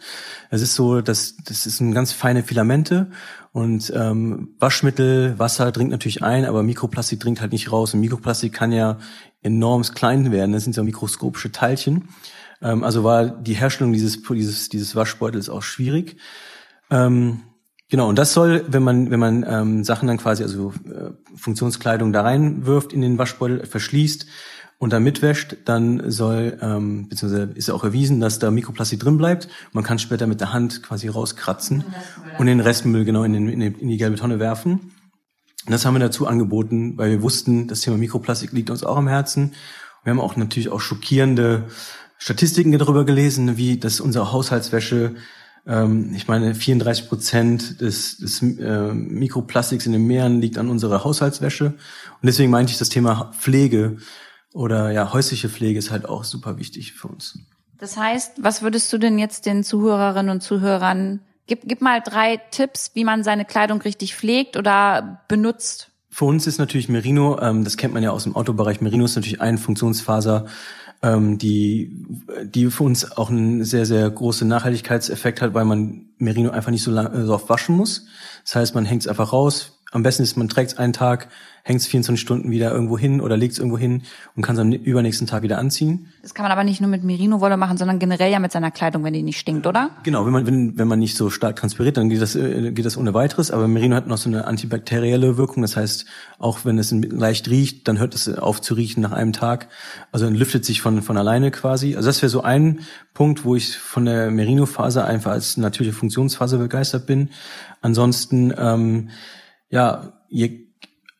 Es 0.50 0.60
ist 0.60 0.74
so, 0.74 1.00
dass 1.00 1.36
das 1.36 1.64
ist 1.64 1.80
ein 1.80 1.92
ganz 1.92 2.12
feine 2.12 2.42
Filamente 2.42 3.10
und 3.52 3.90
ähm, 3.96 4.50
Waschmittel, 4.58 5.38
Wasser 5.38 5.72
dringt 5.72 5.90
natürlich 5.90 6.22
ein, 6.22 6.44
aber 6.44 6.62
Mikroplastik 6.62 7.18
dringt 7.18 7.40
halt 7.40 7.52
nicht 7.52 7.72
raus. 7.72 7.94
Und 7.94 8.00
Mikroplastik 8.00 8.52
kann 8.52 8.70
ja 8.70 8.98
enorm 9.42 9.82
klein 9.82 10.32
werden. 10.32 10.52
Das 10.52 10.64
sind 10.64 10.74
so 10.74 10.82
mikroskopische 10.82 11.52
Teilchen. 11.52 12.08
Ähm, 12.60 12.84
also 12.84 13.04
war 13.04 13.26
die 13.26 13.54
Herstellung 13.54 13.92
dieses, 13.92 14.22
dieses, 14.22 14.68
dieses 14.68 14.96
Waschbeutels 14.96 15.48
auch 15.48 15.62
schwierig. 15.62 16.16
Ähm, 16.90 17.40
genau, 17.88 18.08
und 18.08 18.18
das 18.18 18.32
soll, 18.32 18.64
wenn 18.68 18.82
man, 18.82 19.10
wenn 19.10 19.20
man 19.20 19.44
ähm, 19.48 19.84
Sachen 19.84 20.08
dann 20.08 20.18
quasi, 20.18 20.42
also 20.42 20.72
äh, 20.86 21.10
Funktionskleidung 21.36 22.12
da 22.12 22.22
reinwirft 22.22 22.92
in 22.92 23.00
den 23.00 23.18
Waschbeutel, 23.18 23.64
verschließt 23.66 24.26
und 24.78 24.92
dann 24.92 25.02
mitwäscht, 25.02 25.56
dann 25.64 26.10
soll, 26.10 26.58
ähm, 26.60 27.08
beziehungsweise 27.08 27.50
ist 27.54 27.70
auch 27.70 27.84
erwiesen, 27.84 28.20
dass 28.20 28.38
da 28.38 28.50
Mikroplastik 28.50 29.00
drin 29.00 29.18
bleibt. 29.18 29.48
Man 29.72 29.84
kann 29.84 29.98
später 29.98 30.26
mit 30.26 30.40
der 30.40 30.52
Hand 30.52 30.82
quasi 30.82 31.08
rauskratzen 31.08 31.84
und 32.38 32.46
den 32.46 32.60
Restmüll 32.60 33.04
genau 33.04 33.24
in, 33.24 33.32
den, 33.32 33.60
in 33.60 33.88
die 33.88 33.96
gelbe 33.96 34.16
Tonne 34.16 34.38
werfen. 34.38 34.92
Und 35.68 35.72
das 35.72 35.84
haben 35.84 35.96
wir 35.96 36.00
dazu 36.00 36.26
angeboten, 36.26 36.96
weil 36.96 37.10
wir 37.10 37.20
wussten, 37.20 37.68
das 37.68 37.82
Thema 37.82 37.98
Mikroplastik 37.98 38.52
liegt 38.52 38.70
uns 38.70 38.84
auch 38.84 38.96
am 38.96 39.06
Herzen. 39.06 39.52
Wir 40.02 40.12
haben 40.12 40.18
auch 40.18 40.34
natürlich 40.34 40.70
auch 40.70 40.80
schockierende 40.80 41.64
Statistiken 42.16 42.72
darüber 42.72 43.04
gelesen, 43.04 43.58
wie 43.58 43.76
das 43.76 44.00
unsere 44.00 44.32
Haushaltswäsche, 44.32 45.16
ähm, 45.66 46.14
ich 46.14 46.26
meine, 46.26 46.54
34 46.54 47.10
Prozent 47.10 47.82
des, 47.82 48.16
des 48.16 48.40
äh, 48.40 48.94
Mikroplastiks 48.94 49.84
in 49.84 49.92
den 49.92 50.06
Meeren 50.06 50.40
liegt 50.40 50.56
an 50.56 50.70
unserer 50.70 51.04
Haushaltswäsche. 51.04 51.66
Und 51.66 51.76
deswegen 52.22 52.50
meinte 52.50 52.72
ich, 52.72 52.78
das 52.78 52.88
Thema 52.88 53.30
Pflege 53.38 53.98
oder 54.54 54.90
ja 54.90 55.12
häusliche 55.12 55.50
Pflege 55.50 55.78
ist 55.78 55.90
halt 55.90 56.08
auch 56.08 56.24
super 56.24 56.56
wichtig 56.56 56.94
für 56.94 57.08
uns. 57.08 57.40
Das 57.76 57.98
heißt, 57.98 58.42
was 58.42 58.62
würdest 58.62 58.90
du 58.90 58.96
denn 58.96 59.18
jetzt 59.18 59.44
den 59.44 59.62
Zuhörerinnen 59.62 60.30
und 60.30 60.40
Zuhörern 60.42 61.20
Gib, 61.48 61.62
gib 61.64 61.80
mal 61.80 62.00
drei 62.00 62.36
Tipps, 62.36 62.92
wie 62.94 63.04
man 63.04 63.24
seine 63.24 63.44
Kleidung 63.44 63.80
richtig 63.80 64.14
pflegt 64.14 64.56
oder 64.56 65.24
benutzt. 65.28 65.90
Für 66.10 66.26
uns 66.26 66.46
ist 66.46 66.58
natürlich 66.58 66.88
Merino, 66.88 67.40
ähm, 67.40 67.64
das 67.64 67.76
kennt 67.76 67.94
man 67.94 68.02
ja 68.02 68.10
aus 68.10 68.24
dem 68.24 68.36
Autobereich, 68.36 68.80
Merino 68.80 69.04
ist 69.04 69.16
natürlich 69.16 69.40
ein 69.40 69.56
Funktionsfaser, 69.56 70.46
ähm, 71.02 71.38
die, 71.38 72.06
die 72.44 72.70
für 72.70 72.84
uns 72.84 73.16
auch 73.16 73.30
einen 73.30 73.64
sehr, 73.64 73.86
sehr 73.86 74.10
großen 74.10 74.46
Nachhaltigkeitseffekt 74.46 75.40
hat, 75.40 75.54
weil 75.54 75.64
man 75.64 76.06
Merino 76.18 76.50
einfach 76.50 76.70
nicht 76.70 76.82
so, 76.82 76.90
lang, 76.90 77.24
so 77.24 77.34
oft 77.34 77.48
waschen 77.48 77.76
muss. 77.76 78.06
Das 78.44 78.56
heißt, 78.56 78.74
man 78.74 78.84
hängt 78.84 79.02
es 79.02 79.08
einfach 79.08 79.32
raus. 79.32 79.77
Am 79.90 80.02
besten 80.02 80.22
ist, 80.22 80.36
man 80.36 80.50
trägt 80.50 80.72
es 80.72 80.78
einen 80.78 80.92
Tag, 80.92 81.28
hängt 81.62 81.80
es 81.80 81.86
24 81.86 82.20
Stunden 82.20 82.50
wieder 82.50 82.70
irgendwo 82.70 82.98
hin 82.98 83.22
oder 83.22 83.38
legt 83.38 83.54
es 83.54 83.58
irgendwo 83.58 83.78
hin 83.78 84.02
und 84.36 84.42
kann 84.42 84.54
es 84.54 84.60
am 84.60 84.70
übernächsten 84.70 85.26
Tag 85.26 85.42
wieder 85.42 85.56
anziehen. 85.58 86.08
Das 86.20 86.34
kann 86.34 86.44
man 86.44 86.52
aber 86.52 86.62
nicht 86.62 86.82
nur 86.82 86.90
mit 86.90 87.04
Merino-Wolle 87.04 87.56
machen, 87.56 87.78
sondern 87.78 87.98
generell 87.98 88.30
ja 88.30 88.38
mit 88.38 88.52
seiner 88.52 88.70
Kleidung, 88.70 89.02
wenn 89.04 89.14
die 89.14 89.22
nicht 89.22 89.38
stinkt, 89.38 89.66
oder? 89.66 89.90
Genau, 90.02 90.26
wenn 90.26 90.32
man, 90.32 90.46
wenn, 90.46 90.76
wenn 90.76 90.88
man 90.88 90.98
nicht 90.98 91.16
so 91.16 91.30
stark 91.30 91.56
transpiriert, 91.56 91.96
dann 91.96 92.10
geht 92.10 92.20
das, 92.20 92.36
äh, 92.36 92.70
geht 92.72 92.84
das 92.84 92.98
ohne 92.98 93.14
weiteres. 93.14 93.50
Aber 93.50 93.66
Merino 93.66 93.96
hat 93.96 94.06
noch 94.06 94.18
so 94.18 94.28
eine 94.28 94.46
antibakterielle 94.46 95.38
Wirkung. 95.38 95.62
Das 95.62 95.74
heißt, 95.74 96.04
auch 96.38 96.66
wenn 96.66 96.78
es 96.78 96.90
leicht 96.90 97.48
riecht, 97.48 97.88
dann 97.88 97.98
hört 97.98 98.14
es 98.14 98.28
auf 98.28 98.60
zu 98.60 98.74
riechen 98.74 99.00
nach 99.00 99.12
einem 99.12 99.32
Tag. 99.32 99.68
Also 100.12 100.26
dann 100.26 100.34
lüftet 100.34 100.66
sich 100.66 100.82
von, 100.82 101.00
von 101.00 101.16
alleine 101.16 101.50
quasi. 101.50 101.96
Also 101.96 102.08
das 102.08 102.20
wäre 102.20 102.28
so 102.28 102.42
ein 102.42 102.80
Punkt, 103.14 103.46
wo 103.46 103.56
ich 103.56 103.78
von 103.78 104.04
der 104.04 104.30
Merino-Faser 104.30 105.06
einfach 105.06 105.30
als 105.30 105.56
natürliche 105.56 105.96
Funktionsfaser 105.96 106.58
begeistert 106.58 107.06
bin. 107.06 107.30
Ansonsten, 107.80 108.52
ähm, 108.56 109.08
ja, 109.70 110.12
je 110.28 110.68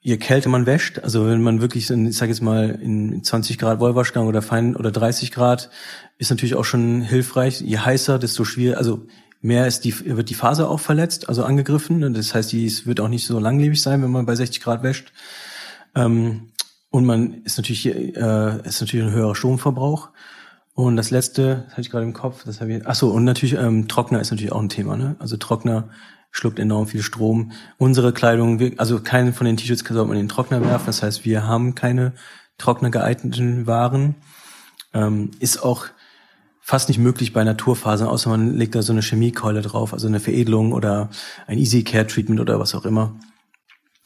je 0.00 0.16
kälter 0.16 0.48
man 0.48 0.64
wäscht, 0.64 1.00
also 1.00 1.26
wenn 1.26 1.42
man 1.42 1.60
wirklich, 1.60 1.90
in, 1.90 2.06
ich 2.06 2.16
sage 2.16 2.30
jetzt 2.30 2.40
mal, 2.40 2.70
in 2.70 3.22
20 3.22 3.58
Grad 3.58 3.78
Wollwaschgang 3.78 4.26
oder 4.26 4.40
fein 4.40 4.74
oder 4.74 4.90
30 4.90 5.32
Grad, 5.32 5.68
ist 6.16 6.30
natürlich 6.30 6.54
auch 6.54 6.64
schon 6.64 7.02
hilfreich. 7.02 7.60
Je 7.60 7.76
heißer, 7.78 8.18
desto 8.18 8.44
schwieriger, 8.44 8.78
also 8.78 9.06
mehr 9.40 9.66
ist 9.66 9.84
die, 9.84 10.16
wird 10.16 10.30
die 10.30 10.34
Faser 10.34 10.70
auch 10.70 10.80
verletzt, 10.80 11.28
also 11.28 11.44
angegriffen. 11.44 12.14
Das 12.14 12.34
heißt, 12.34 12.52
die 12.52 12.64
es 12.64 12.86
wird 12.86 13.00
auch 13.00 13.08
nicht 13.08 13.26
so 13.26 13.38
langlebig 13.38 13.82
sein, 13.82 14.02
wenn 14.02 14.10
man 14.10 14.24
bei 14.24 14.34
60 14.34 14.62
Grad 14.62 14.82
wäscht. 14.82 15.12
Ähm, 15.94 16.52
und 16.90 17.04
man 17.04 17.42
ist 17.44 17.58
natürlich, 17.58 17.84
äh, 17.86 18.66
ist 18.66 18.80
natürlich 18.80 19.04
ein 19.04 19.12
höherer 19.12 19.34
Stromverbrauch. 19.34 20.08
Und 20.72 20.96
das 20.96 21.10
letzte, 21.10 21.64
das 21.64 21.72
hatte 21.72 21.80
ich 21.82 21.90
gerade 21.90 22.06
im 22.06 22.12
Kopf, 22.14 22.44
das 22.44 22.60
habe 22.60 22.72
ich. 22.72 22.86
Ach 22.86 22.94
so, 22.94 23.10
und 23.10 23.24
natürlich 23.24 23.54
ähm, 23.54 23.88
Trockner 23.88 24.20
ist 24.20 24.30
natürlich 24.30 24.52
auch 24.52 24.62
ein 24.62 24.68
Thema. 24.68 24.96
Ne? 24.96 25.16
Also 25.18 25.36
Trockner 25.36 25.90
schluckt 26.30 26.58
enorm 26.58 26.86
viel 26.86 27.02
Strom. 27.02 27.52
Unsere 27.78 28.12
Kleidung, 28.12 28.78
also 28.78 29.00
keinen 29.00 29.32
von 29.32 29.46
den 29.46 29.56
T-Shirts 29.56 29.84
sollte 29.86 30.08
man 30.08 30.16
in 30.16 30.24
den 30.24 30.28
Trockner 30.28 30.60
werfen. 30.64 30.86
Das 30.86 31.02
heißt, 31.02 31.24
wir 31.24 31.46
haben 31.46 31.74
keine 31.74 32.12
trockner 32.58 32.90
geeigneten 32.90 33.66
Waren. 33.66 34.16
Ähm, 34.92 35.30
ist 35.40 35.62
auch 35.62 35.86
fast 36.60 36.88
nicht 36.88 36.98
möglich 36.98 37.32
bei 37.32 37.44
Naturfasern, 37.44 38.08
außer 38.08 38.28
man 38.28 38.54
legt 38.54 38.74
da 38.74 38.82
so 38.82 38.92
eine 38.92 39.00
Chemiekeule 39.00 39.62
drauf, 39.62 39.94
also 39.94 40.06
eine 40.06 40.20
Veredelung 40.20 40.72
oder 40.72 41.08
ein 41.46 41.58
Easy 41.58 41.82
Care 41.82 42.06
Treatment 42.06 42.40
oder 42.40 42.60
was 42.60 42.74
auch 42.74 42.84
immer. 42.84 43.18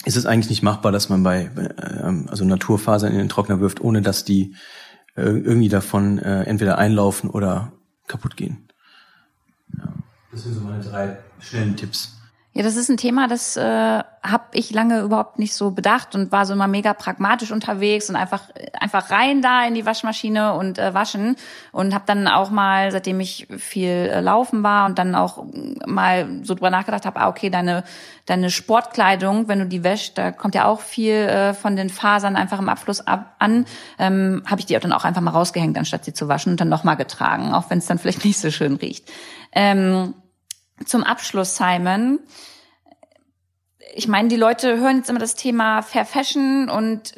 Ist 0.05 0.17
es 0.17 0.27
eigentlich 0.27 0.51
nicht 0.51 0.63
machbar, 0.63 0.93
dass 0.93 1.09
man 1.09 1.23
bei 1.23 1.51
ähm, 2.03 2.27
also 2.29 2.45
Naturfasern 2.45 3.13
in 3.13 3.19
den 3.19 3.29
Trockner 3.29 3.61
wirft, 3.61 3.81
ohne 3.81 4.01
dass 4.01 4.25
die 4.25 4.55
äh, 5.17 5.23
irgendwie 5.23 5.69
davon 5.69 6.19
äh, 6.19 6.45
entweder 6.45 6.79
einlaufen 6.79 7.31
oder 7.31 7.73
kaputt 8.07 8.37
gehen. 8.37 8.69
Das 10.33 10.43
sind 10.43 10.55
so 10.55 10.61
meine 10.61 10.83
drei 10.83 11.19
schnellen 11.41 11.77
Tipps. 11.77 12.17
Ja, 12.55 12.63
das 12.63 12.77
ist 12.77 12.91
ein 12.91 12.99
Thema, 12.99 13.29
das 13.29 13.57
äh, 13.57 13.63
habe 13.63 14.45
ich 14.53 14.73
lange 14.73 15.01
überhaupt 15.01 15.39
nicht 15.39 15.55
so 15.55 15.71
bedacht 15.71 16.15
und 16.15 16.33
war 16.33 16.45
so 16.45 16.53
immer 16.53 16.67
mega 16.67 16.93
pragmatisch 16.93 17.51
unterwegs 17.51 18.11
und 18.11 18.17
einfach 18.17 18.43
einfach 18.79 19.11
rein 19.11 19.41
da 19.41 19.65
in 19.65 19.73
die 19.73 19.87
Waschmaschine 19.87 20.53
und 20.53 20.79
äh, 20.79 20.93
waschen 20.93 21.37
und 21.73 21.95
habe 21.95 22.05
dann 22.07 22.29
auch 22.29 22.51
mal, 22.51 22.93
seitdem 22.93 23.21
ich 23.21 23.49
viel 23.57 23.89
äh, 23.89 24.21
laufen 24.21 24.63
war 24.63 24.85
und 24.85 24.99
dann 24.99 25.15
auch 25.15 25.47
mal 25.87 26.41
so 26.43 26.53
drüber 26.53 26.69
nachgedacht 26.69 27.07
habe, 27.07 27.21
ah, 27.21 27.29
okay, 27.29 27.49
deine 27.49 27.85
deine 28.27 28.51
Sportkleidung, 28.51 29.49
wenn 29.49 29.61
du 29.61 29.67
die 29.67 29.83
wäschst, 29.83 30.19
da 30.19 30.31
kommt 30.31 30.55
ja 30.55 30.67
auch 30.67 30.83
viel 30.83 31.15
äh, 31.15 31.55
von 31.55 31.75
den 31.75 31.89
Fasern 31.89 32.37
einfach 32.37 32.59
im 32.59 32.69
Abfluss 32.69 33.01
ab 33.01 33.35
an, 33.39 33.65
ähm, 33.99 34.43
habe 34.45 34.61
ich 34.61 34.67
die 34.67 34.77
auch 34.77 34.83
dann 34.83 34.93
auch 34.93 35.05
einfach 35.05 35.23
mal 35.23 35.31
rausgehängt, 35.31 35.79
anstatt 35.79 36.05
sie 36.05 36.13
zu 36.13 36.29
waschen 36.29 36.53
und 36.53 36.61
dann 36.61 36.69
nochmal 36.69 36.99
getragen, 36.99 37.55
auch 37.55 37.71
wenn 37.71 37.79
es 37.79 37.87
dann 37.87 37.99
vielleicht 37.99 38.27
nicht 38.27 38.39
so 38.39 38.51
schön 38.51 38.77
riecht. 38.77 39.11
Ähm, 39.53 40.13
zum 40.87 41.05
Abschluss, 41.05 41.57
Simon. 41.57 42.21
Ich 43.95 44.09
meine, 44.09 44.29
die 44.29 44.37
Leute 44.37 44.79
hören 44.79 44.99
jetzt 44.99 45.11
immer 45.11 45.19
das 45.19 45.35
Thema 45.35 45.83
Fair 45.83 46.07
Fashion 46.07 46.71
und 46.71 47.15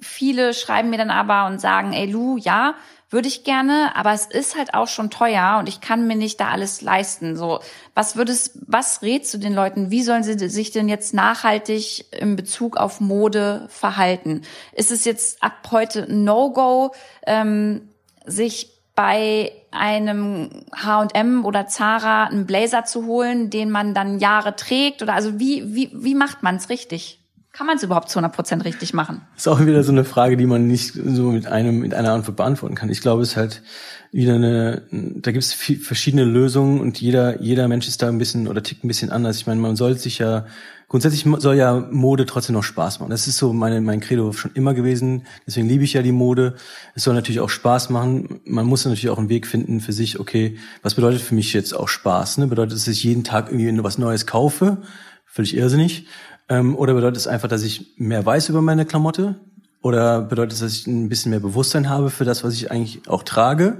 viele 0.00 0.54
schreiben 0.54 0.90
mir 0.90 0.98
dann 0.98 1.10
aber 1.10 1.46
und 1.46 1.60
sagen, 1.60 1.92
ey 1.92 2.10
Lu, 2.10 2.36
ja, 2.36 2.74
würde 3.12 3.28
ich 3.28 3.44
gerne, 3.44 3.94
aber 3.94 4.12
es 4.12 4.24
ist 4.24 4.56
halt 4.56 4.72
auch 4.72 4.88
schon 4.88 5.10
teuer 5.10 5.56
und 5.58 5.68
ich 5.68 5.82
kann 5.82 6.06
mir 6.06 6.16
nicht 6.16 6.40
da 6.40 6.48
alles 6.48 6.80
leisten. 6.80 7.36
So, 7.36 7.60
was 7.94 8.16
würdest, 8.16 8.58
was 8.66 9.02
rätst 9.02 9.34
du 9.34 9.38
den 9.38 9.54
Leuten? 9.54 9.90
Wie 9.90 10.02
sollen 10.02 10.22
sie 10.22 10.48
sich 10.48 10.70
denn 10.70 10.88
jetzt 10.88 11.12
nachhaltig 11.12 12.06
in 12.12 12.36
Bezug 12.36 12.78
auf 12.78 13.00
Mode 13.00 13.66
verhalten? 13.68 14.42
Ist 14.72 14.90
es 14.90 15.04
jetzt 15.04 15.42
ab 15.42 15.68
heute 15.70 16.10
No-Go, 16.10 16.94
ähm, 17.26 17.90
sich 18.24 18.71
bei 18.94 19.52
einem 19.70 20.50
H&M 20.74 21.44
oder 21.44 21.66
Zara 21.66 22.24
einen 22.24 22.46
Blazer 22.46 22.84
zu 22.84 23.06
holen, 23.06 23.50
den 23.50 23.70
man 23.70 23.94
dann 23.94 24.18
Jahre 24.18 24.54
trägt? 24.56 25.02
Oder 25.02 25.14
also 25.14 25.38
wie, 25.38 25.74
wie, 25.74 25.90
wie 25.94 26.14
macht 26.14 26.42
man 26.42 26.56
es 26.56 26.68
richtig? 26.68 27.18
Kann 27.52 27.66
man 27.66 27.76
es 27.76 27.82
überhaupt 27.82 28.08
zu 28.08 28.18
100 28.18 28.34
Prozent 28.34 28.64
richtig 28.64 28.94
machen? 28.94 29.20
Ist 29.36 29.46
auch 29.46 29.60
wieder 29.60 29.82
so 29.82 29.92
eine 29.92 30.04
Frage, 30.04 30.38
die 30.38 30.46
man 30.46 30.66
nicht 30.66 30.94
so 30.94 31.30
mit 31.32 31.46
einem 31.46 31.80
mit 31.80 31.92
einer 31.92 32.12
Antwort 32.12 32.38
beantworten 32.38 32.74
kann. 32.74 32.88
Ich 32.88 33.02
glaube, 33.02 33.22
es 33.22 33.30
ist 33.30 33.36
halt 33.36 33.62
wieder 34.10 34.36
eine, 34.36 34.82
da 34.90 35.32
gibt 35.32 35.44
es 35.44 35.52
verschiedene 35.52 36.24
Lösungen 36.24 36.80
und 36.80 36.98
jeder 36.98 37.42
jeder 37.42 37.68
Mensch 37.68 37.88
ist 37.88 38.00
da 38.00 38.08
ein 38.08 38.16
bisschen 38.16 38.48
oder 38.48 38.62
tickt 38.62 38.84
ein 38.84 38.88
bisschen 38.88 39.10
anders. 39.10 39.36
Ich 39.36 39.46
meine, 39.46 39.60
man 39.60 39.76
soll 39.76 39.98
sich 39.98 40.18
ja 40.18 40.46
grundsätzlich 40.92 41.24
soll 41.38 41.56
ja 41.56 41.88
Mode 41.90 42.26
trotzdem 42.26 42.52
noch 42.54 42.64
Spaß 42.64 43.00
machen. 43.00 43.08
Das 43.08 43.26
ist 43.26 43.38
so 43.38 43.54
meine, 43.54 43.80
mein 43.80 44.00
Credo 44.00 44.30
schon 44.32 44.50
immer 44.52 44.74
gewesen. 44.74 45.26
Deswegen 45.46 45.66
liebe 45.66 45.84
ich 45.84 45.94
ja 45.94 46.02
die 46.02 46.12
Mode. 46.12 46.54
Es 46.94 47.04
soll 47.04 47.14
natürlich 47.14 47.40
auch 47.40 47.48
Spaß 47.48 47.88
machen. 47.88 48.42
Man 48.44 48.66
muss 48.66 48.84
natürlich 48.84 49.08
auch 49.08 49.16
einen 49.16 49.30
Weg 49.30 49.46
finden 49.46 49.80
für 49.80 49.94
sich, 49.94 50.20
okay, 50.20 50.58
was 50.82 50.94
bedeutet 50.94 51.22
für 51.22 51.34
mich 51.34 51.54
jetzt 51.54 51.72
auch 51.72 51.88
Spaß? 51.88 52.36
Ne? 52.36 52.46
Bedeutet 52.46 52.74
es, 52.74 52.84
dass 52.84 52.92
ich 52.92 53.04
jeden 53.04 53.24
Tag 53.24 53.50
irgendwie 53.50 53.82
was 53.82 53.96
Neues 53.96 54.26
kaufe? 54.26 54.82
Völlig 55.24 55.56
irrsinnig. 55.56 56.08
Ähm, 56.50 56.76
oder 56.76 56.92
bedeutet 56.92 57.16
es 57.16 57.26
einfach, 57.26 57.48
dass 57.48 57.62
ich 57.62 57.94
mehr 57.96 58.26
weiß 58.26 58.50
über 58.50 58.60
meine 58.60 58.84
Klamotte? 58.84 59.40
Oder 59.80 60.20
bedeutet 60.20 60.52
es, 60.52 60.60
dass 60.60 60.74
ich 60.74 60.86
ein 60.86 61.08
bisschen 61.08 61.30
mehr 61.30 61.40
Bewusstsein 61.40 61.88
habe 61.88 62.10
für 62.10 62.26
das, 62.26 62.44
was 62.44 62.52
ich 62.52 62.70
eigentlich 62.70 63.08
auch 63.08 63.22
trage? 63.22 63.78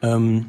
Ähm, 0.00 0.46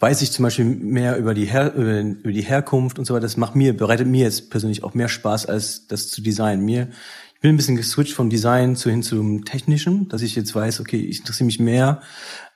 weiß 0.00 0.22
ich 0.22 0.32
zum 0.32 0.42
Beispiel 0.42 0.64
mehr 0.64 1.18
über 1.18 1.34
die, 1.34 1.44
Her 1.44 1.74
über 1.74 2.32
die 2.32 2.42
Herkunft 2.42 2.98
und 2.98 3.04
so 3.04 3.14
weiter. 3.14 3.22
Das 3.22 3.36
macht 3.36 3.54
mir, 3.54 3.76
bereitet 3.76 4.06
mir 4.06 4.24
jetzt 4.24 4.50
persönlich 4.50 4.82
auch 4.82 4.94
mehr 4.94 5.08
Spaß, 5.08 5.46
als 5.46 5.86
das 5.86 6.08
zu 6.08 6.22
designen. 6.22 6.64
Mir, 6.64 6.88
ich 7.34 7.40
bin 7.40 7.54
ein 7.54 7.56
bisschen 7.56 7.76
geswitcht 7.76 8.14
vom 8.14 8.30
Design 8.30 8.76
zu 8.76 8.90
hin 8.90 9.02
zum 9.02 9.44
Technischen, 9.44 10.08
dass 10.08 10.22
ich 10.22 10.34
jetzt 10.34 10.54
weiß, 10.54 10.80
okay, 10.80 10.98
ich 10.98 11.20
interessiere 11.20 11.46
mich 11.46 11.60
mehr 11.60 12.00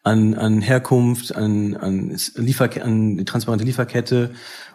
an, 0.02 0.34
an 0.34 0.60
Herkunft, 0.60 1.34
an, 1.34 1.76
an, 1.76 2.16
an 2.36 2.46
die 2.46 3.24
transparente 3.24 3.64
Lieferkette 3.64 4.30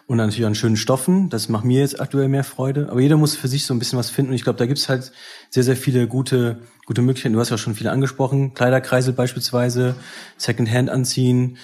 und 0.06 0.16
natürlich 0.16 0.44
an 0.44 0.56
schönen 0.56 0.76
Stoffen. 0.76 1.28
Das 1.28 1.48
macht 1.48 1.64
mir 1.64 1.80
jetzt 1.80 2.00
aktuell 2.00 2.28
mehr 2.28 2.42
Freude. 2.42 2.88
Aber 2.90 3.00
jeder 3.00 3.16
muss 3.16 3.36
für 3.36 3.46
sich 3.46 3.64
so 3.64 3.72
ein 3.72 3.78
bisschen 3.78 3.98
was 3.98 4.10
finden. 4.10 4.30
Und 4.30 4.34
ich 4.34 4.42
glaube, 4.42 4.58
da 4.58 4.66
gibt's 4.66 4.88
halt 4.88 5.12
sehr, 5.50 5.62
sehr 5.62 5.76
viele 5.76 6.08
gute, 6.08 6.58
gute 6.84 7.02
Möglichkeiten. 7.02 7.34
Du 7.34 7.40
hast 7.40 7.50
ja 7.50 7.58
schon 7.58 7.76
viele 7.76 7.92
angesprochen. 7.92 8.52
Kleiderkreisel 8.54 9.12
beispielsweise, 9.12 9.94
Secondhand 10.36 10.90
anziehen, 10.90 11.58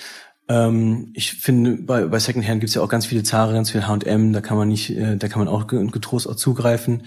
ähm, 0.49 1.11
ich 1.15 1.33
finde, 1.33 1.77
bei, 1.83 2.07
bei 2.07 2.19
Secondhand 2.19 2.61
gibt 2.61 2.69
es 2.69 2.75
ja 2.75 2.83
auch 2.83 2.89
ganz 2.89 3.07
viele 3.07 3.23
Zara, 3.23 3.53
ganz 3.53 3.71
viel 3.71 3.87
H&M, 3.87 4.33
da 4.33 4.41
kann 4.41 4.57
man 4.57 4.69
nicht, 4.69 4.91
äh, 4.91 5.17
da 5.17 5.29
kann 5.29 5.41
man 5.45 5.49
auch 5.49 5.67
getrost 5.67 6.29
auch 6.29 6.37
zugreifen. 6.37 7.03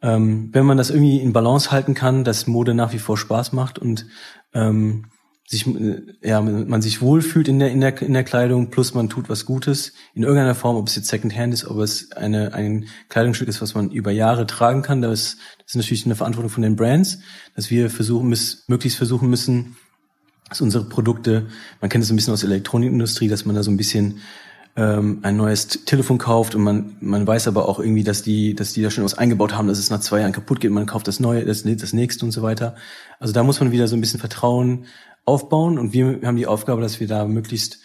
Ähm, 0.00 0.50
wenn 0.52 0.64
man 0.64 0.76
das 0.76 0.90
irgendwie 0.90 1.18
in 1.18 1.32
Balance 1.32 1.72
halten 1.72 1.94
kann, 1.94 2.22
dass 2.22 2.46
Mode 2.46 2.74
nach 2.74 2.92
wie 2.92 3.00
vor 3.00 3.18
Spaß 3.18 3.52
macht 3.52 3.80
und 3.80 4.06
ähm, 4.54 5.06
sich, 5.48 5.66
äh, 5.66 6.02
ja, 6.22 6.40
man 6.40 6.82
sich 6.82 7.00
wohlfühlt 7.00 7.48
in 7.48 7.58
der, 7.58 7.72
in 7.72 7.80
der, 7.80 8.00
in 8.00 8.12
der 8.12 8.22
Kleidung, 8.22 8.70
plus 8.70 8.94
man 8.94 9.08
tut 9.08 9.28
was 9.28 9.44
Gutes 9.44 9.94
in 10.14 10.22
irgendeiner 10.22 10.54
Form, 10.54 10.76
ob 10.76 10.86
es 10.86 10.94
jetzt 10.94 11.08
Secondhand 11.08 11.52
ist, 11.52 11.66
ob 11.66 11.78
es 11.78 12.12
eine, 12.12 12.54
ein 12.54 12.86
Kleidungsstück 13.08 13.48
ist, 13.48 13.60
was 13.60 13.74
man 13.74 13.90
über 13.90 14.12
Jahre 14.12 14.46
tragen 14.46 14.82
kann. 14.82 15.02
Das 15.02 15.20
ist, 15.20 15.38
das 15.58 15.68
ist 15.68 15.76
natürlich 15.76 16.04
eine 16.04 16.14
Verantwortung 16.14 16.50
von 16.50 16.62
den 16.62 16.76
Brands, 16.76 17.18
dass 17.56 17.70
wir 17.70 17.90
versuchen, 17.90 18.28
miss, 18.28 18.64
möglichst 18.68 18.98
versuchen 18.98 19.28
müssen, 19.28 19.76
dass 20.48 20.60
unsere 20.60 20.84
Produkte, 20.84 21.46
man 21.80 21.90
kennt 21.90 22.04
es 22.04 22.10
ein 22.10 22.16
bisschen 22.16 22.32
aus 22.32 22.40
der 22.40 22.50
Elektronikindustrie, 22.50 23.28
dass 23.28 23.44
man 23.44 23.54
da 23.54 23.62
so 23.62 23.70
ein 23.70 23.76
bisschen 23.76 24.20
ähm, 24.76 25.18
ein 25.22 25.36
neues 25.36 25.66
Telefon 25.66 26.18
kauft 26.18 26.54
und 26.54 26.62
man, 26.62 26.96
man 27.00 27.26
weiß 27.26 27.48
aber 27.48 27.68
auch 27.68 27.80
irgendwie, 27.80 28.04
dass 28.04 28.22
die, 28.22 28.54
dass 28.54 28.72
die 28.72 28.82
da 28.82 28.90
schon 28.90 29.04
was 29.04 29.18
eingebaut 29.18 29.54
haben, 29.54 29.66
dass 29.66 29.78
es 29.78 29.90
nach 29.90 30.00
zwei 30.00 30.20
Jahren 30.20 30.32
kaputt 30.32 30.60
geht, 30.60 30.70
man 30.70 30.86
kauft 30.86 31.08
das 31.08 31.18
neue, 31.20 31.44
das, 31.44 31.64
das 31.64 31.92
nächste 31.92 32.24
und 32.24 32.30
so 32.30 32.42
weiter. 32.42 32.76
Also 33.18 33.32
da 33.32 33.42
muss 33.42 33.58
man 33.60 33.72
wieder 33.72 33.88
so 33.88 33.96
ein 33.96 34.00
bisschen 34.00 34.20
Vertrauen 34.20 34.86
aufbauen 35.24 35.78
und 35.78 35.92
wir 35.92 36.20
haben 36.22 36.36
die 36.36 36.46
Aufgabe, 36.46 36.80
dass 36.80 37.00
wir 37.00 37.08
da 37.08 37.26
möglichst 37.26 37.78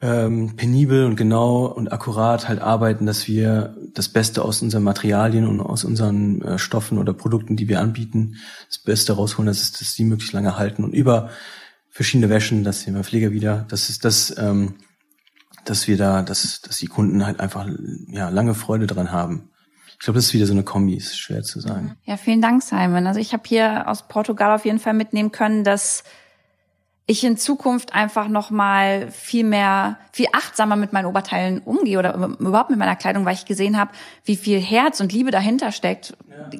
ähm, 0.00 0.56
penibel 0.56 1.04
und 1.04 1.16
genau 1.16 1.66
und 1.66 1.92
akkurat 1.92 2.48
halt 2.48 2.60
arbeiten, 2.60 3.06
dass 3.06 3.28
wir 3.28 3.76
das 3.94 4.08
Beste 4.08 4.42
aus 4.42 4.60
unseren 4.60 4.82
Materialien 4.82 5.46
und 5.46 5.60
aus 5.60 5.84
unseren 5.84 6.42
äh, 6.42 6.58
Stoffen 6.58 6.98
oder 6.98 7.12
Produkten, 7.12 7.56
die 7.56 7.68
wir 7.68 7.80
anbieten, 7.80 8.36
das 8.68 8.78
Beste 8.78 9.12
rausholen, 9.12 9.46
dass, 9.46 9.60
es, 9.60 9.72
dass 9.72 9.94
die 9.94 10.04
möglichst 10.04 10.32
lange 10.32 10.58
halten 10.58 10.84
und 10.84 10.94
über 10.94 11.30
verschiedene 11.94 12.28
Wäschen, 12.28 12.64
das 12.64 12.84
Thema 12.84 13.04
Pfleger 13.04 13.30
wieder. 13.30 13.66
Das 13.68 13.88
ist 13.88 14.04
das, 14.04 14.36
ähm, 14.36 14.74
dass 15.64 15.86
wir 15.86 15.96
da, 15.96 16.22
dass, 16.22 16.60
dass 16.60 16.78
die 16.78 16.88
Kunden 16.88 17.24
halt 17.24 17.38
einfach 17.38 17.68
ja 18.08 18.30
lange 18.30 18.54
Freude 18.54 18.88
dran 18.88 19.12
haben. 19.12 19.50
Ich 19.92 20.00
glaube, 20.00 20.18
das 20.18 20.26
ist 20.26 20.34
wieder 20.34 20.46
so 20.46 20.52
eine 20.52 20.64
Kombi, 20.64 20.96
ist 20.96 21.16
schwer 21.16 21.44
zu 21.44 21.60
sagen. 21.60 21.96
Ja, 22.02 22.16
vielen 22.16 22.42
Dank, 22.42 22.64
Simon. 22.64 23.06
Also 23.06 23.20
ich 23.20 23.32
habe 23.32 23.44
hier 23.46 23.88
aus 23.88 24.08
Portugal 24.08 24.52
auf 24.52 24.64
jeden 24.64 24.80
Fall 24.80 24.92
mitnehmen 24.92 25.30
können, 25.30 25.62
dass 25.62 26.02
ich 27.06 27.22
in 27.22 27.36
Zukunft 27.36 27.92
einfach 27.92 28.28
noch 28.28 28.50
mal 28.50 29.10
viel 29.10 29.44
mehr, 29.44 29.98
viel 30.10 30.26
achtsamer 30.32 30.76
mit 30.76 30.94
meinen 30.94 31.04
Oberteilen 31.04 31.58
umgehe 31.58 31.98
oder 31.98 32.14
überhaupt 32.14 32.70
mit 32.70 32.78
meiner 32.78 32.96
Kleidung, 32.96 33.26
weil 33.26 33.34
ich 33.34 33.44
gesehen 33.44 33.78
habe, 33.78 33.90
wie 34.24 34.36
viel 34.36 34.58
Herz 34.58 35.00
und 35.00 35.12
Liebe 35.12 35.30
dahinter 35.30 35.70
steckt. 35.70 36.16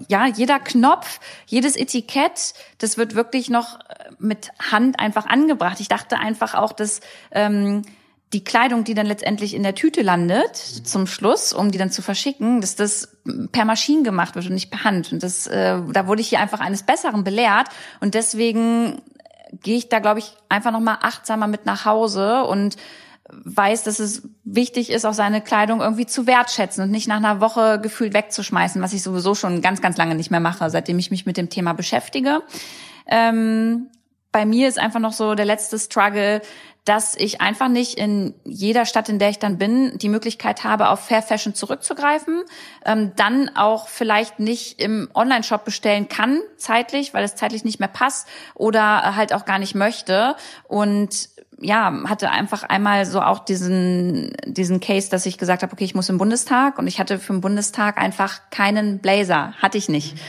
Ja. 0.09 0.27
ja, 0.27 0.35
jeder 0.35 0.61
Knopf, 0.61 1.19
jedes 1.47 1.77
Etikett, 1.77 2.53
das 2.77 2.99
wird 2.99 3.15
wirklich 3.15 3.49
noch 3.49 3.81
äh, 3.81 4.11
mit 4.19 4.51
Hand 4.71 5.01
einfach 5.01 5.27
angebracht. 5.27 5.81
Ich 5.81 5.89
dachte 5.89 6.19
einfach 6.19 6.55
auch, 6.55 6.75
dass 6.75 7.01
ähm, 7.31 7.83
die 8.35 8.45
Kleidung, 8.45 8.85
die 8.85 8.95
dann 8.95 9.07
letztendlich 9.07 9.55
in 9.55 9.63
der 9.63 9.75
Tüte 9.75 10.03
landet, 10.03 10.57
zum 10.57 11.07
Schluss, 11.07 11.53
um 11.55 11.71
die 11.71 11.79
dann 11.79 11.91
zu 11.91 12.03
verschicken, 12.03 12.61
dass 12.61 12.75
das 12.75 13.17
per 13.53 13.65
Maschinen 13.65 14.05
gemacht 14.05 14.35
wird 14.35 14.47
und 14.47 14.55
nicht 14.55 14.71
per 14.71 14.85
Hand. 14.85 15.13
Und 15.13 15.23
das, 15.23 15.47
äh, 15.47 15.81
da 15.91 16.07
wurde 16.07 16.21
ich 16.21 16.29
hier 16.29 16.41
einfach 16.41 16.61
eines 16.61 16.83
Besseren 16.83 17.25
belehrt. 17.25 17.69
Und 18.01 18.15
deswegen 18.15 19.01
gehe 19.62 19.77
ich 19.77 19.88
da, 19.88 19.99
glaube 19.99 20.19
ich, 20.19 20.33
einfach 20.49 20.71
nochmal 20.71 20.99
achtsamer 21.03 21.47
mit 21.47 21.67
nach 21.67 21.85
Hause 21.85 22.45
und 22.45 22.77
weiß, 23.31 23.85
dass 23.85 23.99
es 23.99 24.29
wichtig 24.45 24.90
ist, 24.90 25.05
auch 25.05 25.14
seine 25.14 25.40
Kleidung 25.40 25.81
irgendwie 25.81 26.07
zu 26.07 26.27
wertschätzen 26.27 26.85
und 26.85 26.90
nicht 26.90 27.09
nach 27.09 27.17
einer 27.17 27.40
Woche 27.40 27.81
gefühlt 27.81 28.12
wegzuschmeißen, 28.12 28.83
was 28.83 28.93
ich 28.93 29.03
sowieso 29.03 29.35
schon 29.35 29.62
ganz, 29.62 29.81
ganz 29.81 29.97
lange 29.97 30.14
nicht 30.14 30.31
mehr 30.31 30.40
mache, 30.40 30.69
seitdem 30.69 30.99
ich 30.99 31.11
mich 31.11 31.25
mit 31.25 31.37
dem 31.37 31.49
Thema 31.49 31.73
beschäftige. 31.73 32.43
Ähm, 33.07 33.88
bei 34.31 34.45
mir 34.45 34.69
ist 34.69 34.79
einfach 34.79 35.01
noch 35.01 35.12
so 35.12 35.35
der 35.35 35.47
letzte 35.47 35.79
Struggle, 35.79 36.43
dass 36.85 37.16
ich 37.16 37.40
einfach 37.40 37.68
nicht 37.68 37.99
in 37.99 38.35
jeder 38.44 38.85
Stadt, 38.85 39.09
in 39.09 39.18
der 39.18 39.31
ich 39.31 39.38
dann 39.38 39.57
bin, 39.57 39.97
die 39.97 40.11
Möglichkeit 40.11 40.64
habe, 40.64 40.90
auf 40.90 41.01
Fair 41.01 41.23
Fashion 41.23 41.55
zurückzugreifen, 41.55 42.42
ähm, 42.85 43.12
dann 43.16 43.51
auch 43.57 43.88
vielleicht 43.88 44.38
nicht 44.38 44.81
im 44.81 45.09
Online-Shop 45.14 45.64
bestellen 45.64 46.09
kann, 46.09 46.40
zeitlich, 46.59 47.14
weil 47.14 47.25
es 47.25 47.37
zeitlich 47.37 47.64
nicht 47.64 47.81
mehr 47.81 47.88
passt 47.88 48.29
oder 48.55 49.16
halt 49.16 49.33
auch 49.33 49.47
gar 49.47 49.59
nicht 49.59 49.75
möchte. 49.75 50.37
Und 50.68 51.31
ja, 51.59 52.03
hatte 52.07 52.31
einfach 52.31 52.64
einmal 52.64 53.07
so 53.07 53.23
auch 53.23 53.38
diesen, 53.38 54.33
diesen 54.44 54.81
Case, 54.81 55.09
dass 55.09 55.25
ich 55.25 55.38
gesagt 55.38 55.62
habe, 55.62 55.73
okay, 55.73 55.85
ich 55.85 55.94
muss 55.94 56.09
im 56.11 56.18
Bundestag 56.18 56.79
und 56.79 56.87
ich 56.87 56.99
hatte 56.99 57.18
für 57.18 57.33
den 57.33 57.40
Bundestag 57.40 57.97
einfach 57.97 58.40
keinen 58.51 58.99
Blazer, 58.99 59.55
hatte 59.61 59.79
ich 59.79 59.88
nicht. 59.88 60.14
Mhm. 60.14 60.20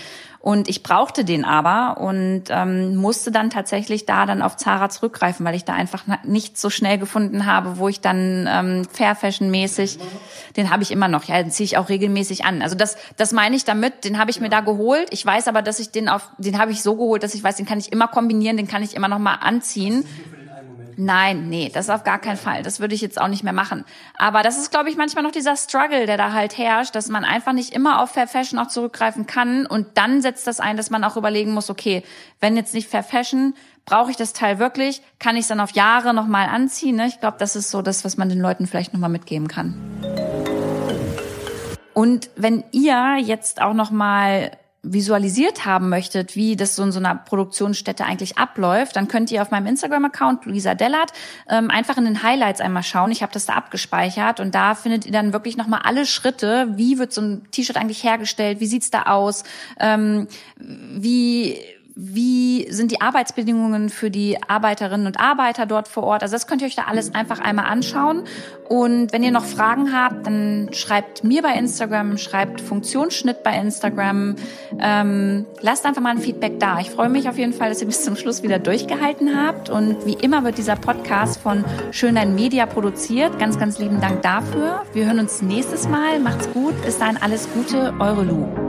Und 0.46 0.70
ich 0.70 0.84
brauchte 0.84 1.26
den 1.26 1.44
aber 1.44 2.00
und 2.00 2.44
ähm, 2.50 2.96
musste 2.98 3.32
dann 3.32 3.50
tatsächlich 3.50 4.06
da 4.06 4.28
dann 4.28 4.44
auf 4.44 4.56
Zara 4.58 4.90
zurückgreifen, 4.90 5.44
weil 5.44 5.56
ich 5.56 5.66
da 5.66 5.74
einfach 5.74 6.04
nicht 6.24 6.60
so 6.60 6.70
schnell 6.70 7.00
gefunden 7.00 7.48
habe, 7.48 7.80
wo 7.80 7.88
ich 7.88 8.00
dann 8.00 8.48
ähm, 8.48 8.88
Fair 8.88 9.16
Fashion 9.16 9.50
mäßig, 9.50 9.98
den 10.56 10.70
habe 10.70 10.84
ich 10.84 10.92
immer 10.92 11.08
noch, 11.08 11.24
ja, 11.24 11.42
den 11.42 11.50
ziehe 11.50 11.66
ich 11.66 11.80
auch 11.80 11.90
regelmäßig 11.90 12.46
an. 12.46 12.62
Also 12.62 12.76
das, 12.76 12.96
das 13.18 13.32
meine 13.32 13.56
ich 13.56 13.66
damit, 13.66 14.04
den 14.04 14.20
habe 14.20 14.30
ich 14.30 14.40
mir 14.40 14.50
da 14.50 14.62
geholt. 14.62 15.08
Ich 15.10 15.26
weiß 15.26 15.48
aber, 15.48 15.64
dass 15.64 15.80
ich 15.80 15.90
den 15.90 16.10
auf, 16.10 16.30
den 16.38 16.60
habe 16.60 16.72
ich 16.72 16.84
so 16.84 16.96
geholt, 16.96 17.24
dass 17.24 17.34
ich 17.34 17.44
weiß, 17.44 17.56
den 17.56 17.66
kann 17.66 17.80
ich 17.80 17.92
immer 17.92 18.08
kombinieren, 18.08 18.56
den 18.56 18.68
kann 18.68 18.84
ich 18.84 18.96
immer 18.96 19.08
noch 19.08 19.18
mal 19.18 19.38
anziehen. 19.38 20.06
Nein, 20.98 21.50
nee, 21.50 21.70
das 21.74 21.90
auf 21.90 22.04
gar 22.04 22.20
keinen 22.20 22.38
Fall. 22.38 22.64
Das 22.64 22.80
würde 22.80 22.96
ich 22.96 23.02
jetzt 23.02 23.20
auch 23.20 23.28
nicht 23.28 23.44
mehr 23.44 23.54
machen. 23.54 23.84
Aber 24.18 24.44
das 24.44 24.58
ist, 24.58 24.72
glaube 24.72 24.90
ich, 24.90 24.96
manchmal 24.96 25.24
noch 25.24 25.32
dieser 25.32 25.58
Struggle, 25.58 26.06
der 26.06 26.18
da 26.18 26.32
halt 26.32 26.58
herrscht, 26.58 26.96
dass 26.96 27.10
man 27.10 27.26
einfach 27.26 27.54
nicht 27.54 27.74
immer 27.74 28.02
auf 28.02 28.12
Fair 28.12 28.28
Fashion 28.28 28.60
auch 28.60 28.68
zurückgreifen 28.68 29.28
kann. 29.28 29.66
Und 29.66 29.98
dann 29.98 30.22
setzt 30.22 30.48
das 30.48 30.60
ein, 30.60 30.78
dass 30.78 30.90
man 30.90 31.04
auch 31.04 31.18
überlegen 31.18 31.54
muss, 31.54 31.70
okay, 31.70 32.04
wenn 32.40 32.56
jetzt 32.56 32.74
nicht 32.74 32.90
Fair 32.90 33.04
Fashion, 33.04 33.56
brauche 33.86 34.12
ich 34.12 34.18
das 34.18 34.34
Teil 34.34 34.58
wirklich? 34.58 35.02
Kann 35.20 35.36
ich 35.36 35.42
es 35.42 35.48
dann 35.48 35.60
auf 35.60 35.72
Jahre 35.72 36.14
nochmal 36.14 36.48
anziehen? 36.48 36.96
Ne? 36.96 37.08
Ich 37.08 37.20
glaube, 37.20 37.38
das 37.40 37.56
ist 37.56 37.72
so 37.72 37.82
das, 37.82 38.06
was 38.06 38.18
man 38.18 38.30
den 38.30 38.40
Leuten 38.40 38.66
vielleicht 38.66 38.94
nochmal 38.94 39.10
mitgeben 39.10 39.48
kann. 39.48 39.76
Und 41.94 42.30
wenn 42.36 42.64
ihr 42.72 43.18
jetzt 43.18 43.62
auch 43.62 43.74
nochmal 43.74 44.52
visualisiert 44.94 45.66
haben 45.66 45.90
möchtet, 45.90 46.36
wie 46.36 46.56
das 46.56 46.76
so 46.76 46.84
in 46.84 46.92
so 46.92 47.00
einer 47.00 47.16
Produktionsstätte 47.16 48.06
eigentlich 48.06 48.38
abläuft, 48.38 48.96
dann 48.96 49.08
könnt 49.08 49.32
ihr 49.32 49.42
auf 49.42 49.52
meinem 49.52 49.68
Instagram-Account 49.68 50.46
Luisa 50.46 50.76
Dellert 50.76 51.12
ähm, 51.50 51.70
einfach 51.70 51.98
in 51.98 52.06
den 52.06 52.24
Highlights 52.24 52.62
einmal 52.62 52.84
schauen. 52.84 53.12
Ich 53.12 53.22
habe 53.22 53.34
das 53.34 53.46
da 53.46 53.54
abgespeichert 53.54 54.40
und 54.40 54.56
da 54.56 54.76
findet 54.76 55.06
ihr 55.06 55.12
dann 55.12 55.34
wirklich 55.34 55.58
nochmal 55.58 55.82
alle 55.84 56.06
Schritte, 56.06 56.68
wie 56.76 57.00
wird 57.00 57.14
so 57.14 57.22
ein 57.22 57.52
T-Shirt 57.52 57.78
eigentlich 57.78 58.04
hergestellt, 58.04 58.60
wie 58.60 58.68
sieht's 58.68 58.92
da 58.92 59.04
aus, 59.04 59.44
ähm, 59.80 60.28
wie 60.58 61.58
wie 61.96 62.68
sind 62.72 62.92
die 62.92 63.00
Arbeitsbedingungen 63.00 63.90
für 63.90 64.12
die 64.12 64.38
Arbeiterinnen 64.46 65.08
und 65.08 65.18
Arbeiter 65.18 65.66
dort 65.66 65.88
vor 65.88 66.04
Ort. 66.04 66.24
Also 66.24 66.34
das 66.34 66.46
könnt 66.46 66.62
ihr 66.62 66.68
euch 66.68 66.76
da 66.76 66.84
alles 66.90 67.16
einfach 67.16 67.40
einmal 67.40 67.66
anschauen. 67.66 68.24
Und 68.68 69.14
wenn 69.14 69.24
ihr 69.24 69.32
noch 69.32 69.46
Fragen 69.46 69.94
habt, 69.94 70.28
dann 70.28 70.70
schreibt 70.74 71.24
mir 71.24 71.42
bei 71.42 71.54
Instagram, 71.54 72.18
schreibt 72.18 72.60
Funktionsschnitt 72.60 73.44
bei 73.44 73.58
Instagram. 73.58 74.36
Ähm, 74.78 75.46
lasst 75.62 75.86
einfach 75.86 76.02
mal 76.02 76.10
ein 76.10 76.18
Feedback 76.18 76.60
da. 76.60 76.80
Ich 76.80 76.90
freue 76.90 77.08
mich 77.08 77.30
auf 77.30 77.38
jeden 77.38 77.54
Fall, 77.54 77.70
dass 77.70 77.80
ihr 77.80 77.88
bis 77.88 78.04
zum 78.04 78.18
Schluss 78.18 78.44
wieder 78.44 78.60
durchgehalten 78.60 79.42
habt. 79.42 79.70
Und 79.70 80.06
wie 80.06 80.16
immer 80.16 80.44
wird 80.44 80.58
dieser 80.58 80.76
Podcast 80.76 81.40
von 81.40 81.64
Schönlein 81.92 82.36
Media 82.36 82.66
produziert. 82.66 83.40
Ganz, 83.40 83.58
ganz 83.58 83.80
lieben 83.80 84.02
Dank 84.02 84.22
dafür. 84.22 84.84
Wir 84.92 85.06
hören 85.06 85.20
uns 85.20 85.42
nächstes 85.42 85.88
Mal. 85.88 86.20
Macht's 86.20 86.52
gut. 86.52 86.74
Bis 86.84 86.98
dahin 86.98 87.16
alles 87.18 87.48
Gute. 87.54 87.94
Eure 88.00 88.24
Lu. 88.24 88.65